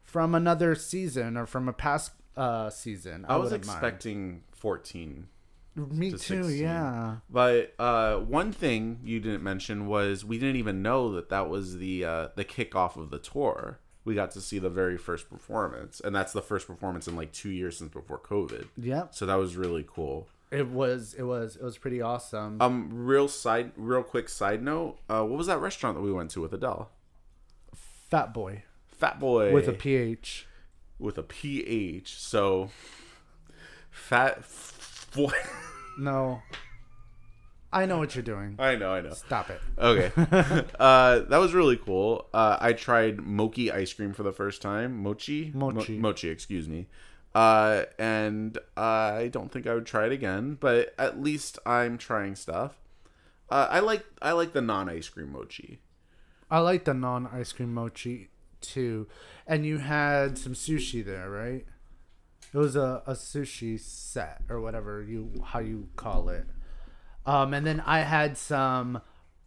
from 0.03 0.35
another 0.35 0.75
season 0.75 1.37
or 1.37 1.47
from 1.47 1.69
a 1.69 1.73
past 1.73 2.13
uh 2.37 2.71
season. 2.71 3.25
I 3.29 3.37
was 3.37 3.51
wouldn't 3.51 3.67
mind. 3.67 3.77
expecting 3.77 4.43
14. 4.53 5.29
me 5.77 6.11
to 6.11 6.19
too, 6.19 6.45
16. 6.45 6.63
yeah. 6.63 7.17
But 7.29 7.75
uh, 7.79 8.17
one 8.19 8.53
thing 8.53 9.01
you 9.05 9.21
didn't 9.21 9.43
mention 9.43 9.87
was 9.87 10.25
we 10.25 10.39
didn't 10.39 10.57
even 10.57 10.83
know 10.83 11.13
that 11.13 11.29
that 11.31 11.49
was 11.51 11.79
the 11.79 12.05
uh, 12.05 12.29
the 12.37 12.45
kickoff 12.45 12.97
of 12.97 13.11
the 13.11 13.19
tour. 13.19 13.81
We 14.05 14.15
got 14.15 14.33
to 14.33 14.41
see 14.41 14.59
the 14.59 14.69
very 14.71 14.99
first 14.99 15.31
performance, 15.31 16.01
and 16.05 16.15
that's 16.15 16.33
the 16.33 16.43
first 16.43 16.67
performance 16.67 17.09
in 17.09 17.17
like 17.17 17.33
two 17.33 17.49
years 17.51 17.79
since 17.79 17.91
before 17.93 18.19
COVID. 18.19 18.69
Yeah. 18.77 19.07
So 19.11 19.25
that 19.27 19.37
was 19.37 19.57
really 19.57 19.85
cool. 19.87 20.29
It 20.55 20.69
was 20.69 21.15
it 21.15 21.23
was 21.25 21.57
it 21.57 21.63
was 21.63 21.77
pretty 21.79 22.01
awesome. 22.01 22.61
Um, 22.61 22.89
real 22.93 23.27
side, 23.29 23.73
real 23.77 24.03
quick 24.03 24.29
side 24.29 24.63
note. 24.63 24.99
Uh, 25.09 25.23
what 25.25 25.37
was 25.39 25.49
that 25.49 25.59
restaurant 25.61 25.97
that 25.97 26.03
we 26.03 26.13
went 26.13 26.31
to 26.33 26.41
with 26.41 26.53
Adele? 26.55 26.91
Fat 28.11 28.33
boy 28.33 28.63
Fat 28.87 29.19
Boy 29.19 29.53
with 29.53 29.67
a 29.69 29.73
PH. 29.73 30.47
with 30.99 31.19
a 31.19 31.23
PH. 31.25 32.15
So 32.19 32.71
fat 33.91 34.43
boy. 35.15 35.33
No. 35.97 36.43
I 37.73 37.87
know 37.87 37.99
what 37.99 38.17
you're 38.17 38.23
doing. 38.25 38.57
I 38.59 38.75
know, 38.75 38.93
I 38.93 39.01
know. 39.01 39.11
Stop 39.13 39.49
it. 39.51 39.61
Okay, 39.79 40.11
uh, 40.81 41.21
that 41.21 41.39
was 41.39 41.55
really 41.55 41.77
cool. 41.77 42.27
Uh, 42.35 42.57
I 42.61 42.73
tried 42.73 43.21
mochi 43.21 43.71
ice 43.71 43.93
cream 43.93 44.13
for 44.13 44.23
the 44.25 44.33
first 44.33 44.61
time. 44.63 45.03
Mochi, 45.03 45.53
Mo- 45.55 45.71
Mochi. 45.71 45.99
mochi. 45.99 46.29
Excuse 46.31 46.69
me. 46.69 46.89
Uh, 47.35 47.85
and 47.99 48.59
I 48.77 49.29
don't 49.33 49.51
think 49.51 49.67
I 49.67 49.75
would 49.75 49.87
try 49.87 50.07
it 50.07 50.13
again, 50.13 50.57
but 50.61 50.95
at 50.99 51.21
least 51.21 51.59
I'm 51.67 51.99
trying 51.99 52.37
stuff. 52.37 52.81
Uh, 53.51 53.67
I 53.71 53.81
like 53.81 54.05
I 54.23 54.33
like 54.33 54.53
the 54.53 54.63
non 54.63 54.89
ice 54.89 55.09
cream 55.09 55.33
mochi. 55.33 55.81
I 56.51 56.61
like 56.61 56.85
the 56.85 56.95
non 56.95 57.27
ice 57.27 57.53
cream 57.53 57.75
mochi 57.75 58.29
too. 58.61 59.09
And 59.47 59.67
you 59.67 59.79
had 59.79 60.39
some 60.39 60.55
sushi 60.55 61.05
there, 61.05 61.29
right? 61.29 61.67
It 62.53 62.59
was 62.59 62.77
a, 62.77 63.03
a 63.07 63.13
sushi 63.13 63.81
set 63.81 64.43
or 64.49 64.61
whatever 64.61 65.03
you 65.03 65.33
how 65.47 65.59
you 65.59 65.89
call 65.97 66.29
it. 66.29 66.47
Um 67.27 67.53
and 67.53 67.67
then 67.67 67.81
I 67.81 68.01
had 68.01 68.39
some 68.39 69.03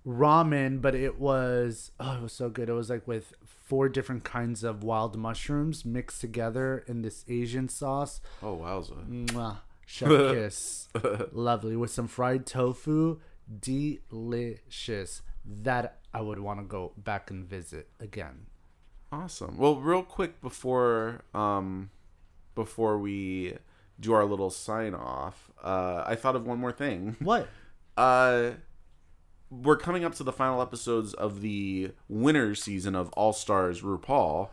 ramen, 0.06 0.82
but 0.82 0.93
it 0.93 1.19
was 1.19 1.91
oh 2.00 2.17
it 2.17 2.21
was 2.21 2.34
so 2.34 2.50
good. 2.50 2.69
It 2.69 2.73
was 2.73 2.89
like 2.89 3.08
with 3.08 3.34
four 3.67 3.89
different 3.89 4.23
kinds 4.23 4.63
of 4.63 4.82
wild 4.82 5.17
mushrooms 5.17 5.84
mixed 5.84 6.21
together 6.21 6.84
in 6.88 7.01
this 7.01 7.25
Asian 7.27 7.67
sauce. 7.67 8.21
Oh 8.41 8.58
wowza! 8.58 9.06
Mwah. 9.08 9.58
Chef 9.86 10.10
kiss. 10.10 10.89
Lovely. 11.32 11.75
With 11.75 11.91
some 11.91 12.08
fried 12.08 12.45
tofu. 12.45 13.19
Delicious. 13.60 15.21
That 15.45 15.99
I 16.13 16.21
would 16.21 16.39
want 16.39 16.60
to 16.60 16.65
go 16.65 16.91
back 16.97 17.30
and 17.32 17.45
visit 17.45 17.89
again. 17.99 18.47
Awesome. 19.11 19.57
Well, 19.57 19.78
real 19.78 20.03
quick 20.03 20.41
before 20.41 21.22
um 21.34 21.89
before 22.55 22.97
we 22.97 23.57
do 23.99 24.13
our 24.13 24.26
little 24.26 24.49
sign 24.49 24.93
off, 24.93 25.51
uh, 25.63 26.03
I 26.05 26.15
thought 26.15 26.36
of 26.36 26.45
one 26.45 26.59
more 26.59 26.72
thing. 26.72 27.15
What? 27.20 27.47
uh 27.97 28.51
we're 29.50 29.78
coming 29.78 30.04
up 30.04 30.16
to 30.16 30.24
the 30.24 30.32
final 30.34 30.62
episodes 30.62 31.14
of 31.14 31.41
the 31.41 31.91
winners 32.10 32.62
season 32.62 32.95
of 32.95 33.10
All 33.14 33.34
Stars 33.34 33.82
RuPaul. 33.82 34.50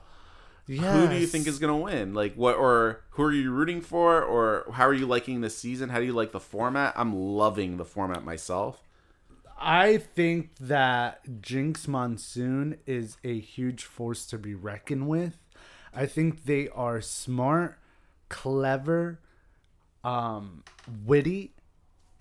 who 0.67 1.09
do 1.09 1.17
you 1.17 1.27
think 1.27 1.47
is 1.47 1.59
gonna 1.59 1.77
win? 1.77 2.15
Like 2.15 2.35
what 2.35 2.57
or 2.57 3.03
who 3.11 3.23
are 3.25 3.33
you 3.33 3.51
rooting 3.51 3.81
for? 3.81 4.23
Or 4.23 4.71
how 4.73 4.87
are 4.87 4.95
you 4.95 5.07
liking 5.07 5.41
this 5.41 5.57
season? 5.57 5.89
How 5.89 5.99
do 5.99 6.05
you 6.07 6.13
like 6.13 6.33
the 6.33 6.41
format? 6.41 6.95
I'm 6.97 7.15
loving 7.15 7.77
the 7.77 7.85
format 7.85 8.25
myself. 8.25 8.83
I 9.59 9.99
think 9.99 10.51
that 10.61 11.25
Jinkx 11.41 11.87
Monsoon 11.89 12.79
is 12.87 13.17
a 13.25 13.39
huge 13.39 13.85
force 13.85 14.27
to 14.27 14.39
be 14.39 14.55
reckoned 14.55 15.09
with. 15.09 15.39
I 15.95 16.07
think 16.07 16.45
they 16.45 16.69
are 16.69 17.01
smart, 17.01 17.79
clever, 18.29 19.21
um, 20.03 20.65
witty, 21.07 21.54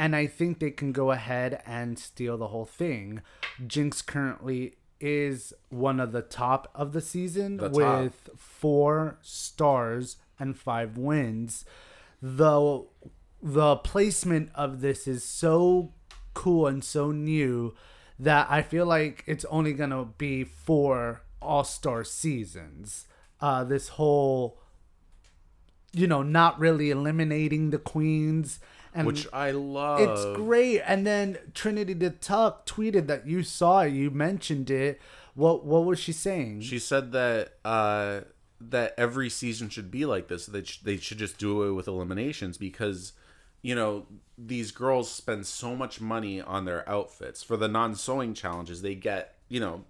and 0.04 0.18
I 0.18 0.28
think 0.28 0.60
they 0.60 0.70
can 0.70 0.92
go 0.92 1.12
ahead 1.12 1.64
and 1.66 1.98
steal 1.98 2.38
the 2.38 2.50
whole 2.50 2.66
thing. 2.66 3.22
Jinkx 3.66 4.06
currently 4.06 4.76
is 5.00 5.54
one 5.70 6.02
of 6.02 6.12
the 6.12 6.22
top 6.22 6.70
of 6.76 6.92
the 6.92 7.00
season 7.00 7.56
The 7.56 7.70
with 7.70 8.30
four 8.36 9.18
stars 9.22 10.18
and 10.38 10.60
five 10.60 10.98
wins. 10.98 11.64
The 12.22 12.86
the 13.42 13.78
placement 13.78 14.50
of 14.54 14.82
this 14.82 15.08
is 15.08 15.24
so 15.24 15.94
cool 16.34 16.68
and 16.68 16.84
so 16.84 17.14
new 17.14 17.74
that 18.20 18.48
I 18.50 18.62
feel 18.62 18.86
like 18.86 19.24
it's 19.26 19.46
only 19.46 19.72
gonna 19.72 20.04
be 20.04 20.44
four 20.44 21.22
All 21.42 21.64
Star 21.64 22.04
seasons. 22.04 23.08
Uh, 23.40 23.64
this 23.64 23.88
whole, 23.88 24.60
you 25.94 26.08
know, 26.08 26.24
not 26.24 26.60
really 26.60 26.90
eliminating 26.90 27.70
the 27.70 27.78
queens 27.78 28.60
and 28.94 29.08
Which 29.08 29.28
I 29.34 29.52
love. 29.52 30.00
it's 30.02 30.38
great. 30.38 30.82
And 30.82 31.06
then 31.06 31.38
Trinity 31.54 31.94
the 31.94 32.12
Tuck 32.12 32.66
tweeted 32.66 33.08
that 33.08 33.28
you 33.28 33.44
saw 33.44 33.82
it, 33.82 33.94
you 33.94 34.12
mentioned 34.12 34.70
it. 34.70 35.00
What 35.36 35.66
what 35.66 35.86
was 35.86 36.00
she 36.00 36.12
saying? 36.12 36.62
She 36.62 36.80
said 36.80 37.12
that 37.14 37.54
uh, 37.66 38.22
that 38.62 38.94
every 38.98 39.30
season 39.30 39.70
should 39.70 39.90
be 39.90 40.06
like 40.06 40.28
this. 40.28 40.46
That 40.46 40.68
sh- 40.68 40.80
they 40.80 40.98
should 40.98 41.18
just 41.18 41.38
do 41.38 41.62
away 41.62 41.72
with 41.72 41.88
eliminations 41.88 42.58
because 42.58 43.14
you 43.62 43.74
know 43.74 44.06
these 44.38 44.72
girls 44.72 45.12
spend 45.12 45.46
so 45.46 45.76
much 45.76 46.00
money 46.02 46.40
on 46.42 46.66
their 46.66 46.88
outfits 46.88 47.42
for 47.42 47.58
the 47.58 47.68
non-sewing 47.68 48.34
challenges. 48.34 48.82
They 48.82 48.96
get 48.96 49.36
you 49.50 49.60
know, 49.60 49.84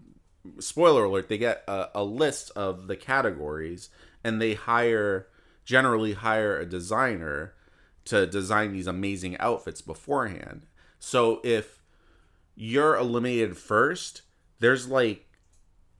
spoiler 0.60 1.06
alert, 1.06 1.30
they 1.30 1.38
get 1.38 1.64
a, 1.70 1.88
a 1.96 2.04
list 2.04 2.52
of 2.56 2.88
the 2.88 2.98
categories 2.98 3.90
and 4.26 4.42
they 4.42 4.54
hire 4.56 5.28
generally 5.64 6.12
hire 6.14 6.60
a 6.60 6.66
designer 6.66 7.54
to 8.06 8.26
design 8.26 8.74
these 8.74 8.88
amazing 8.88 9.38
outfits 9.38 9.82
beforehand. 9.82 10.66
So 11.00 11.42
if 11.44 11.82
you're 12.56 12.96
eliminated 12.96 13.58
first, 13.58 14.22
there's 14.60 14.88
like 14.88 15.26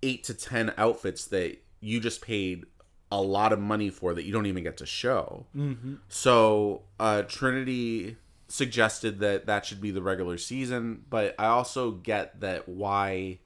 eight 0.02 0.24
to 0.26 0.34
ten 0.34 0.74
outfits 0.78 1.26
that 1.28 1.58
you 1.80 2.00
just 2.00 2.22
paid 2.22 2.66
a 3.12 3.22
lot 3.22 3.54
of 3.54 3.60
money 3.60 3.90
for 3.90 4.14
that 4.14 4.24
you 4.24 4.34
don't 4.34 4.48
even 4.48 4.64
get 4.64 4.78
to 4.78 4.86
show. 4.86 5.46
Mm-hmm. 5.56 5.96
So 6.10 6.84
uh, 7.00 7.24
Trinity 7.24 8.18
suggested 8.48 9.20
that 9.20 9.46
that 9.46 9.66
should 9.66 9.82
be 9.82 9.92
the 9.92 10.02
regular 10.02 10.38
season, 10.38 11.04
but 11.10 11.36
I 11.38 11.48
also 11.48 11.92
get 11.92 12.40
that 12.42 12.68
why 12.68 13.40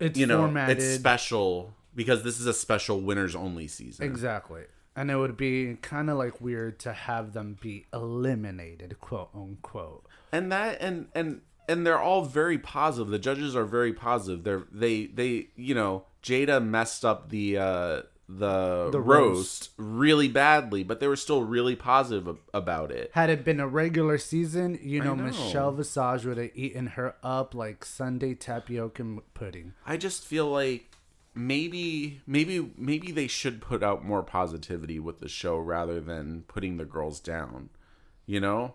it's 0.00 0.18
you 0.18 0.26
know 0.26 0.38
formatted 0.38 0.78
it's 0.78 0.94
special 0.94 1.74
because 1.94 2.22
this 2.22 2.40
is 2.40 2.46
a 2.46 2.54
special 2.54 3.00
winners 3.00 3.36
only 3.36 3.68
season. 3.68 4.04
exactly, 4.04 4.62
and 4.96 5.10
it 5.10 5.16
would 5.16 5.36
be 5.36 5.76
kind 5.82 6.08
of 6.10 6.16
like 6.18 6.40
weird 6.40 6.78
to 6.80 6.92
have 6.92 7.32
them 7.32 7.56
be 7.60 7.86
eliminated, 7.92 8.96
quote 9.00 9.30
unquote. 9.34 10.04
and 10.32 10.50
that 10.52 10.80
and 10.80 11.08
and 11.14 11.40
and 11.68 11.86
they're 11.86 11.98
all 12.00 12.22
very 12.24 12.58
positive 12.58 13.08
the 13.08 13.18
judges 13.18 13.56
are 13.56 13.64
very 13.64 13.92
positive 13.92 14.44
they're 14.44 14.64
they 14.70 15.06
they 15.06 15.48
you 15.56 15.74
know 15.74 16.04
jada 16.22 16.62
messed 16.62 17.04
up 17.04 17.30
the 17.30 17.56
uh 17.56 18.02
the, 18.26 18.88
The 18.90 19.00
roast, 19.02 19.68
really 19.76 20.28
badly 20.28 20.82
but 20.82 20.98
they 20.98 21.06
were 21.08 21.16
still 21.16 21.44
really 21.44 21.76
positive 21.76 22.26
ab- 22.26 22.38
about 22.54 22.90
it 22.90 23.10
Had 23.12 23.28
it 23.28 23.44
been 23.44 23.60
a 23.60 23.68
regular 23.68 24.16
season, 24.16 24.78
you 24.82 25.02
know, 25.02 25.14
know. 25.14 25.24
Michelle 25.24 25.72
Visage 25.72 26.24
would 26.24 26.38
have 26.38 26.50
eaten 26.54 26.86
her 26.88 27.16
up 27.22 27.54
like 27.54 27.84
Sunday 27.84 28.32
tapioca 28.34 29.04
pudding. 29.34 29.74
i 29.86 29.98
just 29.98 30.24
feel 30.24 30.48
like 30.48 30.90
maybe 31.34 32.20
maybe 32.26 32.72
maybe 32.76 33.10
they 33.10 33.26
should 33.26 33.60
put 33.60 33.82
out 33.82 34.04
more 34.04 34.22
positivity 34.22 34.98
with 34.98 35.20
the 35.20 35.28
show 35.28 35.56
rather 35.58 36.00
than 36.00 36.42
putting 36.48 36.76
the 36.76 36.84
girls 36.84 37.20
down 37.20 37.70
you 38.26 38.40
know? 38.40 38.74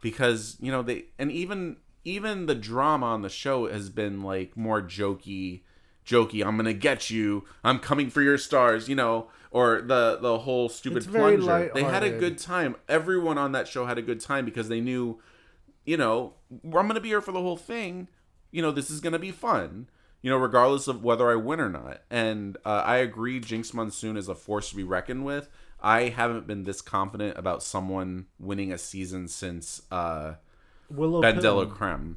Because 0.00 0.56
you 0.60 0.70
know 0.70 0.82
they 0.82 1.06
and 1.18 1.32
even 1.32 1.76
even 2.04 2.46
the 2.46 2.54
drama 2.54 3.06
on 3.06 3.22
the 3.22 3.30
show 3.30 3.66
has 3.66 3.88
been 3.88 4.22
like 4.22 4.54
more 4.56 4.82
jokey 4.82 5.62
jokey 6.04 6.44
i'm 6.44 6.54
gonna 6.58 6.74
get 6.74 7.08
you 7.08 7.42
i'm 7.64 7.78
coming 7.78 8.10
for 8.10 8.20
your 8.20 8.36
stars 8.36 8.88
you 8.88 8.94
know? 8.94 9.28
Or 9.50 9.80
the 9.80 10.18
the 10.20 10.40
whole 10.40 10.68
stupid 10.68 11.04
plunger. 11.38 11.70
They 11.72 11.84
had 11.84 12.02
a 12.02 12.10
good 12.18 12.38
time. 12.38 12.76
Everyone 12.88 13.38
on 13.38 13.52
that 13.52 13.68
show 13.68 13.86
had 13.86 13.96
a 13.96 14.02
good 14.02 14.20
time 14.20 14.44
because 14.44 14.68
they 14.68 14.80
knew 14.80 15.20
you 15.86 15.96
know 15.96 16.34
i'm 16.64 16.70
gonna 16.70 17.00
be 17.00 17.08
here 17.08 17.22
for 17.22 17.32
the 17.32 17.40
whole 17.40 17.56
thing. 17.56 18.08
You 18.50 18.60
know 18.60 18.72
this 18.72 18.90
is 18.90 19.00
gonna 19.00 19.18
be 19.18 19.30
fun 19.30 19.88
you 20.24 20.30
know 20.30 20.38
regardless 20.38 20.88
of 20.88 21.04
whether 21.04 21.30
i 21.30 21.34
win 21.36 21.60
or 21.60 21.68
not 21.68 22.00
and 22.10 22.56
uh, 22.64 22.82
i 22.86 22.96
agree 22.96 23.38
Jinkx 23.40 23.74
Monsoon 23.74 24.16
is 24.16 24.26
a 24.26 24.34
force 24.34 24.70
to 24.70 24.76
be 24.76 24.82
reckoned 24.82 25.24
with 25.26 25.50
i 25.82 26.04
haven't 26.08 26.46
been 26.46 26.64
this 26.64 26.80
confident 26.80 27.36
about 27.36 27.62
someone 27.62 28.24
winning 28.38 28.72
a 28.72 28.78
season 28.78 29.28
since 29.28 29.82
uh 29.92 30.34
Willow 30.90 31.20
ben. 31.20 31.36
Delacreme 31.36 32.16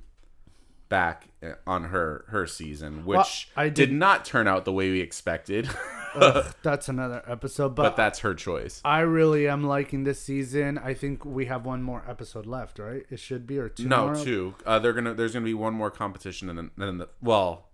back 0.88 1.28
uh, 1.44 1.56
on 1.66 1.84
her 1.86 2.24
her 2.30 2.48
season 2.48 3.06
which 3.06 3.18
Well, 3.18 3.66
I 3.66 3.70
did, 3.70 3.90
did- 3.90 3.92
not 3.92 4.24
turn 4.24 4.48
out 4.48 4.64
the 4.64 4.72
way 4.72 4.90
we 4.90 5.02
expected 5.02 5.70
Ugh, 6.16 6.52
that's 6.64 6.90
another 6.90 7.22
episode, 7.28 7.76
but, 7.76 7.84
but 7.84 7.96
that's 7.98 8.20
her 8.20 8.34
choice 8.34 8.82
I 8.86 9.02
really 9.02 9.48
am 9.48 9.64
liking 9.66 10.04
this 10.06 10.20
season. 10.20 10.78
I 10.80 10.94
think 10.96 11.24
we 11.26 11.46
have 11.46 11.66
one 11.66 11.84
more 11.84 12.04
episode 12.08 12.48
left, 12.48 12.80
right? 12.80 13.04
It 13.12 13.20
should 13.20 13.46
be 13.46 13.60
or 13.60 13.70
two. 13.70 13.88
no 13.88 14.06
more? 14.06 14.16
two 14.16 14.56
uh 14.66 14.80
they're 14.80 14.94
gonna 14.94 15.14
there's 15.14 15.34
gonna 15.34 15.46
be 15.46 15.54
one 15.54 15.74
more 15.74 15.92
competition 15.92 16.50
and 16.50 16.58
then, 16.58 16.72
then 16.78 16.98
the 16.98 17.10
well 17.22 17.67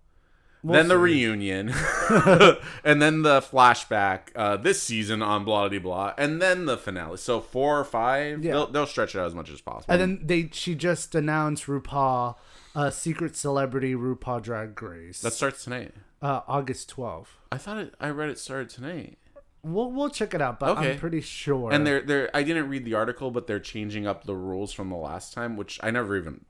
We'll 0.64 0.72
then 0.78 0.88
the 0.88 0.96
reunion, 0.98 1.68
and 2.84 3.02
then 3.02 3.20
the 3.22 3.40
flashback 3.42 4.28
uh, 4.34 4.56
this 4.56 4.82
season 4.82 5.20
on 5.22 5.44
blah 5.44 5.68
blah 5.68 5.78
blah, 5.78 6.14
and 6.16 6.40
then 6.40 6.64
the 6.64 6.78
finale. 6.78 7.18
So 7.18 7.40
four 7.40 7.78
or 7.78 7.84
five, 7.84 8.42
Yeah. 8.42 8.52
they'll, 8.52 8.66
they'll 8.68 8.86
stretch 8.86 9.14
it 9.14 9.18
out 9.20 9.26
as 9.26 9.34
much 9.34 9.50
as 9.50 9.60
possible. 9.60 9.92
And 9.92 10.00
then 10.00 10.20
they 10.24 10.48
she 10.52 10.74
just 10.74 11.14
announced 11.14 11.66
RuPaul, 11.66 12.36
uh, 12.74 12.88
secret 12.90 13.36
celebrity 13.36 13.94
RuPaul 13.94 14.42
Drag 14.42 14.80
Race. 14.82 15.20
that 15.20 15.34
starts 15.34 15.64
tonight. 15.64 15.92
uh, 16.22 16.40
August 16.48 16.88
twelfth. 16.88 17.36
I 17.52 17.58
thought 17.58 17.76
it, 17.78 17.94
I 18.00 18.08
read 18.08 18.30
it 18.30 18.38
started 18.38 18.70
tonight. 18.70 19.18
We'll 19.62 19.90
we'll 19.92 20.08
check 20.10 20.32
it 20.34 20.40
out, 20.40 20.60
but 20.60 20.78
Okay. 20.78 20.92
I'm 20.92 20.98
pretty 20.98 21.20
sure. 21.20 21.72
And 21.72 21.86
they're 21.86 22.00
they're 22.00 22.30
I 22.34 22.42
didn't 22.42 22.68
read 22.70 22.84
the 22.86 22.94
article, 22.94 23.30
but 23.30 23.46
they're 23.46 23.60
changing 23.60 24.06
up 24.06 24.24
the 24.24 24.34
rules 24.34 24.72
from 24.72 24.88
the 24.88 24.96
last 24.96 25.32
time, 25.34 25.56
which 25.56 25.78
I 25.82 25.90
never 25.90 26.16
even 26.16 26.44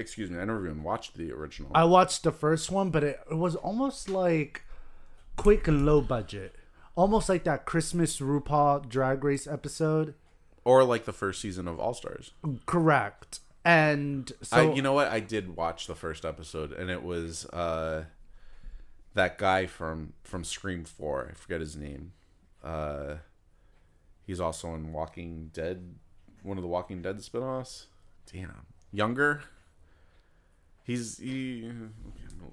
excuse 0.00 0.30
me, 0.30 0.38
I 0.38 0.44
never 0.44 0.66
even 0.66 0.82
watched 0.82 1.16
the 1.16 1.30
original. 1.32 1.70
I 1.74 1.84
watched 1.84 2.22
the 2.24 2.32
first 2.32 2.70
one, 2.70 2.90
but 2.90 3.04
it, 3.04 3.20
it 3.30 3.34
was 3.36 3.54
almost 3.56 4.08
like 4.08 4.62
quick 5.36 5.68
and 5.68 5.86
low 5.86 6.00
budget, 6.00 6.56
almost 6.96 7.28
like 7.28 7.44
that 7.44 7.66
Christmas 7.66 8.18
RuPaul 8.18 8.88
Drag 8.88 9.22
Race 9.22 9.46
episode. 9.46 10.14
or 10.64 10.82
like 10.84 11.04
the 11.04 11.12
first 11.12 11.40
season 11.40 11.68
of 11.68 11.78
All 11.78 11.94
Stars. 11.94 12.32
Correct. 12.66 13.40
And 13.64 14.32
so 14.42 14.56
I 14.70 14.74
you 14.74 14.80
know 14.82 14.92
what? 14.94 15.08
I 15.08 15.20
did 15.20 15.54
watch 15.54 15.86
the 15.86 15.94
first 15.94 16.24
episode 16.24 16.72
and 16.72 16.90
it 16.90 17.02
was 17.02 17.44
uh 17.46 18.04
that 19.14 19.36
guy 19.38 19.66
from 19.66 20.14
from 20.24 20.44
Scream 20.44 20.84
4. 20.84 21.28
I 21.30 21.34
forget 21.34 21.60
his 21.60 21.76
name. 21.76 22.12
Uh 22.64 23.16
he's 24.26 24.40
also 24.40 24.74
in 24.74 24.92
Walking 24.92 25.50
Dead, 25.52 25.94
one 26.42 26.56
of 26.56 26.62
the 26.62 26.68
Walking 26.68 27.02
Dead 27.02 27.22
spin-offs. 27.22 27.86
Damn. 28.32 28.66
Younger? 28.92 29.42
He's 30.90 31.18
he 31.18 31.66
okay, 31.68 32.50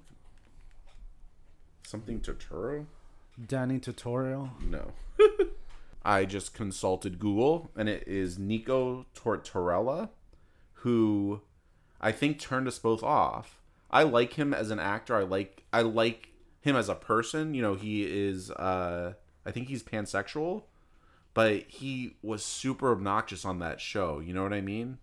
Something 1.82 2.20
Totoro? 2.20 2.86
Danny 3.48 3.80
Tutorial. 3.80 4.50
No. 4.64 4.92
I 6.04 6.24
just 6.24 6.54
consulted 6.54 7.18
Google, 7.18 7.72
and 7.74 7.88
it 7.88 8.06
is 8.06 8.38
Nico 8.38 9.06
Tortorella, 9.12 10.10
who 10.74 11.40
I 12.00 12.12
think 12.12 12.38
turned 12.38 12.68
us 12.68 12.78
both 12.78 13.02
off. 13.02 13.60
I 13.90 14.04
like 14.04 14.34
him 14.34 14.54
as 14.54 14.70
an 14.70 14.78
actor. 14.78 15.16
I 15.16 15.24
like 15.24 15.64
I 15.72 15.82
like 15.82 16.28
him 16.60 16.76
as 16.76 16.88
a 16.88 16.94
person. 16.94 17.54
You 17.54 17.62
know, 17.62 17.74
he 17.74 18.04
is. 18.04 18.52
Uh, 18.52 19.14
I 19.44 19.50
think 19.50 19.66
he's 19.66 19.82
pansexual, 19.82 20.62
but 21.34 21.64
he 21.66 22.14
was 22.22 22.44
super 22.44 22.92
obnoxious 22.92 23.44
on 23.44 23.58
that 23.58 23.80
show. 23.80 24.20
You 24.20 24.32
know 24.32 24.44
what 24.44 24.52
I 24.52 24.60
mean? 24.60 24.98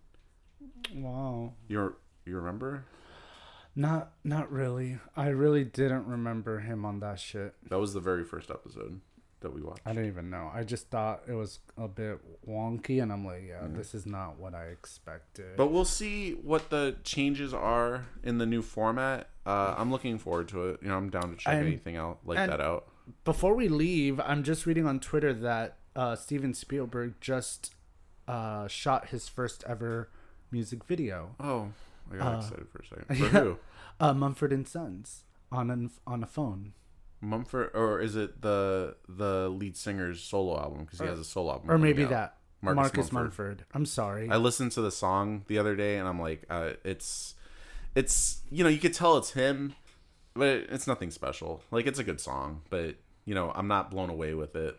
Wow. 0.94 1.52
You're 1.68 1.96
you 2.24 2.34
remember? 2.36 2.86
Not 3.78 4.12
not 4.24 4.50
really. 4.50 4.98
I 5.16 5.28
really 5.28 5.62
didn't 5.64 6.06
remember 6.06 6.60
him 6.60 6.84
on 6.86 7.00
that 7.00 7.20
shit. 7.20 7.54
That 7.68 7.78
was 7.78 7.92
the 7.92 8.00
very 8.00 8.24
first 8.24 8.50
episode 8.50 9.00
that 9.40 9.52
we 9.54 9.60
watched. 9.60 9.82
I 9.84 9.90
didn't 9.92 10.06
even 10.08 10.30
know. 10.30 10.50
I 10.52 10.64
just 10.64 10.88
thought 10.88 11.22
it 11.28 11.34
was 11.34 11.58
a 11.76 11.86
bit 11.86 12.18
wonky, 12.48 13.02
and 13.02 13.12
I'm 13.12 13.24
like, 13.26 13.44
yeah, 13.46 13.66
this 13.68 13.94
is 13.94 14.06
not 14.06 14.38
what 14.38 14.54
I 14.54 14.68
expected. 14.68 15.56
But 15.58 15.70
we'll 15.70 15.84
see 15.84 16.32
what 16.32 16.70
the 16.70 16.96
changes 17.04 17.52
are 17.52 18.06
in 18.24 18.38
the 18.38 18.46
new 18.46 18.62
format. 18.62 19.28
Uh, 19.44 19.74
I'm 19.76 19.92
looking 19.92 20.16
forward 20.18 20.48
to 20.48 20.68
it. 20.70 20.78
You 20.82 20.88
know, 20.88 20.96
I'm 20.96 21.10
down 21.10 21.30
to 21.30 21.36
check 21.36 21.52
And- 21.54 21.66
anything 21.66 21.96
out 21.96 22.20
like 22.24 22.38
that 22.38 22.62
out. 22.62 22.88
before 23.24 23.54
we 23.54 23.68
leave, 23.68 24.18
I'm 24.20 24.42
just 24.42 24.64
reading 24.64 24.86
on 24.86 25.00
Twitter 25.00 25.34
that 25.34 25.76
uh, 25.94 26.16
Steven 26.16 26.54
Spielberg 26.54 27.14
just 27.20 27.74
uh, 28.26 28.68
shot 28.68 29.08
his 29.08 29.28
first 29.28 29.62
ever 29.68 30.08
music 30.50 30.84
video, 30.84 31.34
Oh, 31.38 31.72
I 32.12 32.16
got 32.16 32.34
Uh, 32.34 32.38
excited 32.38 32.68
for 32.70 32.78
a 32.78 32.86
second. 32.86 33.04
For 33.16 33.24
yeah. 33.24 33.28
who? 33.42 33.58
uh, 34.00 34.14
Mumford 34.14 34.52
and 34.52 34.66
Sons, 34.66 35.24
on 35.50 35.70
an, 35.70 35.90
on 36.06 36.22
a 36.22 36.26
phone. 36.26 36.72
Mumford, 37.20 37.70
or 37.74 38.00
is 38.00 38.14
it 38.14 38.42
the 38.42 38.96
the 39.08 39.48
lead 39.48 39.76
singer's 39.76 40.22
solo 40.22 40.60
album? 40.60 40.84
Because 40.84 41.00
he 41.00 41.06
has 41.06 41.18
a 41.18 41.24
solo 41.24 41.52
album. 41.52 41.70
Or 41.70 41.78
maybe 41.78 42.04
out. 42.04 42.10
that. 42.10 42.36
Marcus 42.62 42.76
Marcus, 42.76 43.12
Mumford. 43.12 43.46
Mumford. 43.58 43.64
I'm 43.74 43.86
sorry. 43.86 44.28
I 44.30 44.36
listened 44.36 44.72
to 44.72 44.80
the 44.82 44.90
song 44.90 45.44
the 45.46 45.58
other 45.58 45.74
day, 45.76 45.96
and 45.98 46.06
I'm 46.08 46.20
like, 46.20 46.44
uh, 46.50 46.70
it's, 46.84 47.34
it's 47.94 48.42
you 48.50 48.64
know, 48.64 48.70
you 48.70 48.78
could 48.78 48.92
tell 48.94 49.16
it's 49.18 49.32
him, 49.32 49.74
but 50.34 50.48
it's 50.48 50.86
nothing 50.86 51.10
special. 51.10 51.62
Like 51.70 51.86
it's 51.86 51.98
a 51.98 52.04
good 52.04 52.20
song, 52.20 52.62
but 52.70 52.96
you 53.24 53.34
know, 53.34 53.50
I'm 53.54 53.68
not 53.68 53.90
blown 53.90 54.10
away 54.10 54.34
with 54.34 54.54
it. 54.56 54.78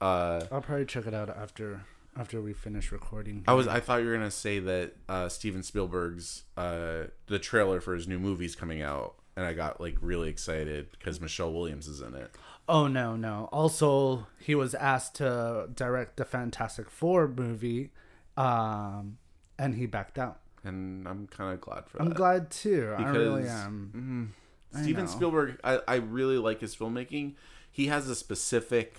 Uh, 0.00 0.42
I'll 0.52 0.60
probably 0.60 0.84
check 0.86 1.06
it 1.06 1.14
out 1.14 1.28
after 1.30 1.82
after 2.16 2.40
we 2.40 2.52
finish 2.52 2.92
recording. 2.92 3.44
I 3.46 3.54
was 3.54 3.66
I 3.68 3.80
thought 3.80 4.02
you 4.02 4.08
were 4.08 4.14
gonna 4.14 4.30
say 4.30 4.58
that 4.60 4.92
uh, 5.08 5.28
Steven 5.28 5.62
Spielberg's 5.62 6.44
uh, 6.56 7.04
the 7.26 7.38
trailer 7.38 7.80
for 7.80 7.94
his 7.94 8.06
new 8.08 8.18
movie's 8.18 8.54
coming 8.56 8.82
out, 8.82 9.14
and 9.36 9.44
I 9.44 9.52
got 9.52 9.80
like 9.80 9.96
really 10.00 10.28
excited 10.28 10.88
because 10.98 11.20
Michelle 11.20 11.52
Williams 11.52 11.86
is 11.88 12.00
in 12.00 12.14
it. 12.14 12.34
Oh 12.68 12.86
no, 12.86 13.14
no. 13.16 13.48
Also, 13.52 14.26
he 14.38 14.54
was 14.54 14.74
asked 14.74 15.16
to 15.16 15.68
direct 15.74 16.16
the 16.16 16.24
Fantastic 16.24 16.88
Four 16.90 17.28
movie, 17.28 17.90
um, 18.36 19.18
and 19.58 19.74
he 19.74 19.86
backed 19.86 20.18
out. 20.18 20.40
and 20.64 21.06
I'm 21.06 21.26
kind 21.26 21.52
of 21.52 21.60
glad 21.60 21.86
for 21.88 21.98
that. 21.98 22.04
I'm 22.04 22.12
glad 22.12 22.50
too. 22.50 22.94
I 22.96 23.10
really 23.10 23.46
am. 23.48 24.34
I 24.74 24.82
Steven 24.82 25.04
know. 25.04 25.10
Spielberg, 25.10 25.58
I, 25.62 25.80
I 25.86 25.94
really 25.96 26.38
like 26.38 26.60
his 26.60 26.74
filmmaking. 26.74 27.34
He 27.70 27.86
has 27.86 28.08
a 28.08 28.14
specific, 28.14 28.96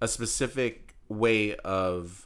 a 0.00 0.08
specific 0.08 0.94
way 1.08 1.54
of, 1.56 2.25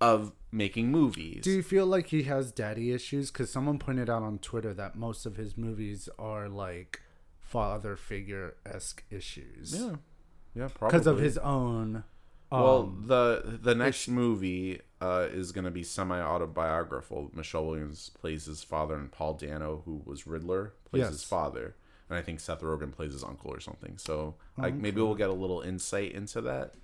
of 0.00 0.32
making 0.52 0.90
movies. 0.90 1.42
Do 1.42 1.50
you 1.50 1.62
feel 1.62 1.86
like 1.86 2.08
he 2.08 2.24
has 2.24 2.52
daddy 2.52 2.92
issues? 2.92 3.30
Because 3.30 3.50
someone 3.50 3.78
pointed 3.78 4.08
out 4.10 4.22
on 4.22 4.38
Twitter 4.38 4.74
that 4.74 4.96
most 4.96 5.26
of 5.26 5.36
his 5.36 5.56
movies 5.56 6.08
are 6.18 6.48
like 6.48 7.00
father 7.40 7.96
figure 7.96 8.56
esque 8.66 9.04
issues. 9.10 9.74
yeah, 9.78 9.96
yeah, 10.54 10.68
probably 10.74 10.96
Because 10.96 11.06
of 11.06 11.18
his 11.18 11.38
own. 11.38 12.04
Um, 12.52 12.60
well, 12.62 12.82
the 13.06 13.58
the 13.62 13.74
next 13.74 14.06
movie 14.08 14.80
uh, 15.00 15.26
is 15.32 15.50
going 15.52 15.64
to 15.64 15.70
be 15.70 15.82
semi 15.82 16.20
autobiographical. 16.20 17.30
Michelle 17.34 17.66
Williams 17.66 18.10
plays 18.10 18.44
his 18.46 18.62
father, 18.62 18.94
and 18.96 19.10
Paul 19.10 19.34
Dano, 19.34 19.82
who 19.84 20.02
was 20.04 20.26
Riddler, 20.26 20.74
plays 20.88 21.02
Yes. 21.02 21.10
his 21.12 21.24
father, 21.24 21.74
and 22.08 22.16
I 22.18 22.22
think 22.22 22.40
Seth 22.40 22.60
Rogen 22.60 22.92
plays 22.92 23.12
his 23.12 23.24
uncle 23.24 23.50
or 23.52 23.60
something. 23.60 23.98
So, 23.98 24.36
like, 24.56 24.74
maybe 24.74 25.00
we'll 25.00 25.14
get 25.14 25.30
a 25.30 25.34
little 25.34 25.62
insight 25.62 26.12
into 26.12 26.40
that. 26.42 26.74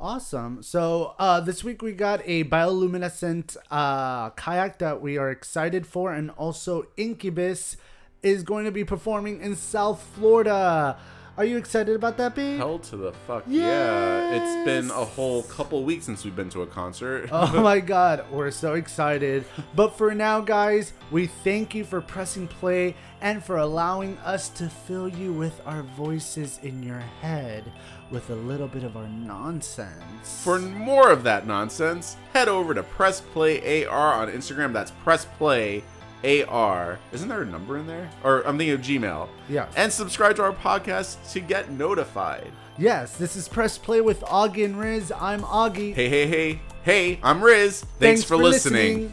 Awesome. 0.00 0.62
So 0.62 1.14
uh, 1.18 1.40
this 1.40 1.62
week 1.62 1.82
we 1.82 1.92
got 1.92 2.22
a 2.24 2.44
bioluminescent 2.44 3.58
uh, 3.70 4.30
kayak 4.30 4.78
that 4.78 5.02
we 5.02 5.18
are 5.18 5.30
excited 5.30 5.86
for, 5.86 6.10
and 6.10 6.30
also 6.40 6.86
Incubus 6.96 7.76
is 8.22 8.42
going 8.42 8.64
to 8.64 8.72
be 8.72 8.82
performing 8.82 9.42
in 9.42 9.54
South 9.54 10.00
Florida. 10.16 10.96
Are 11.40 11.44
you 11.46 11.56
excited 11.56 11.96
about 11.96 12.18
that, 12.18 12.34
B? 12.34 12.58
Hell 12.58 12.78
to 12.80 12.98
the 12.98 13.12
fuck 13.26 13.44
yeah! 13.46 14.34
It's 14.34 14.66
been 14.66 14.90
a 14.90 15.06
whole 15.06 15.44
couple 15.44 15.82
weeks 15.84 16.04
since 16.04 16.22
we've 16.22 16.36
been 16.36 16.50
to 16.50 16.60
a 16.60 16.66
concert. 16.66 17.30
Oh 17.32 17.62
my 17.62 17.80
god, 17.80 18.26
we're 18.30 18.50
so 18.50 18.74
excited. 18.74 19.46
But 19.74 19.96
for 19.96 20.14
now, 20.14 20.42
guys, 20.42 20.92
we 21.10 21.28
thank 21.28 21.74
you 21.74 21.82
for 21.82 22.02
pressing 22.02 22.46
play 22.46 22.94
and 23.22 23.42
for 23.42 23.56
allowing 23.56 24.18
us 24.18 24.50
to 24.50 24.68
fill 24.68 25.08
you 25.08 25.32
with 25.32 25.58
our 25.64 25.82
voices 25.82 26.60
in 26.62 26.82
your 26.82 27.00
head 27.22 27.72
with 28.10 28.28
a 28.28 28.34
little 28.34 28.68
bit 28.68 28.84
of 28.84 28.98
our 28.98 29.08
nonsense. 29.08 30.42
For 30.44 30.58
more 30.58 31.10
of 31.10 31.22
that 31.22 31.46
nonsense, 31.46 32.18
head 32.34 32.48
over 32.48 32.74
to 32.74 32.82
Press 32.82 33.22
Play 33.22 33.86
AR 33.86 34.12
on 34.12 34.28
Instagram. 34.28 34.74
That's 34.74 34.90
Press 34.90 35.24
Play 35.24 35.84
AR. 36.24 36.98
Isn't 37.12 37.28
there 37.28 37.42
a 37.42 37.46
number 37.46 37.78
in 37.78 37.86
there? 37.86 38.10
Or 38.22 38.42
I'm 38.46 38.58
thinking 38.58 38.74
of 38.74 38.80
Gmail. 38.80 39.28
Yeah. 39.48 39.68
And 39.76 39.92
subscribe 39.92 40.36
to 40.36 40.42
our 40.42 40.52
podcast 40.52 41.32
to 41.32 41.40
get 41.40 41.70
notified. 41.70 42.50
yes, 42.78 43.16
this 43.16 43.36
is 43.36 43.48
Press 43.48 43.78
Play 43.78 44.00
with 44.00 44.20
Augie 44.22 44.64
and 44.64 44.78
Riz. 44.78 45.12
I'm 45.18 45.42
Augie. 45.42 45.94
Hey, 45.94 46.08
hey, 46.08 46.26
hey, 46.26 46.60
hey! 46.82 47.18
I'm 47.22 47.42
Riz. 47.42 47.84
Thanks, 47.98 48.22
for, 48.24 48.36
listening. 48.36 49.12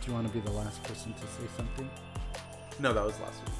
Do 0.00 0.06
you 0.06 0.12
want 0.12 0.26
to 0.26 0.32
be 0.32 0.40
the 0.40 0.52
last 0.52 0.82
person 0.84 1.12
to 1.12 1.20
say 1.20 1.44
something? 1.56 1.88
No, 2.78 2.92
that 2.94 3.04
was 3.04 3.18
last 3.20 3.40
week. 3.44 3.54